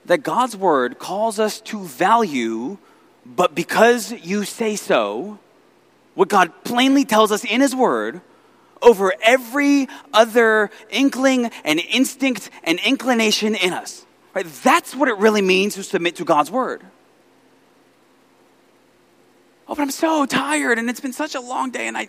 that 0.04 0.18
God's 0.18 0.56
word 0.56 0.98
calls 0.98 1.38
us 1.38 1.60
to 1.62 1.84
value, 1.84 2.78
but 3.24 3.54
because 3.54 4.12
you 4.12 4.44
say 4.44 4.76
so, 4.76 5.38
what 6.14 6.28
God 6.28 6.52
plainly 6.64 7.04
tells 7.04 7.32
us 7.32 7.44
in 7.44 7.60
His 7.60 7.74
word, 7.74 8.20
over 8.82 9.12
every 9.22 9.88
other 10.12 10.70
inkling 10.90 11.50
and 11.64 11.80
instinct 11.80 12.50
and 12.64 12.78
inclination 12.80 13.54
in 13.54 13.72
us. 13.72 14.04
Right? 14.34 14.46
That's 14.62 14.94
what 14.94 15.08
it 15.08 15.16
really 15.18 15.42
means 15.42 15.74
to 15.74 15.82
submit 15.82 16.16
to 16.16 16.24
God's 16.24 16.50
word. 16.50 16.82
Oh, 19.68 19.74
but 19.74 19.82
I'm 19.82 19.90
so 19.90 20.26
tired 20.26 20.78
and 20.78 20.88
it's 20.88 21.00
been 21.00 21.12
such 21.12 21.34
a 21.34 21.40
long 21.40 21.70
day 21.70 21.86
and 21.86 21.96
I, 21.96 22.08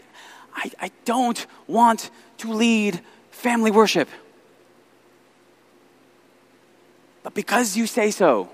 I, 0.56 0.72
I 0.80 0.92
don't 1.06 1.46
want 1.68 2.10
to 2.40 2.52
lead 2.54 3.02
family 3.42 3.72
worship. 3.72 4.08
But 7.24 7.34
because 7.34 7.76
you 7.76 7.88
say 7.88 8.12
so, 8.12 8.50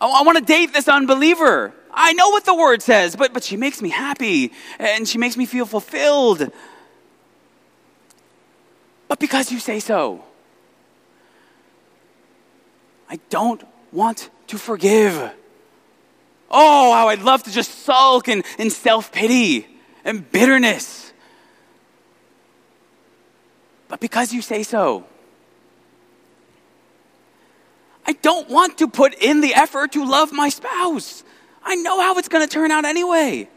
I, 0.00 0.06
I 0.06 0.22
want 0.22 0.38
to 0.38 0.44
date 0.44 0.72
this 0.72 0.88
unbeliever. 0.88 1.72
I 1.92 2.14
know 2.14 2.30
what 2.30 2.44
the 2.44 2.54
word 2.54 2.80
says, 2.80 3.16
but, 3.16 3.34
but 3.34 3.44
she 3.44 3.56
makes 3.56 3.82
me 3.82 3.90
happy 3.90 4.52
and 4.78 5.06
she 5.06 5.18
makes 5.18 5.36
me 5.36 5.44
feel 5.44 5.66
fulfilled. 5.66 6.50
But 9.08 9.18
because 9.18 9.52
you 9.52 9.58
say 9.58 9.78
so, 9.78 10.24
I 13.10 13.20
don't 13.28 13.62
want 13.92 14.30
to 14.46 14.56
forgive. 14.56 15.32
Oh, 16.50 16.92
how 16.92 17.08
I'd 17.08 17.20
love 17.22 17.42
to 17.42 17.52
just 17.52 17.84
sulk 17.84 18.28
in, 18.28 18.42
in 18.58 18.70
self 18.70 19.12
pity 19.12 19.66
and 20.04 20.30
bitterness. 20.30 21.11
But 23.92 24.00
because 24.00 24.32
you 24.32 24.40
say 24.40 24.62
so, 24.62 25.04
I 28.06 28.14
don't 28.14 28.48
want 28.48 28.78
to 28.78 28.88
put 28.88 29.12
in 29.12 29.42
the 29.42 29.52
effort 29.52 29.92
to 29.92 30.06
love 30.06 30.32
my 30.32 30.48
spouse. 30.48 31.22
I 31.62 31.74
know 31.74 32.00
how 32.00 32.16
it's 32.16 32.28
going 32.28 32.42
to 32.42 32.50
turn 32.50 32.70
out 32.70 32.86
anyway. 32.86 33.50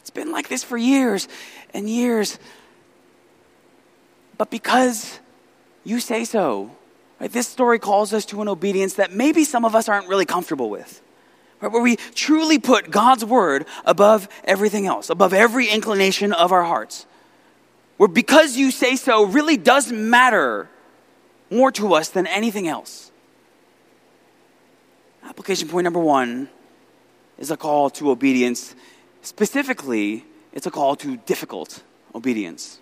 It's 0.00 0.08
been 0.08 0.32
like 0.32 0.48
this 0.48 0.64
for 0.64 0.78
years 0.78 1.28
and 1.74 1.86
years. 1.86 2.38
But 4.38 4.50
because 4.50 5.20
you 5.84 6.00
say 6.00 6.24
so, 6.24 6.70
Right? 7.20 7.30
This 7.30 7.46
story 7.46 7.78
calls 7.78 8.14
us 8.14 8.24
to 8.24 8.40
an 8.40 8.48
obedience 8.48 8.94
that 8.94 9.12
maybe 9.12 9.44
some 9.44 9.66
of 9.66 9.74
us 9.74 9.86
aren't 9.86 10.08
really 10.08 10.24
comfortable 10.24 10.70
with. 10.70 11.02
Right? 11.60 11.70
Where 11.70 11.82
we 11.82 11.96
truly 12.14 12.58
put 12.58 12.90
God's 12.90 13.26
word 13.26 13.66
above 13.84 14.30
everything 14.44 14.86
else, 14.86 15.10
above 15.10 15.34
every 15.34 15.68
inclination 15.68 16.32
of 16.32 16.52
our 16.52 16.64
hearts. 16.64 17.04
Where 18.00 18.08
because 18.08 18.56
you 18.56 18.70
say 18.70 18.96
so 18.96 19.26
really 19.26 19.58
does 19.58 19.92
matter 19.92 20.70
more 21.50 21.70
to 21.72 21.92
us 21.92 22.08
than 22.08 22.26
anything 22.26 22.66
else. 22.66 23.10
Application 25.22 25.68
point 25.68 25.84
number 25.84 26.00
one 26.00 26.48
is 27.36 27.50
a 27.50 27.58
call 27.58 27.90
to 27.90 28.10
obedience. 28.10 28.74
Specifically, 29.20 30.24
it's 30.54 30.66
a 30.66 30.70
call 30.70 30.96
to 30.96 31.18
difficult 31.18 31.82
obedience. 32.14 32.80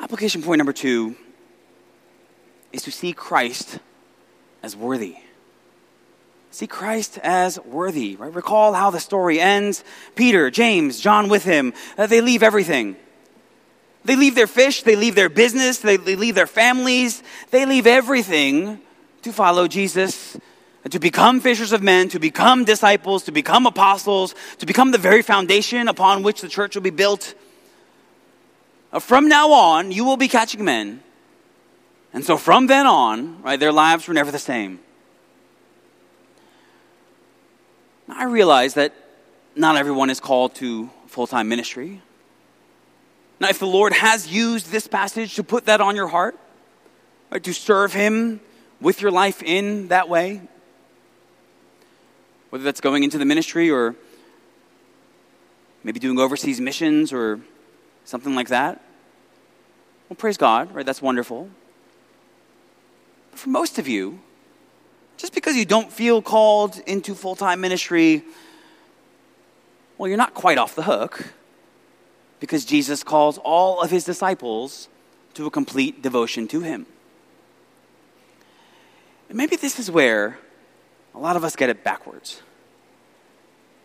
Application 0.00 0.42
point 0.42 0.58
number 0.58 0.72
two 0.72 1.14
is 2.72 2.82
to 2.82 2.90
see 2.90 3.12
Christ 3.12 3.78
as 4.64 4.74
worthy. 4.74 5.18
See 6.50 6.66
Christ 6.66 7.18
as 7.22 7.60
worthy, 7.60 8.16
right? 8.16 8.32
Recall 8.32 8.72
how 8.72 8.90
the 8.90 9.00
story 9.00 9.40
ends. 9.40 9.84
Peter, 10.14 10.50
James, 10.50 10.98
John 11.00 11.28
with 11.28 11.44
him, 11.44 11.74
uh, 11.96 12.06
they 12.06 12.20
leave 12.20 12.42
everything. 12.42 12.96
They 14.04 14.16
leave 14.16 14.34
their 14.34 14.46
fish, 14.46 14.82
they 14.82 14.96
leave 14.96 15.14
their 15.14 15.28
business, 15.28 15.80
they, 15.80 15.96
they 15.96 16.16
leave 16.16 16.34
their 16.34 16.46
families, 16.46 17.22
they 17.50 17.66
leave 17.66 17.86
everything 17.86 18.80
to 19.22 19.32
follow 19.32 19.68
Jesus, 19.68 20.38
to 20.88 20.98
become 20.98 21.40
fishers 21.40 21.72
of 21.72 21.82
men, 21.82 22.08
to 22.10 22.18
become 22.18 22.64
disciples, 22.64 23.24
to 23.24 23.32
become 23.32 23.66
apostles, 23.66 24.34
to 24.58 24.66
become 24.66 24.92
the 24.92 24.98
very 24.98 25.20
foundation 25.20 25.88
upon 25.88 26.22
which 26.22 26.40
the 26.40 26.48
church 26.48 26.74
will 26.74 26.82
be 26.82 26.90
built. 26.90 27.34
Uh, 28.92 28.98
from 28.98 29.28
now 29.28 29.52
on, 29.52 29.92
you 29.92 30.04
will 30.04 30.16
be 30.16 30.28
catching 30.28 30.64
men. 30.64 31.02
And 32.14 32.24
so 32.24 32.38
from 32.38 32.66
then 32.68 32.86
on, 32.86 33.42
right, 33.42 33.60
their 33.60 33.72
lives 33.72 34.08
were 34.08 34.14
never 34.14 34.30
the 34.30 34.38
same. 34.38 34.80
Now, 38.06 38.07
I 38.18 38.24
realize 38.24 38.74
that 38.74 38.92
not 39.54 39.76
everyone 39.76 40.10
is 40.10 40.18
called 40.18 40.56
to 40.56 40.90
full 41.06 41.28
time 41.28 41.48
ministry. 41.48 42.02
Now, 43.38 43.48
if 43.48 43.60
the 43.60 43.66
Lord 43.66 43.92
has 43.92 44.26
used 44.26 44.72
this 44.72 44.88
passage 44.88 45.36
to 45.36 45.44
put 45.44 45.66
that 45.66 45.80
on 45.80 45.94
your 45.94 46.08
heart, 46.08 46.36
right, 47.30 47.42
to 47.44 47.52
serve 47.52 47.92
Him 47.92 48.40
with 48.80 49.00
your 49.00 49.12
life 49.12 49.40
in 49.40 49.86
that 49.88 50.08
way, 50.08 50.40
whether 52.50 52.64
that's 52.64 52.80
going 52.80 53.04
into 53.04 53.18
the 53.18 53.24
ministry 53.24 53.70
or 53.70 53.94
maybe 55.84 56.00
doing 56.00 56.18
overseas 56.18 56.60
missions 56.60 57.12
or 57.12 57.38
something 58.04 58.34
like 58.34 58.48
that. 58.48 58.82
Well, 60.08 60.16
praise 60.16 60.36
God, 60.36 60.74
right? 60.74 60.84
That's 60.84 61.00
wonderful. 61.00 61.50
But 63.30 63.38
For 63.38 63.48
most 63.48 63.78
of 63.78 63.86
you, 63.86 64.18
just 65.18 65.34
because 65.34 65.56
you 65.56 65.66
don't 65.66 65.92
feel 65.92 66.22
called 66.22 66.80
into 66.86 67.14
full 67.14 67.36
time 67.36 67.60
ministry, 67.60 68.22
well, 69.98 70.08
you're 70.08 70.16
not 70.16 70.32
quite 70.32 70.56
off 70.56 70.74
the 70.74 70.84
hook 70.84 71.26
because 72.40 72.64
Jesus 72.64 73.02
calls 73.02 73.36
all 73.38 73.82
of 73.82 73.90
his 73.90 74.04
disciples 74.04 74.88
to 75.34 75.44
a 75.44 75.50
complete 75.50 76.00
devotion 76.00 76.46
to 76.48 76.60
him. 76.60 76.86
And 79.28 79.36
maybe 79.36 79.56
this 79.56 79.78
is 79.78 79.90
where 79.90 80.38
a 81.14 81.18
lot 81.18 81.36
of 81.36 81.44
us 81.44 81.56
get 81.56 81.68
it 81.68 81.82
backwards. 81.82 82.40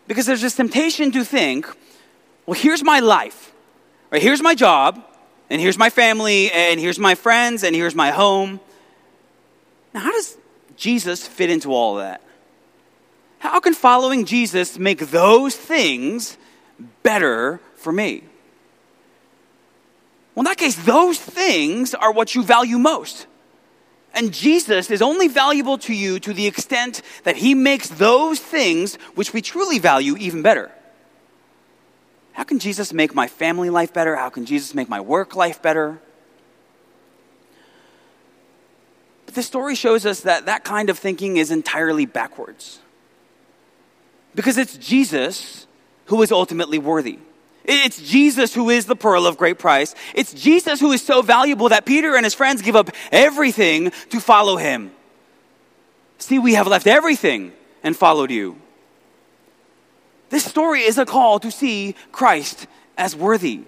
Because 0.07 0.25
there's 0.25 0.41
this 0.41 0.55
temptation 0.55 1.11
to 1.13 1.25
think, 1.25 1.67
well, 2.45 2.59
here's 2.59 2.83
my 2.83 2.99
life, 2.99 3.51
right? 4.11 4.21
Here's 4.21 4.41
my 4.41 4.53
job, 4.53 5.03
and 5.49 5.59
here's 5.59 5.77
my 5.77 5.89
family, 5.89 6.51
and 6.51 6.79
here's 6.79 6.99
my 6.99 7.15
friends, 7.15 7.63
and 7.63 7.75
here's 7.75 7.95
my 7.95 8.11
home. 8.11 8.59
Now, 9.93 10.01
how 10.01 10.11
does 10.11 10.37
Jesus 10.83 11.25
fit 11.25 11.49
into 11.49 11.73
all 11.73 11.95
that? 11.95 12.21
How 13.39 13.61
can 13.61 13.73
following 13.73 14.25
Jesus 14.25 14.77
make 14.77 14.99
those 14.99 15.55
things 15.55 16.37
better 17.03 17.61
for 17.75 17.93
me? 17.93 18.23
Well, 20.35 20.41
in 20.41 20.45
that 20.45 20.57
case, 20.57 20.75
those 20.75 21.17
things 21.17 21.93
are 21.93 22.11
what 22.11 22.35
you 22.35 22.43
value 22.43 22.77
most. 22.77 23.27
And 24.13 24.33
Jesus 24.33 24.91
is 24.91 25.01
only 25.01 25.29
valuable 25.29 25.77
to 25.79 25.93
you 25.93 26.19
to 26.19 26.33
the 26.33 26.47
extent 26.47 27.01
that 27.23 27.37
he 27.37 27.55
makes 27.55 27.87
those 27.87 28.39
things 28.39 28.95
which 29.15 29.31
we 29.31 29.41
truly 29.41 29.79
value 29.79 30.17
even 30.17 30.41
better. 30.41 30.69
How 32.33 32.43
can 32.43 32.59
Jesus 32.59 32.91
make 32.91 33.15
my 33.15 33.27
family 33.27 33.69
life 33.69 33.93
better? 33.93 34.17
How 34.17 34.29
can 34.29 34.45
Jesus 34.45 34.75
make 34.75 34.89
my 34.89 34.99
work 34.99 35.33
life 35.33 35.61
better? 35.61 36.01
But 39.33 39.37
this 39.37 39.47
story 39.47 39.73
shows 39.73 40.05
us 40.05 40.19
that 40.19 40.45
that 40.45 40.63
kind 40.63 40.91
of 40.91 40.99
thinking 40.99 41.37
is 41.37 41.49
entirely 41.49 42.05
backwards. 42.05 42.77
Because 44.35 44.59
it's 44.59 44.77
Jesus 44.77 45.65
who 46.05 46.21
is 46.21 46.31
ultimately 46.31 46.77
worthy. 46.77 47.17
It's 47.63 47.99
Jesus 47.99 48.53
who 48.53 48.69
is 48.69 48.85
the 48.85 48.95
pearl 48.95 49.25
of 49.25 49.37
great 49.37 49.57
price. 49.57 49.95
It's 50.13 50.35
Jesus 50.35 50.79
who 50.79 50.91
is 50.91 51.01
so 51.01 51.23
valuable 51.23 51.69
that 51.69 51.83
Peter 51.83 52.15
and 52.15 52.23
his 52.23 52.35
friends 52.35 52.61
give 52.61 52.75
up 52.75 52.91
everything 53.11 53.91
to 54.11 54.19
follow 54.19 54.57
him. 54.57 54.91
See, 56.19 56.37
we 56.37 56.53
have 56.53 56.67
left 56.67 56.85
everything 56.85 57.53
and 57.81 57.97
followed 57.97 58.29
you. 58.29 58.61
This 60.29 60.45
story 60.45 60.81
is 60.81 60.99
a 60.99 61.07
call 61.07 61.39
to 61.39 61.49
see 61.49 61.95
Christ 62.11 62.67
as 62.99 63.15
worthy. 63.15 63.63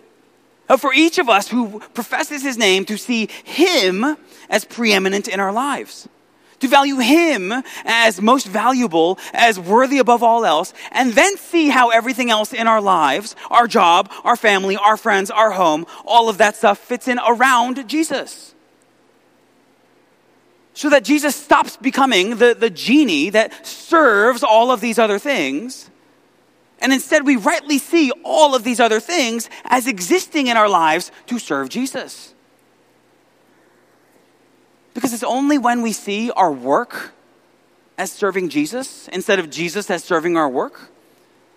Uh, 0.67 0.77
for 0.77 0.93
each 0.93 1.19
of 1.19 1.29
us 1.29 1.47
who 1.47 1.79
professes 1.93 2.41
his 2.41 2.57
name, 2.57 2.85
to 2.85 2.97
see 2.97 3.29
him 3.43 4.17
as 4.49 4.65
preeminent 4.65 5.27
in 5.27 5.39
our 5.39 5.51
lives 5.51 6.07
to 6.59 6.67
value 6.67 6.97
Him 6.97 7.53
as 7.85 8.21
most 8.21 8.47
valuable, 8.47 9.19
as 9.33 9.59
worthy 9.59 9.99
above 9.99 10.23
all 10.23 10.45
else, 10.45 10.73
and 10.91 11.13
then 11.13 11.37
see 11.37 11.69
how 11.69 11.89
everything 11.89 12.29
else 12.29 12.53
in 12.53 12.67
our 12.67 12.81
lives, 12.81 13.35
our 13.49 13.67
job, 13.67 14.11
our 14.23 14.35
family, 14.35 14.75
our 14.77 14.97
friends, 14.97 15.31
our 15.31 15.51
home, 15.51 15.85
all 16.05 16.29
of 16.29 16.37
that 16.37 16.55
stuff 16.55 16.79
fits 16.79 17.07
in 17.07 17.19
around 17.19 17.87
Jesus. 17.87 18.53
So 20.73 20.89
that 20.89 21.05
Jesus 21.05 21.35
stops 21.35 21.77
becoming 21.77 22.37
the, 22.37 22.55
the 22.57 22.69
genie 22.69 23.29
that 23.29 23.65
serves 23.65 24.43
all 24.43 24.71
of 24.71 24.81
these 24.81 24.99
other 24.99 25.19
things. 25.19 25.89
And 26.79 26.91
instead, 26.91 27.25
we 27.25 27.35
rightly 27.35 27.77
see 27.77 28.11
all 28.23 28.53
of 28.53 28.63
these 28.63 28.79
other 28.79 28.99
things 28.99 29.49
as 29.65 29.87
existing 29.87 30.47
in 30.47 30.57
our 30.57 30.69
lives 30.69 31.11
to 31.27 31.39
serve 31.39 31.69
Jesus. 31.69 32.33
Because 34.93 35.13
it's 35.13 35.23
only 35.23 35.57
when 35.57 35.81
we 35.81 35.93
see 35.93 36.31
our 36.31 36.51
work 36.51 37.13
as 37.97 38.11
serving 38.11 38.49
Jesus 38.49 39.07
instead 39.09 39.39
of 39.39 39.49
Jesus 39.49 39.89
as 39.89 40.03
serving 40.03 40.37
our 40.37 40.49
work 40.49 40.91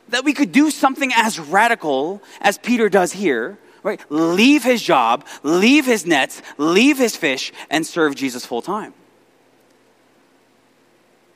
that 0.08 0.24
we 0.24 0.32
could 0.32 0.52
do 0.52 0.70
something 0.70 1.12
as 1.14 1.38
radical 1.38 2.22
as 2.40 2.58
Peter 2.58 2.88
does 2.88 3.12
here, 3.12 3.58
right? 3.82 4.00
Leave 4.10 4.64
his 4.64 4.82
job, 4.82 5.26
leave 5.42 5.86
his 5.86 6.06
nets, 6.06 6.42
leave 6.56 6.98
his 6.98 7.16
fish, 7.16 7.52
and 7.70 7.86
serve 7.86 8.14
Jesus 8.14 8.44
full 8.44 8.62
time. 8.62 8.94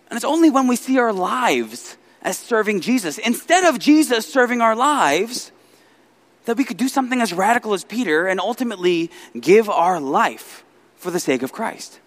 And 0.08 0.16
it's 0.16 0.24
only 0.24 0.50
when 0.50 0.66
we 0.66 0.76
see 0.76 0.98
our 0.98 1.12
lives 1.12 1.96
as 2.22 2.38
serving 2.38 2.80
Jesus, 2.80 3.18
instead 3.18 3.64
of 3.64 3.78
Jesus 3.78 4.26
serving 4.26 4.60
our 4.60 4.76
lives, 4.76 5.50
that 6.44 6.56
we 6.56 6.64
could 6.64 6.76
do 6.76 6.88
something 6.88 7.20
as 7.20 7.32
radical 7.32 7.74
as 7.74 7.84
Peter 7.84 8.26
and 8.26 8.40
ultimately 8.40 9.10
give 9.38 9.68
our 9.68 10.00
life 10.00 10.64
for 10.96 11.10
the 11.10 11.20
sake 11.20 11.42
of 11.42 11.52
Christ. 11.52 12.00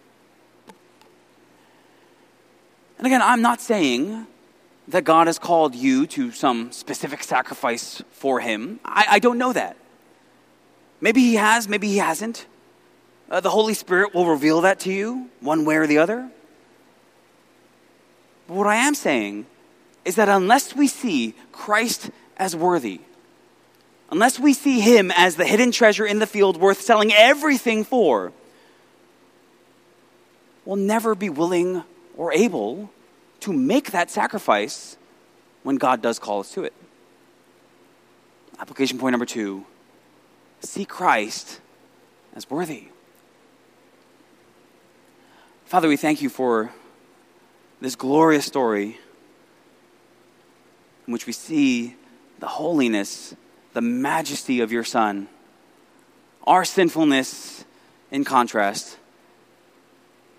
And 2.97 3.05
again, 3.05 3.21
I'm 3.21 3.41
not 3.41 3.59
saying 3.59 4.25
that 4.87 5.03
God 5.03 5.27
has 5.27 5.37
called 5.37 5.75
you 5.75 6.07
to 6.07 6.31
some 6.31 6.71
specific 6.71 7.23
sacrifice 7.23 8.01
for 8.11 8.39
Him. 8.39 8.79
I, 8.85 9.05
I 9.11 9.19
don't 9.19 9.37
know 9.37 9.51
that. 9.51 9.75
Maybe 11.01 11.21
He 11.21 11.35
has, 11.35 11.67
maybe 11.67 11.89
He 11.89 11.97
hasn't. 11.97 12.45
Uh, 13.29 13.41
the 13.41 13.49
Holy 13.49 13.73
Spirit 13.73 14.13
will 14.13 14.27
reveal 14.27 14.61
that 14.61 14.79
to 14.81 14.93
you, 14.93 15.29
one 15.41 15.65
way 15.65 15.75
or 15.75 15.87
the 15.87 15.97
other. 15.97 16.29
But 18.47 18.55
what 18.55 18.67
I 18.67 18.75
am 18.75 18.95
saying 18.95 19.47
is 20.05 20.15
that 20.15 20.29
unless 20.29 20.75
we 20.75 20.87
see 20.87 21.33
Christ 21.51 22.11
as 22.37 22.55
worthy, 22.55 23.01
unless 24.11 24.39
we 24.39 24.53
see 24.53 24.79
Him 24.79 25.11
as 25.11 25.35
the 25.35 25.45
hidden 25.45 25.71
treasure 25.71 26.05
in 26.05 26.19
the 26.19 26.27
field 26.27 26.57
worth 26.57 26.81
selling 26.81 27.11
everything 27.11 27.83
for, 27.83 28.31
we'll 30.63 30.75
never 30.75 31.15
be 31.15 31.29
willing 31.29 31.83
or 32.15 32.31
able 32.31 32.91
to 33.41 33.51
make 33.51 33.91
that 33.91 34.11
sacrifice 34.11 34.97
when 35.63 35.77
God 35.77 36.01
does 36.01 36.19
call 36.19 36.39
us 36.39 36.51
to 36.53 36.63
it. 36.63 36.73
Application 38.59 38.97
point 38.99 39.11
number 39.11 39.25
two 39.25 39.65
see 40.61 40.85
Christ 40.85 41.59
as 42.35 42.49
worthy. 42.49 42.85
Father, 45.65 45.87
we 45.87 45.97
thank 45.97 46.21
you 46.21 46.29
for 46.29 46.71
this 47.81 47.95
glorious 47.95 48.45
story 48.45 48.97
in 51.07 51.13
which 51.13 51.27
we 51.27 51.33
see 51.33 51.95
the 52.39 52.47
holiness, 52.47 53.35
the 53.73 53.81
majesty 53.81 54.61
of 54.61 54.71
your 54.71 54.83
Son, 54.83 55.27
our 56.45 56.65
sinfulness 56.65 57.65
in 58.11 58.23
contrast 58.23 58.97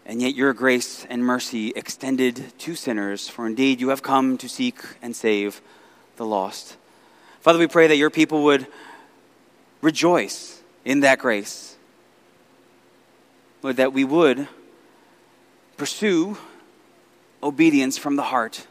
and 0.06 0.22
yet 0.22 0.36
your 0.36 0.52
grace 0.54 1.04
and 1.10 1.24
mercy 1.24 1.72
extended 1.74 2.52
to 2.60 2.76
sinners, 2.76 3.28
for 3.28 3.46
indeed 3.46 3.80
you 3.80 3.88
have 3.88 4.02
come 4.02 4.38
to 4.38 4.48
seek 4.48 4.78
and 5.02 5.14
save 5.14 5.60
the 6.14 6.24
lost. 6.24 6.76
Father, 7.40 7.58
we 7.58 7.66
pray 7.66 7.88
that 7.88 7.96
your 7.96 8.10
people 8.10 8.44
would 8.44 8.66
rejoice 9.82 10.62
in 10.84 11.00
that 11.00 11.18
grace. 11.18 11.76
Lord, 13.62 13.76
that 13.76 13.92
we 13.92 14.04
would 14.04 14.46
pursue 15.76 16.38
obedience 17.42 17.98
from 17.98 18.14
the 18.14 18.22
heart. 18.22 18.64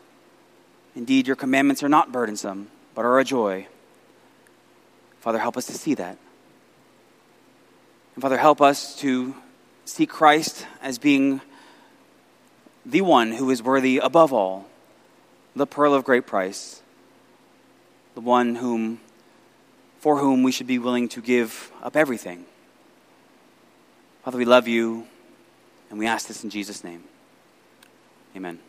Indeed, 0.96 1.28
your 1.28 1.36
commandments 1.36 1.84
are 1.84 1.90
not 1.90 2.12
burdensome, 2.12 2.70
but 2.94 3.04
are 3.04 3.20
a 3.20 3.24
joy. 3.24 3.68
Father, 5.20 5.40
help 5.40 5.58
us 5.58 5.66
to 5.68 5.74
see 5.74 5.94
that. 5.96 6.18
And 8.16 8.22
Father, 8.22 8.38
help 8.38 8.62
us 8.62 8.96
to 9.00 9.36
see 9.84 10.06
Christ 10.06 10.66
as 10.82 10.98
being 10.98 11.42
the 12.86 13.02
one 13.02 13.32
who 13.32 13.50
is 13.50 13.62
worthy 13.62 13.98
above 13.98 14.32
all, 14.32 14.66
the 15.56 15.68
pearl 15.68 15.94
of 15.94 16.04
great 16.04 16.26
price, 16.26 16.82
the 18.14 18.22
one 18.22 18.56
whom 18.56 19.02
for 20.00 20.20
whom 20.20 20.44
we 20.44 20.52
should 20.52 20.68
be 20.68 20.78
willing 20.78 21.10
to 21.10 21.20
give 21.20 21.72
up 21.82 21.96
everything. 21.96 22.46
Father, 24.24 24.38
we 24.38 24.46
love 24.46 24.68
you, 24.68 25.08
and 25.90 25.98
we 25.98 26.06
ask 26.06 26.28
this 26.28 26.44
in 26.44 26.52
Jesus' 26.52 26.84
name. 26.84 27.04
Amen. 28.36 28.60